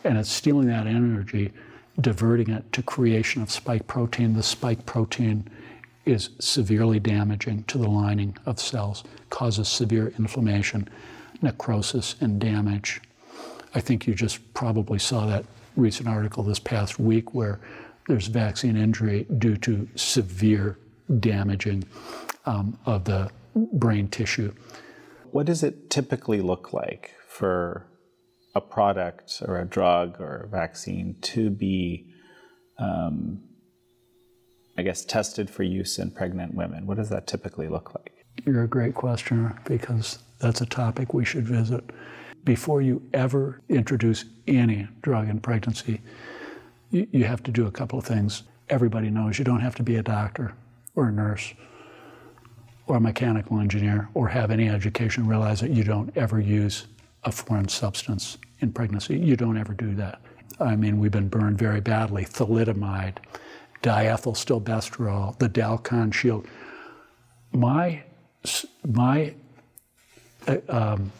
And 0.02 0.16
it's 0.16 0.32
stealing 0.32 0.68
that 0.68 0.86
energy, 0.86 1.52
diverting 2.00 2.48
it 2.48 2.72
to 2.72 2.82
creation 2.82 3.42
of 3.42 3.50
spike 3.50 3.86
protein. 3.86 4.32
The 4.32 4.42
spike 4.42 4.86
protein 4.86 5.46
is 6.06 6.30
severely 6.38 6.98
damaging 6.98 7.64
to 7.64 7.76
the 7.76 7.90
lining 7.90 8.38
of 8.46 8.58
cells, 8.58 9.04
causes 9.28 9.68
severe 9.68 10.14
inflammation, 10.16 10.88
necrosis, 11.42 12.16
and 12.20 12.40
damage. 12.40 13.00
I 13.74 13.80
think 13.80 14.06
you 14.06 14.14
just 14.14 14.52
probably 14.54 14.98
saw 14.98 15.26
that 15.26 15.44
recent 15.76 16.08
article 16.08 16.42
this 16.42 16.58
past 16.58 16.98
week 16.98 17.34
where 17.34 17.60
there's 18.08 18.26
vaccine 18.26 18.76
injury 18.76 19.26
due 19.38 19.56
to 19.58 19.88
severe 19.94 20.78
damaging 21.20 21.84
um, 22.46 22.78
of 22.86 23.04
the 23.04 23.30
brain 23.54 24.08
tissue. 24.08 24.52
What 25.30 25.46
does 25.46 25.62
it 25.62 25.90
typically 25.90 26.40
look 26.40 26.72
like 26.72 27.14
for 27.28 27.86
a 28.54 28.60
product 28.60 29.42
or 29.46 29.60
a 29.60 29.64
drug 29.64 30.20
or 30.20 30.44
a 30.44 30.48
vaccine 30.48 31.16
to 31.22 31.50
be, 31.50 32.06
um, 32.78 33.40
I 34.76 34.82
guess, 34.82 35.04
tested 35.04 35.48
for 35.48 35.62
use 35.62 35.98
in 35.98 36.10
pregnant 36.10 36.54
women? 36.54 36.86
What 36.86 36.96
does 36.96 37.10
that 37.10 37.26
typically 37.28 37.68
look 37.68 37.94
like? 37.94 38.26
You're 38.44 38.64
a 38.64 38.68
great 38.68 38.94
questioner 38.94 39.60
because 39.64 40.18
that's 40.40 40.60
a 40.60 40.66
topic 40.66 41.14
we 41.14 41.24
should 41.24 41.46
visit. 41.46 41.84
Before 42.44 42.82
you 42.82 43.02
ever 43.12 43.60
introduce 43.68 44.24
any 44.46 44.88
drug 45.02 45.28
in 45.28 45.40
pregnancy, 45.40 46.00
you, 46.90 47.06
you 47.12 47.24
have 47.24 47.42
to 47.44 47.50
do 47.50 47.66
a 47.66 47.70
couple 47.70 47.98
of 47.98 48.04
things. 48.04 48.42
Everybody 48.68 49.10
knows 49.10 49.38
you 49.38 49.44
don't 49.44 49.60
have 49.60 49.76
to 49.76 49.82
be 49.82 49.96
a 49.96 50.02
doctor 50.02 50.54
or 50.94 51.08
a 51.08 51.12
nurse 51.12 51.52
or 52.86 52.96
a 52.96 53.00
mechanical 53.00 53.60
engineer 53.60 54.08
or 54.14 54.28
have 54.28 54.50
any 54.50 54.68
education 54.68 55.26
realize 55.26 55.60
that 55.60 55.70
you 55.70 55.84
don't 55.84 56.16
ever 56.16 56.40
use 56.40 56.86
a 57.24 57.30
foreign 57.30 57.68
substance 57.68 58.38
in 58.60 58.72
pregnancy. 58.72 59.18
You 59.18 59.36
don't 59.36 59.56
ever 59.56 59.74
do 59.74 59.94
that. 59.96 60.20
I 60.58 60.76
mean, 60.76 60.98
we've 60.98 61.10
been 61.10 61.28
burned 61.28 61.58
very 61.58 61.80
badly. 61.80 62.24
Thalidomide, 62.24 63.18
diethylstilbestrol, 63.82 65.38
the 65.38 65.48
Dalkon 65.48 66.12
shield. 66.12 66.46
My, 67.52 68.02
my 68.86 69.34
um, 70.68 71.12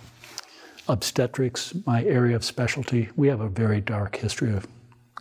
obstetrics, 0.88 1.74
my 1.86 2.04
area 2.04 2.36
of 2.36 2.44
specialty, 2.44 3.08
we 3.16 3.28
have 3.28 3.40
a 3.40 3.48
very 3.48 3.80
dark 3.80 4.16
history 4.16 4.52
of 4.52 4.66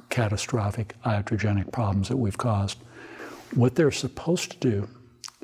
catastrophic 0.10 0.95
iatrogenic 1.06 1.72
problems 1.72 2.08
that 2.10 2.18
we've 2.18 2.38
caused. 2.38 2.80
What 3.54 3.76
they're 3.76 3.91
supposed 3.91 4.52
to 4.52 4.58
do 4.58 4.89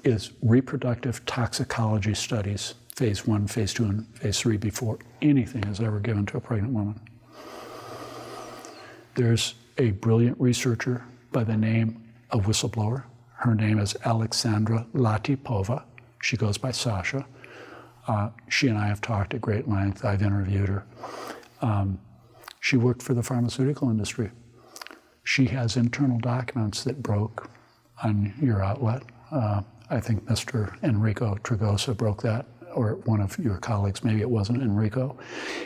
is 0.04 0.32
reproductive 0.42 1.26
toxicology 1.26 2.14
studies, 2.14 2.76
phase 2.96 3.26
one, 3.28 3.48
phase 3.48 3.74
two, 3.74 3.86
and 3.86 4.08
phase 4.18 4.40
three, 4.40 4.58
before 4.58 5.00
anything 5.22 5.64
is 5.66 5.80
ever 5.80 6.00
given 6.00 6.26
to 6.28 6.38
a 6.38 6.42
pregnant 6.42 6.74
woman. 6.74 7.00
There's 9.16 9.56
a 9.78 9.92
brilliant 9.92 10.40
researcher 10.40 11.04
by 11.32 11.44
the 11.44 11.58
name 11.58 12.04
of 12.32 12.46
whistleblower. 12.46 13.04
Her 13.36 13.56
name 13.56 13.80
is 13.80 13.96
Alexandra 14.06 14.86
Latypova. 14.94 15.84
She 16.22 16.38
goes 16.38 16.58
by 16.58 16.72
Sasha. 16.72 17.26
Uh, 18.08 18.30
she 18.50 18.68
and 18.68 18.78
I 18.78 18.88
have 18.88 19.02
talked 19.02 19.34
at 19.34 19.42
great 19.42 19.68
length. 19.68 20.06
I've 20.06 20.22
interviewed 20.22 20.70
her. 20.70 20.86
Um, 21.62 22.00
she 22.60 22.78
worked 22.78 23.02
for 23.02 23.14
the 23.14 23.24
pharmaceutical 23.24 23.90
industry. 23.90 24.32
She 25.24 25.46
has 25.48 25.78
internal 25.78 26.20
documents 26.20 26.84
that 26.84 27.02
broke 27.02 27.50
on 28.04 28.34
your 28.42 28.64
outlet. 28.64 29.04
Uh, 29.32 29.62
I 29.90 30.00
think 30.00 30.26
Mr. 30.26 30.82
Enrico 30.84 31.36
Trigoso 31.44 31.96
broke 31.96 32.22
that, 32.24 32.46
or 32.74 32.96
one 33.06 33.22
of 33.22 33.38
your 33.40 33.58
colleagues, 33.58 34.04
maybe 34.04 34.22
it 34.22 34.30
wasn't 34.30 34.62
Enrico. 34.62 35.18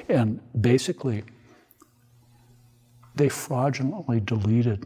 And 0.08 0.40
basically, 0.62 1.24
they 3.16 3.30
fraudulently 3.30 4.20
deleted 4.22 4.86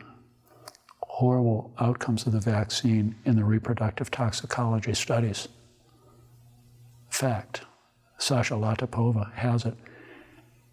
horrible 1.02 1.72
outcomes 1.80 2.26
of 2.26 2.34
the 2.34 2.40
vaccine 2.40 3.16
in 3.26 3.36
the 3.36 3.44
reproductive 3.44 4.10
toxicology 4.10 4.94
studies. 4.94 5.48
Fact. 7.14 7.62
Sasha 8.18 8.56
Latypova 8.56 9.32
has 9.34 9.66
it. 9.66 9.76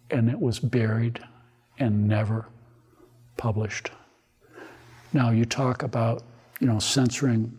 And 0.09 0.27
it 0.27 0.39
was 0.39 0.59
buried 0.59 1.19
and 1.77 2.07
never 2.07 2.47
published. 3.37 3.91
Now 5.13 5.29
you 5.29 5.45
talk 5.45 5.83
about, 5.83 6.23
you 6.59 6.65
know, 6.65 6.79
censoring 6.79 7.55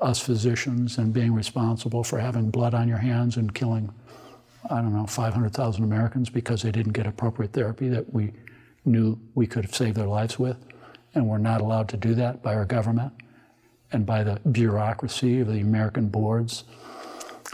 us 0.00 0.20
physicians 0.20 0.98
and 0.98 1.12
being 1.12 1.34
responsible 1.34 2.04
for 2.04 2.20
having 2.20 2.48
blood 2.48 2.74
on 2.74 2.86
your 2.86 2.98
hands 2.98 3.36
and 3.38 3.52
killing, 3.52 3.92
I 4.70 4.76
don't 4.76 4.94
know, 4.94 5.06
500,000 5.06 5.82
Americans 5.82 6.30
because 6.30 6.62
they 6.62 6.70
didn't 6.70 6.92
get 6.92 7.08
appropriate 7.08 7.52
therapy 7.52 7.88
that 7.88 8.12
we 8.14 8.32
knew 8.84 9.18
we 9.34 9.48
could 9.48 9.64
have 9.64 9.74
saved 9.74 9.96
their 9.96 10.06
lives 10.06 10.38
with. 10.38 10.58
And 11.14 11.26
we're 11.26 11.38
not 11.38 11.60
allowed 11.60 11.88
to 11.88 11.96
do 11.96 12.14
that 12.14 12.40
by 12.40 12.54
our 12.54 12.64
government 12.64 13.12
and 13.90 14.06
by 14.06 14.22
the 14.22 14.38
bureaucracy 14.50 15.40
of 15.40 15.48
the 15.48 15.60
American 15.60 16.08
boards. 16.08 16.62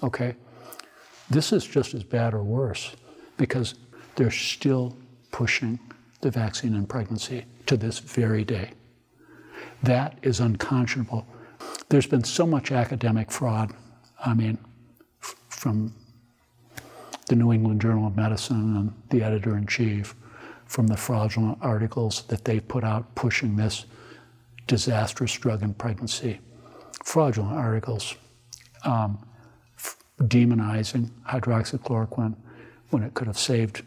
Okay? 0.02 0.36
This 1.30 1.52
is 1.52 1.64
just 1.64 1.94
as 1.94 2.02
bad 2.02 2.34
or 2.34 2.42
worse 2.42 2.96
because 3.36 3.74
they're 4.16 4.30
still 4.30 4.96
pushing 5.30 5.78
the 6.20 6.30
vaccine 6.30 6.74
in 6.74 6.86
pregnancy 6.86 7.44
to 7.66 7.76
this 7.76 7.98
very 7.98 8.44
day. 8.44 8.72
That 9.82 10.18
is 10.22 10.40
unconscionable. 10.40 11.26
There's 11.88 12.06
been 12.06 12.24
so 12.24 12.46
much 12.46 12.72
academic 12.72 13.30
fraud. 13.30 13.72
I 14.24 14.34
mean, 14.34 14.58
f- 15.22 15.36
from 15.48 15.94
the 17.28 17.36
New 17.36 17.52
England 17.52 17.80
Journal 17.80 18.06
of 18.06 18.16
Medicine 18.16 18.76
and 18.76 18.92
the 19.10 19.22
editor 19.22 19.56
in 19.56 19.66
chief, 19.66 20.14
from 20.66 20.86
the 20.86 20.96
fraudulent 20.96 21.58
articles 21.60 22.22
that 22.28 22.44
they 22.44 22.60
put 22.60 22.84
out 22.84 23.14
pushing 23.14 23.56
this 23.56 23.84
disastrous 24.66 25.32
drug 25.32 25.62
in 25.62 25.74
pregnancy. 25.74 26.40
Fraudulent 27.04 27.56
articles 27.56 28.16
um, 28.84 29.18
demonizing 30.22 31.10
hydroxychloroquine 31.28 32.34
when 32.90 33.02
it 33.02 33.14
could 33.14 33.26
have 33.26 33.38
saved 33.38 33.82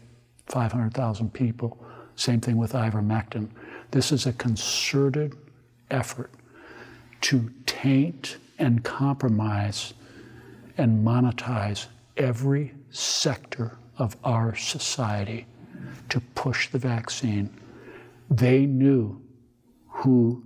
500,000 0.46 1.32
people. 1.32 1.78
Same 2.16 2.40
thing 2.40 2.56
with 2.56 2.72
ivermectin. 2.72 3.48
This 3.90 4.12
is 4.12 4.26
a 4.26 4.32
concerted 4.32 5.36
effort 5.90 6.30
to 7.22 7.50
taint 7.66 8.36
and 8.58 8.82
compromise 8.82 9.94
and 10.78 11.04
monetize 11.04 11.86
every 12.16 12.72
sector 12.90 13.76
of 13.98 14.16
our 14.24 14.54
society 14.54 15.46
to 16.08 16.20
push 16.34 16.68
the 16.68 16.78
vaccine. 16.78 17.50
They 18.30 18.66
knew 18.66 19.20
who, 19.88 20.42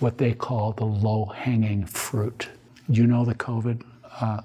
what 0.00 0.18
they 0.18 0.32
call 0.32 0.72
the 0.72 0.84
low 0.84 1.26
hanging 1.26 1.86
fruit. 1.86 2.48
You 2.88 3.06
know 3.06 3.24
the 3.24 3.34
COVID 3.34 3.82
uh, 4.20 4.40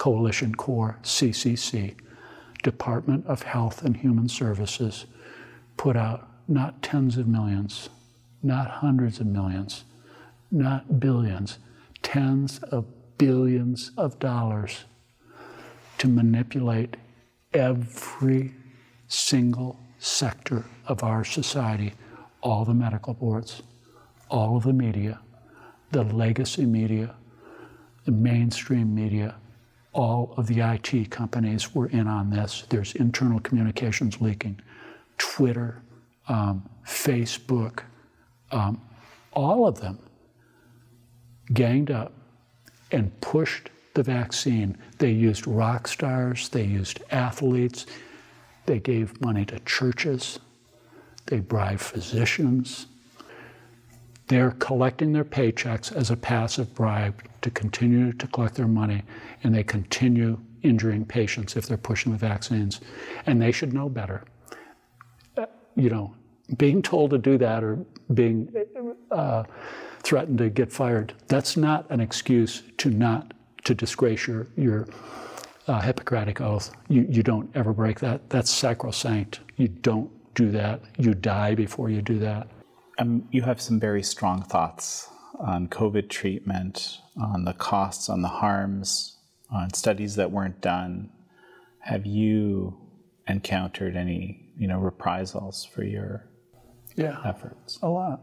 Coalition 0.00 0.54
Core, 0.54 0.98
CCC, 1.02 1.94
Department 2.62 3.26
of 3.26 3.42
Health 3.42 3.84
and 3.84 3.94
Human 3.98 4.30
Services, 4.30 5.04
put 5.76 5.94
out 5.94 6.26
not 6.48 6.82
tens 6.82 7.18
of 7.18 7.28
millions, 7.28 7.90
not 8.42 8.70
hundreds 8.70 9.20
of 9.20 9.26
millions, 9.26 9.84
not 10.50 11.00
billions, 11.00 11.58
tens 12.00 12.60
of 12.60 12.86
billions 13.18 13.90
of 13.98 14.18
dollars 14.18 14.86
to 15.98 16.08
manipulate 16.08 16.96
every 17.52 18.54
single 19.06 19.78
sector 19.98 20.64
of 20.86 21.04
our 21.04 21.24
society, 21.24 21.92
all 22.42 22.64
the 22.64 22.72
medical 22.72 23.12
boards, 23.12 23.60
all 24.30 24.56
of 24.56 24.62
the 24.62 24.72
media, 24.72 25.20
the 25.90 26.04
legacy 26.04 26.64
media, 26.64 27.14
the 28.06 28.12
mainstream 28.12 28.94
media, 28.94 29.34
all 29.92 30.34
of 30.36 30.46
the 30.46 30.60
IT 30.60 31.10
companies 31.10 31.74
were 31.74 31.88
in 31.88 32.06
on 32.06 32.30
this. 32.30 32.64
There's 32.68 32.94
internal 32.94 33.40
communications 33.40 34.20
leaking, 34.20 34.60
Twitter, 35.18 35.82
um, 36.28 36.68
Facebook, 36.86 37.80
um, 38.52 38.80
all 39.32 39.66
of 39.66 39.80
them 39.80 39.98
ganged 41.52 41.90
up 41.90 42.12
and 42.92 43.18
pushed 43.20 43.70
the 43.94 44.02
vaccine. 44.02 44.78
They 44.98 45.10
used 45.10 45.46
rock 45.46 45.88
stars, 45.88 46.48
they 46.48 46.64
used 46.64 47.02
athletes, 47.10 47.86
they 48.66 48.78
gave 48.78 49.20
money 49.20 49.44
to 49.46 49.58
churches, 49.60 50.38
they 51.26 51.40
bribed 51.40 51.80
physicians. 51.80 52.86
They're 54.30 54.52
collecting 54.52 55.12
their 55.12 55.24
paychecks 55.24 55.90
as 55.90 56.08
a 56.12 56.16
passive 56.16 56.72
bribe 56.72 57.20
to 57.42 57.50
continue 57.50 58.12
to 58.12 58.28
collect 58.28 58.54
their 58.54 58.68
money, 58.68 59.02
and 59.42 59.52
they 59.52 59.64
continue 59.64 60.38
injuring 60.62 61.04
patients 61.04 61.56
if 61.56 61.66
they're 61.66 61.76
pushing 61.76 62.12
the 62.12 62.18
vaccines, 62.18 62.80
and 63.26 63.42
they 63.42 63.50
should 63.50 63.72
know 63.72 63.88
better. 63.88 64.22
Uh, 65.36 65.46
you 65.74 65.90
know, 65.90 66.14
being 66.58 66.80
told 66.80 67.10
to 67.10 67.18
do 67.18 67.38
that 67.38 67.64
or 67.64 67.84
being 68.14 68.54
uh, 69.10 69.42
threatened 70.04 70.38
to 70.38 70.48
get 70.48 70.70
fired, 70.72 71.12
that's 71.26 71.56
not 71.56 71.90
an 71.90 71.98
excuse 71.98 72.62
to 72.78 72.88
not 72.88 73.34
to 73.64 73.74
disgrace 73.74 74.28
your 74.28 74.46
your 74.56 74.86
uh, 75.66 75.80
Hippocratic 75.80 76.40
oath. 76.40 76.70
You 76.86 77.04
you 77.10 77.24
don't 77.24 77.50
ever 77.56 77.72
break 77.72 77.98
that. 77.98 78.30
That's 78.30 78.48
sacrosanct. 78.48 79.40
You 79.56 79.66
don't 79.66 80.08
do 80.36 80.52
that. 80.52 80.82
You 80.98 81.14
die 81.14 81.56
before 81.56 81.90
you 81.90 82.00
do 82.00 82.20
that. 82.20 82.46
Um, 83.00 83.26
you 83.30 83.40
have 83.42 83.62
some 83.62 83.80
very 83.80 84.02
strong 84.02 84.42
thoughts 84.42 85.08
on 85.38 85.68
COVID 85.68 86.10
treatment, 86.10 86.98
on 87.16 87.46
the 87.46 87.54
costs, 87.54 88.10
on 88.10 88.20
the 88.20 88.28
harms, 88.28 89.16
on 89.50 89.72
studies 89.72 90.16
that 90.16 90.30
weren't 90.30 90.60
done. 90.60 91.10
Have 91.78 92.04
you 92.04 92.76
encountered 93.26 93.96
any, 93.96 94.52
you 94.58 94.68
know, 94.68 94.78
reprisals 94.78 95.64
for 95.64 95.82
your 95.82 96.28
yeah, 96.94 97.18
efforts? 97.24 97.78
A 97.80 97.88
lot. 97.88 98.20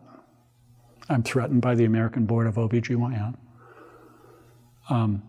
I'm 1.10 1.24
threatened 1.24 1.62
by 1.62 1.74
the 1.74 1.86
American 1.86 2.28
Board 2.28 2.46
of 2.46 2.56
OBGYN. 2.56 3.36
Um, 4.92 5.24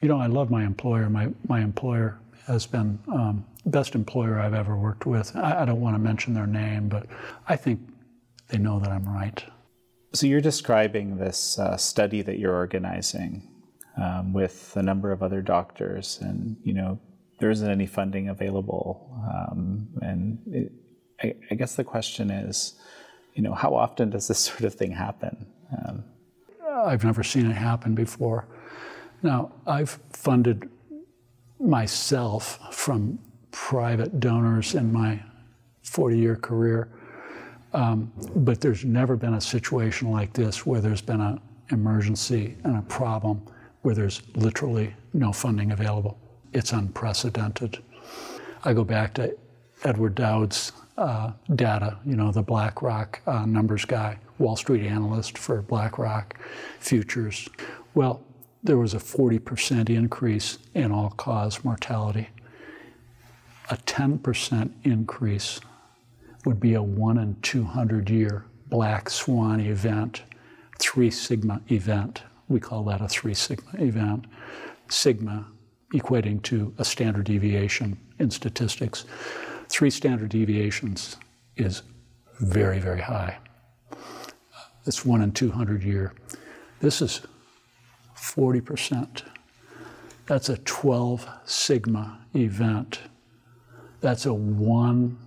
you 0.00 0.08
know, 0.08 0.20
I 0.20 0.26
love 0.26 0.48
my 0.48 0.64
employer. 0.64 1.10
My, 1.10 1.28
my 1.48 1.60
employer 1.60 2.20
has 2.46 2.66
been 2.66 3.00
um, 3.08 3.44
best 3.66 3.96
employer 3.96 4.38
I've 4.38 4.54
ever 4.54 4.76
worked 4.76 5.06
with. 5.06 5.34
I, 5.34 5.62
I 5.62 5.64
don't 5.64 5.80
want 5.80 5.96
to 5.96 5.98
mention 5.98 6.34
their 6.34 6.46
name, 6.46 6.88
but 6.88 7.06
I 7.48 7.56
think 7.56 7.80
they 8.52 8.58
know 8.58 8.78
that 8.78 8.90
I'm 8.90 9.08
right. 9.08 9.44
So 10.12 10.26
you're 10.26 10.42
describing 10.42 11.16
this 11.16 11.58
uh, 11.58 11.76
study 11.78 12.20
that 12.22 12.38
you're 12.38 12.54
organizing 12.54 13.48
um, 14.00 14.34
with 14.34 14.76
a 14.76 14.82
number 14.82 15.10
of 15.10 15.22
other 15.22 15.40
doctors, 15.40 16.18
and 16.20 16.56
you 16.62 16.74
know 16.74 17.00
there 17.40 17.50
isn't 17.50 17.68
any 17.68 17.86
funding 17.86 18.28
available. 18.28 19.10
Um, 19.26 19.88
and 20.02 20.38
it, 20.46 20.72
I, 21.22 21.34
I, 21.50 21.54
guess 21.54 21.76
the 21.76 21.84
question 21.84 22.30
is, 22.30 22.74
you 23.34 23.42
know, 23.42 23.54
how 23.54 23.74
often 23.74 24.10
does 24.10 24.28
this 24.28 24.38
sort 24.48 24.64
of 24.64 24.74
thing 24.74 24.92
happen? 24.92 25.46
Um, 25.76 26.04
I've 26.84 27.04
never 27.04 27.22
seen 27.22 27.50
it 27.50 27.54
happen 27.54 27.94
before. 27.94 28.46
Now 29.22 29.52
I've 29.66 29.98
funded 30.12 30.68
myself 31.58 32.58
from 32.74 33.18
private 33.50 34.20
donors 34.20 34.74
in 34.74 34.92
my 34.92 35.22
40-year 35.84 36.36
career 36.36 36.90
um, 37.74 38.12
but 38.36 38.60
there's 38.60 38.84
never 38.84 39.16
been 39.16 39.34
a 39.34 39.40
situation 39.40 40.10
like 40.10 40.32
this 40.32 40.66
where 40.66 40.80
there's 40.80 41.00
been 41.00 41.20
an 41.20 41.40
emergency 41.70 42.56
and 42.64 42.76
a 42.76 42.82
problem 42.82 43.42
where 43.82 43.94
there's 43.94 44.22
literally 44.34 44.94
no 45.12 45.32
funding 45.32 45.72
available. 45.72 46.18
It's 46.52 46.72
unprecedented. 46.72 47.82
I 48.64 48.72
go 48.74 48.84
back 48.84 49.14
to 49.14 49.36
Edward 49.84 50.14
Dowd's 50.14 50.72
uh, 50.98 51.32
data, 51.54 51.98
you 52.04 52.14
know, 52.14 52.30
the 52.30 52.42
BlackRock 52.42 53.20
uh, 53.26 53.46
numbers 53.46 53.84
guy, 53.84 54.18
Wall 54.38 54.56
Street 54.56 54.86
analyst 54.86 55.38
for 55.38 55.62
BlackRock 55.62 56.38
futures. 56.78 57.48
Well, 57.94 58.22
there 58.62 58.78
was 58.78 58.94
a 58.94 58.98
40% 58.98 59.90
increase 59.90 60.58
in 60.74 60.92
all 60.92 61.10
cause 61.10 61.64
mortality, 61.64 62.28
a 63.70 63.76
10% 63.76 64.70
increase 64.84 65.60
would 66.44 66.60
be 66.60 66.74
a 66.74 66.82
one 66.82 67.18
in 67.18 67.36
200 67.42 68.10
year 68.10 68.44
black 68.66 69.10
swan 69.10 69.60
event, 69.60 70.22
three 70.78 71.10
sigma 71.10 71.60
event. 71.68 72.22
We 72.48 72.60
call 72.60 72.84
that 72.84 73.00
a 73.00 73.08
three 73.08 73.34
sigma 73.34 73.70
event. 73.78 74.26
Sigma 74.88 75.46
equating 75.94 76.42
to 76.42 76.74
a 76.78 76.84
standard 76.84 77.26
deviation 77.26 77.98
in 78.18 78.30
statistics. 78.30 79.04
Three 79.68 79.90
standard 79.90 80.30
deviations 80.30 81.16
is 81.56 81.82
very, 82.40 82.78
very 82.78 83.00
high. 83.00 83.38
It's 84.86 85.04
one 85.04 85.22
in 85.22 85.32
200 85.32 85.82
year. 85.82 86.14
This 86.80 87.00
is 87.00 87.22
40%. 88.16 89.22
That's 90.26 90.48
a 90.48 90.56
12 90.58 91.28
sigma 91.44 92.20
event. 92.34 93.00
That's 94.00 94.26
a 94.26 94.34
one 94.34 95.18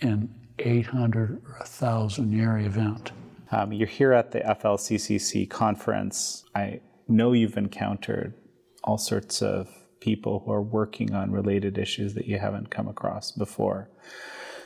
in 0.00 0.34
800 0.58 1.42
or 1.44 1.56
1,000 1.58 2.32
year 2.32 2.58
event. 2.58 3.12
Um, 3.50 3.72
you're 3.72 3.86
here 3.86 4.12
at 4.12 4.32
the 4.32 4.40
FLCCC 4.40 5.48
conference. 5.48 6.44
I 6.54 6.80
know 7.08 7.32
you've 7.32 7.56
encountered 7.56 8.34
all 8.82 8.98
sorts 8.98 9.42
of 9.42 9.68
people 10.00 10.42
who 10.44 10.52
are 10.52 10.62
working 10.62 11.14
on 11.14 11.30
related 11.30 11.78
issues 11.78 12.14
that 12.14 12.26
you 12.26 12.38
haven't 12.38 12.70
come 12.70 12.88
across 12.88 13.32
before. 13.32 13.90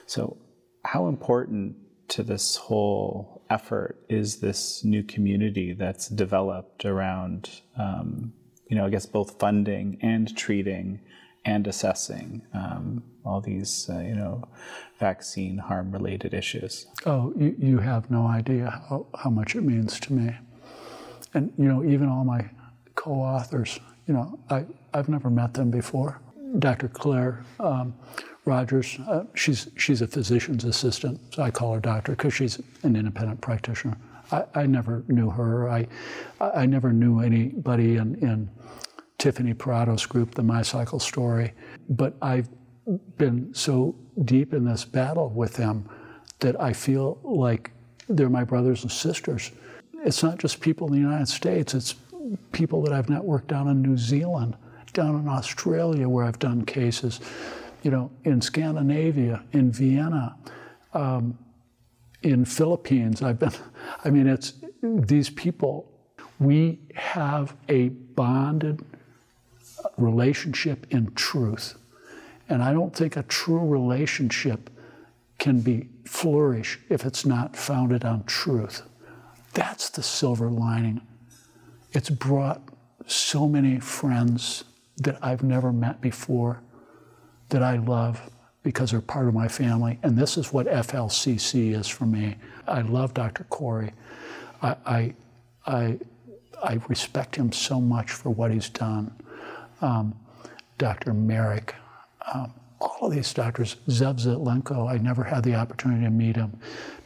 So, 0.07 0.39
how 0.85 1.09
important 1.09 1.77
to 2.09 2.23
this 2.23 2.57
whole 2.57 3.43
effort 3.51 4.03
is 4.09 4.41
this 4.41 4.83
new 4.85 5.03
community 5.03 5.73
that's 5.73 6.09
developed 6.09 6.85
around, 6.85 7.61
um, 7.79 8.33
you 8.69 8.77
know, 8.77 8.87
I 8.87 8.91
guess 8.91 9.07
both 9.07 9.39
funding 9.39 9.99
and 10.03 10.37
treating 10.37 11.01
and 11.45 11.67
assessing 11.67 12.43
um, 12.55 13.03
all 13.25 13.41
these, 13.41 13.89
uh, 13.91 13.99
you 13.99 14.15
know, 14.15 14.47
vaccine 14.99 15.59
harm 15.59 15.91
related 15.91 16.35
issues. 16.35 16.87
Oh, 17.07 17.33
you, 17.37 17.55
you 17.59 17.79
have 17.79 18.11
no 18.11 18.27
idea 18.27 18.83
how, 18.89 19.07
how 19.19 19.31
much 19.31 19.57
it 19.57 19.63
means 19.63 19.99
to 20.01 20.13
me. 20.13 20.37
And, 21.35 21.53
you 21.57 21.67
know, 21.67 21.85
even 21.85 22.09
all 22.09 22.25
my 22.25 22.49
co 22.95 23.13
authors, 23.13 23.79
you 24.07 24.15
know, 24.15 24.39
I, 24.51 24.65
I've 24.93 25.09
never 25.09 25.31
met 25.31 25.55
them 25.55 25.71
before. 25.71 26.21
Dr. 26.59 26.89
Claire 26.89 27.45
um, 27.61 27.95
Rogers, 28.45 28.99
uh, 29.09 29.25
she's, 29.35 29.69
she's 29.77 30.03
a 30.03 30.07
physician's 30.07 30.65
assistant, 30.65 31.21
so 31.35 31.43
I 31.43 31.51
call 31.51 31.75
her 31.75 31.81
doctor 31.81 32.13
because 32.13 32.35
she's 32.35 32.61
an 32.83 32.97
independent 32.97 33.41
practitioner. 33.41 33.97
I, 34.33 34.45
I 34.55 34.67
never 34.67 35.05
knew 35.09 35.31
her. 35.31 35.69
I, 35.71 35.87
I 36.41 36.67
never 36.67 36.93
knew 36.93 37.21
anybody 37.21 37.97
in, 37.97 38.17
in 38.17 38.51
Tiffany 39.21 39.53
Parotto's 39.53 40.07
group, 40.07 40.35
the 40.35 40.43
My 40.43 40.63
Cycle 40.63 40.99
Story. 40.99 41.53
But 41.91 42.17
I've 42.23 42.49
been 43.19 43.55
so 43.55 43.95
deep 44.25 44.55
in 44.55 44.65
this 44.65 44.85
battle 44.85 45.29
with 45.29 45.53
them 45.55 45.89
that 46.41 46.59
I 46.61 46.73
feel 46.73 47.21
like 47.23 47.71
they're 48.09 48.31
my 48.31 48.45
brothers 48.45 48.83
and 48.83 48.91
sisters. 48.91 49.53
It's 50.03 50.23
not 50.23 50.39
just 50.39 50.61
people 50.61 50.87
in 50.87 50.95
the 50.95 50.99
United 50.99 51.29
States, 51.29 51.75
it's 51.75 51.95
people 52.53 52.83
that 52.83 52.95
I've 52.95 53.07
networked 53.07 53.47
down 53.47 53.69
in 53.69 53.83
New 53.83 53.99
Zealand, 53.99 54.57
down 54.95 55.21
in 55.21 55.29
Australia 55.29 56.09
where 56.09 56.25
I've 56.25 56.39
done 56.39 56.65
cases, 56.65 57.21
you 57.83 57.91
know, 57.91 58.11
in 58.25 58.41
Scandinavia, 58.41 59.45
in 59.53 59.71
Vienna, 59.71 60.35
um, 60.95 61.39
in 62.23 62.47
Philippines. 62.47 63.23
I've 63.23 63.39
been, 63.39 63.53
I 64.05 64.09
mean, 64.09 64.27
it's 64.27 64.55
these 64.83 65.29
people. 65.29 65.93
We 66.39 66.81
have 66.95 67.55
a 67.69 67.91
bonded 67.91 68.83
relationship 69.97 70.87
in 70.91 71.13
truth. 71.15 71.77
And 72.49 72.63
I 72.63 72.73
don't 72.73 72.95
think 72.95 73.17
a 73.17 73.23
true 73.23 73.67
relationship 73.67 74.71
can 75.39 75.61
be 75.61 75.89
flourish 76.05 76.79
if 76.89 77.05
it's 77.05 77.25
not 77.25 77.57
founded 77.57 78.05
on 78.05 78.25
truth. 78.25 78.83
That's 79.55 79.89
the 79.91 80.03
silver 80.03 80.51
lining. 80.51 81.01
It's 81.93 82.11
brought 82.11 82.63
so 83.07 83.49
many 83.49 83.81
friends 83.81 84.65
that 84.99 85.19
I've 85.23 85.43
never 85.43 85.73
met 85.73 86.01
before 86.01 86.61
that 87.49 87.63
I 87.63 87.77
love 87.77 88.31
because 88.63 88.91
they're 88.91 89.01
part 89.01 89.27
of 89.27 89.35
my 89.35 89.49
family. 89.49 89.99
And 90.03 90.17
this 90.17 90.37
is 90.37 90.53
what 90.53 90.67
FLCC 90.67 91.75
is 91.75 91.89
for 91.89 92.05
me. 92.05 92.37
I 92.69 92.83
love 92.83 93.15
Dr. 93.15 93.45
Kory. 93.45 93.93
I, 94.63 94.77
I, 94.85 95.15
I, 95.67 95.99
I 96.63 96.79
respect 96.89 97.37
him 97.37 97.51
so 97.53 97.81
much 97.81 98.13
for 98.13 98.31
what 98.31 98.53
he's 98.53 98.69
done 98.69 99.13
um, 99.81 100.15
Dr. 100.79 101.13
Marik, 101.13 101.75
um, 102.33 102.53
all 102.81 103.09
of 103.09 103.13
these 103.13 103.33
doctors, 103.35 103.77
Zev 103.89 104.21
Zelenko, 104.21 104.91
I 104.91 104.97
never 104.99 105.25
had 105.25 105.45
the 105.45 105.55
opportunity 105.55 106.05
to 106.05 106.11
meet 106.11 106.37
him. 106.37 106.59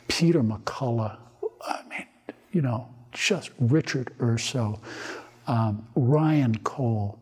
Peter 0.09 0.43
McCullough, 0.43 1.17
I 1.67 1.81
mean, 1.89 2.07
you 2.53 2.63
know, 2.63 2.89
just 3.13 3.51
Richard 3.59 4.13
Urso, 4.21 4.81
um, 5.47 5.87
Ryan 5.95 6.57
Cole. 6.59 7.19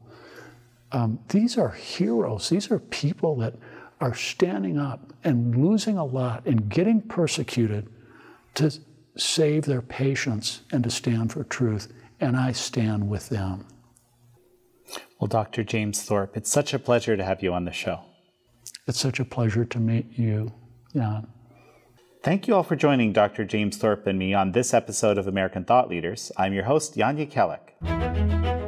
Um, 0.92 1.18
these 1.28 1.57
are 1.57 1.70
heroes. 1.70 2.48
These 2.50 2.70
are 2.70 2.78
people 2.78 3.36
that 3.36 3.55
are 4.00 4.14
standing 4.14 4.78
up 4.78 5.12
and 5.24 5.57
losing 5.57 5.96
a 5.96 6.05
lot 6.05 6.44
and 6.44 6.68
getting 6.68 7.00
persecuted 7.00 7.88
to 8.55 8.72
save 9.16 9.64
their 9.64 9.82
patients 9.82 10.62
and 10.72 10.84
to 10.84 10.90
stand 10.90 11.32
for 11.32 11.44
truth. 11.44 11.92
And 12.20 12.36
I 12.36 12.53
stand 12.53 13.09
with 13.09 13.28
them. 13.28 13.66
Well, 15.20 15.28
Dr. 15.28 15.62
James 15.64 16.03
Thorp, 16.03 16.36
it's 16.36 16.51
such 16.51 16.74
a 16.74 16.78
pleasure 16.78 17.16
to 17.16 17.24
have 17.24 17.43
you 17.43 17.53
on 17.53 17.64
the 17.64 17.72
show. 17.72 18.01
It's 18.86 18.99
such 18.99 19.20
a 19.20 19.24
pleasure 19.24 19.64
to 19.64 19.78
meet 19.78 20.18
you, 20.18 20.53
Jan. 20.93 21.28
Thank 22.22 22.47
you 22.47 22.55
all 22.55 22.62
for 22.62 22.76
joining 22.76 23.12
Dr. 23.12 23.45
James 23.45 23.76
Thorp 23.76 24.07
and 24.07 24.18
me 24.18 24.34
on 24.34 24.53
this 24.53 24.72
episode 24.72 25.18
of 25.18 25.26
American 25.26 25.64
Thought 25.64 25.88
Leaders. 25.88 26.30
I'm 26.36 26.53
your 26.53 26.64
host, 26.64 26.97
Jan 26.97 27.16
Jekielek. 27.16 28.61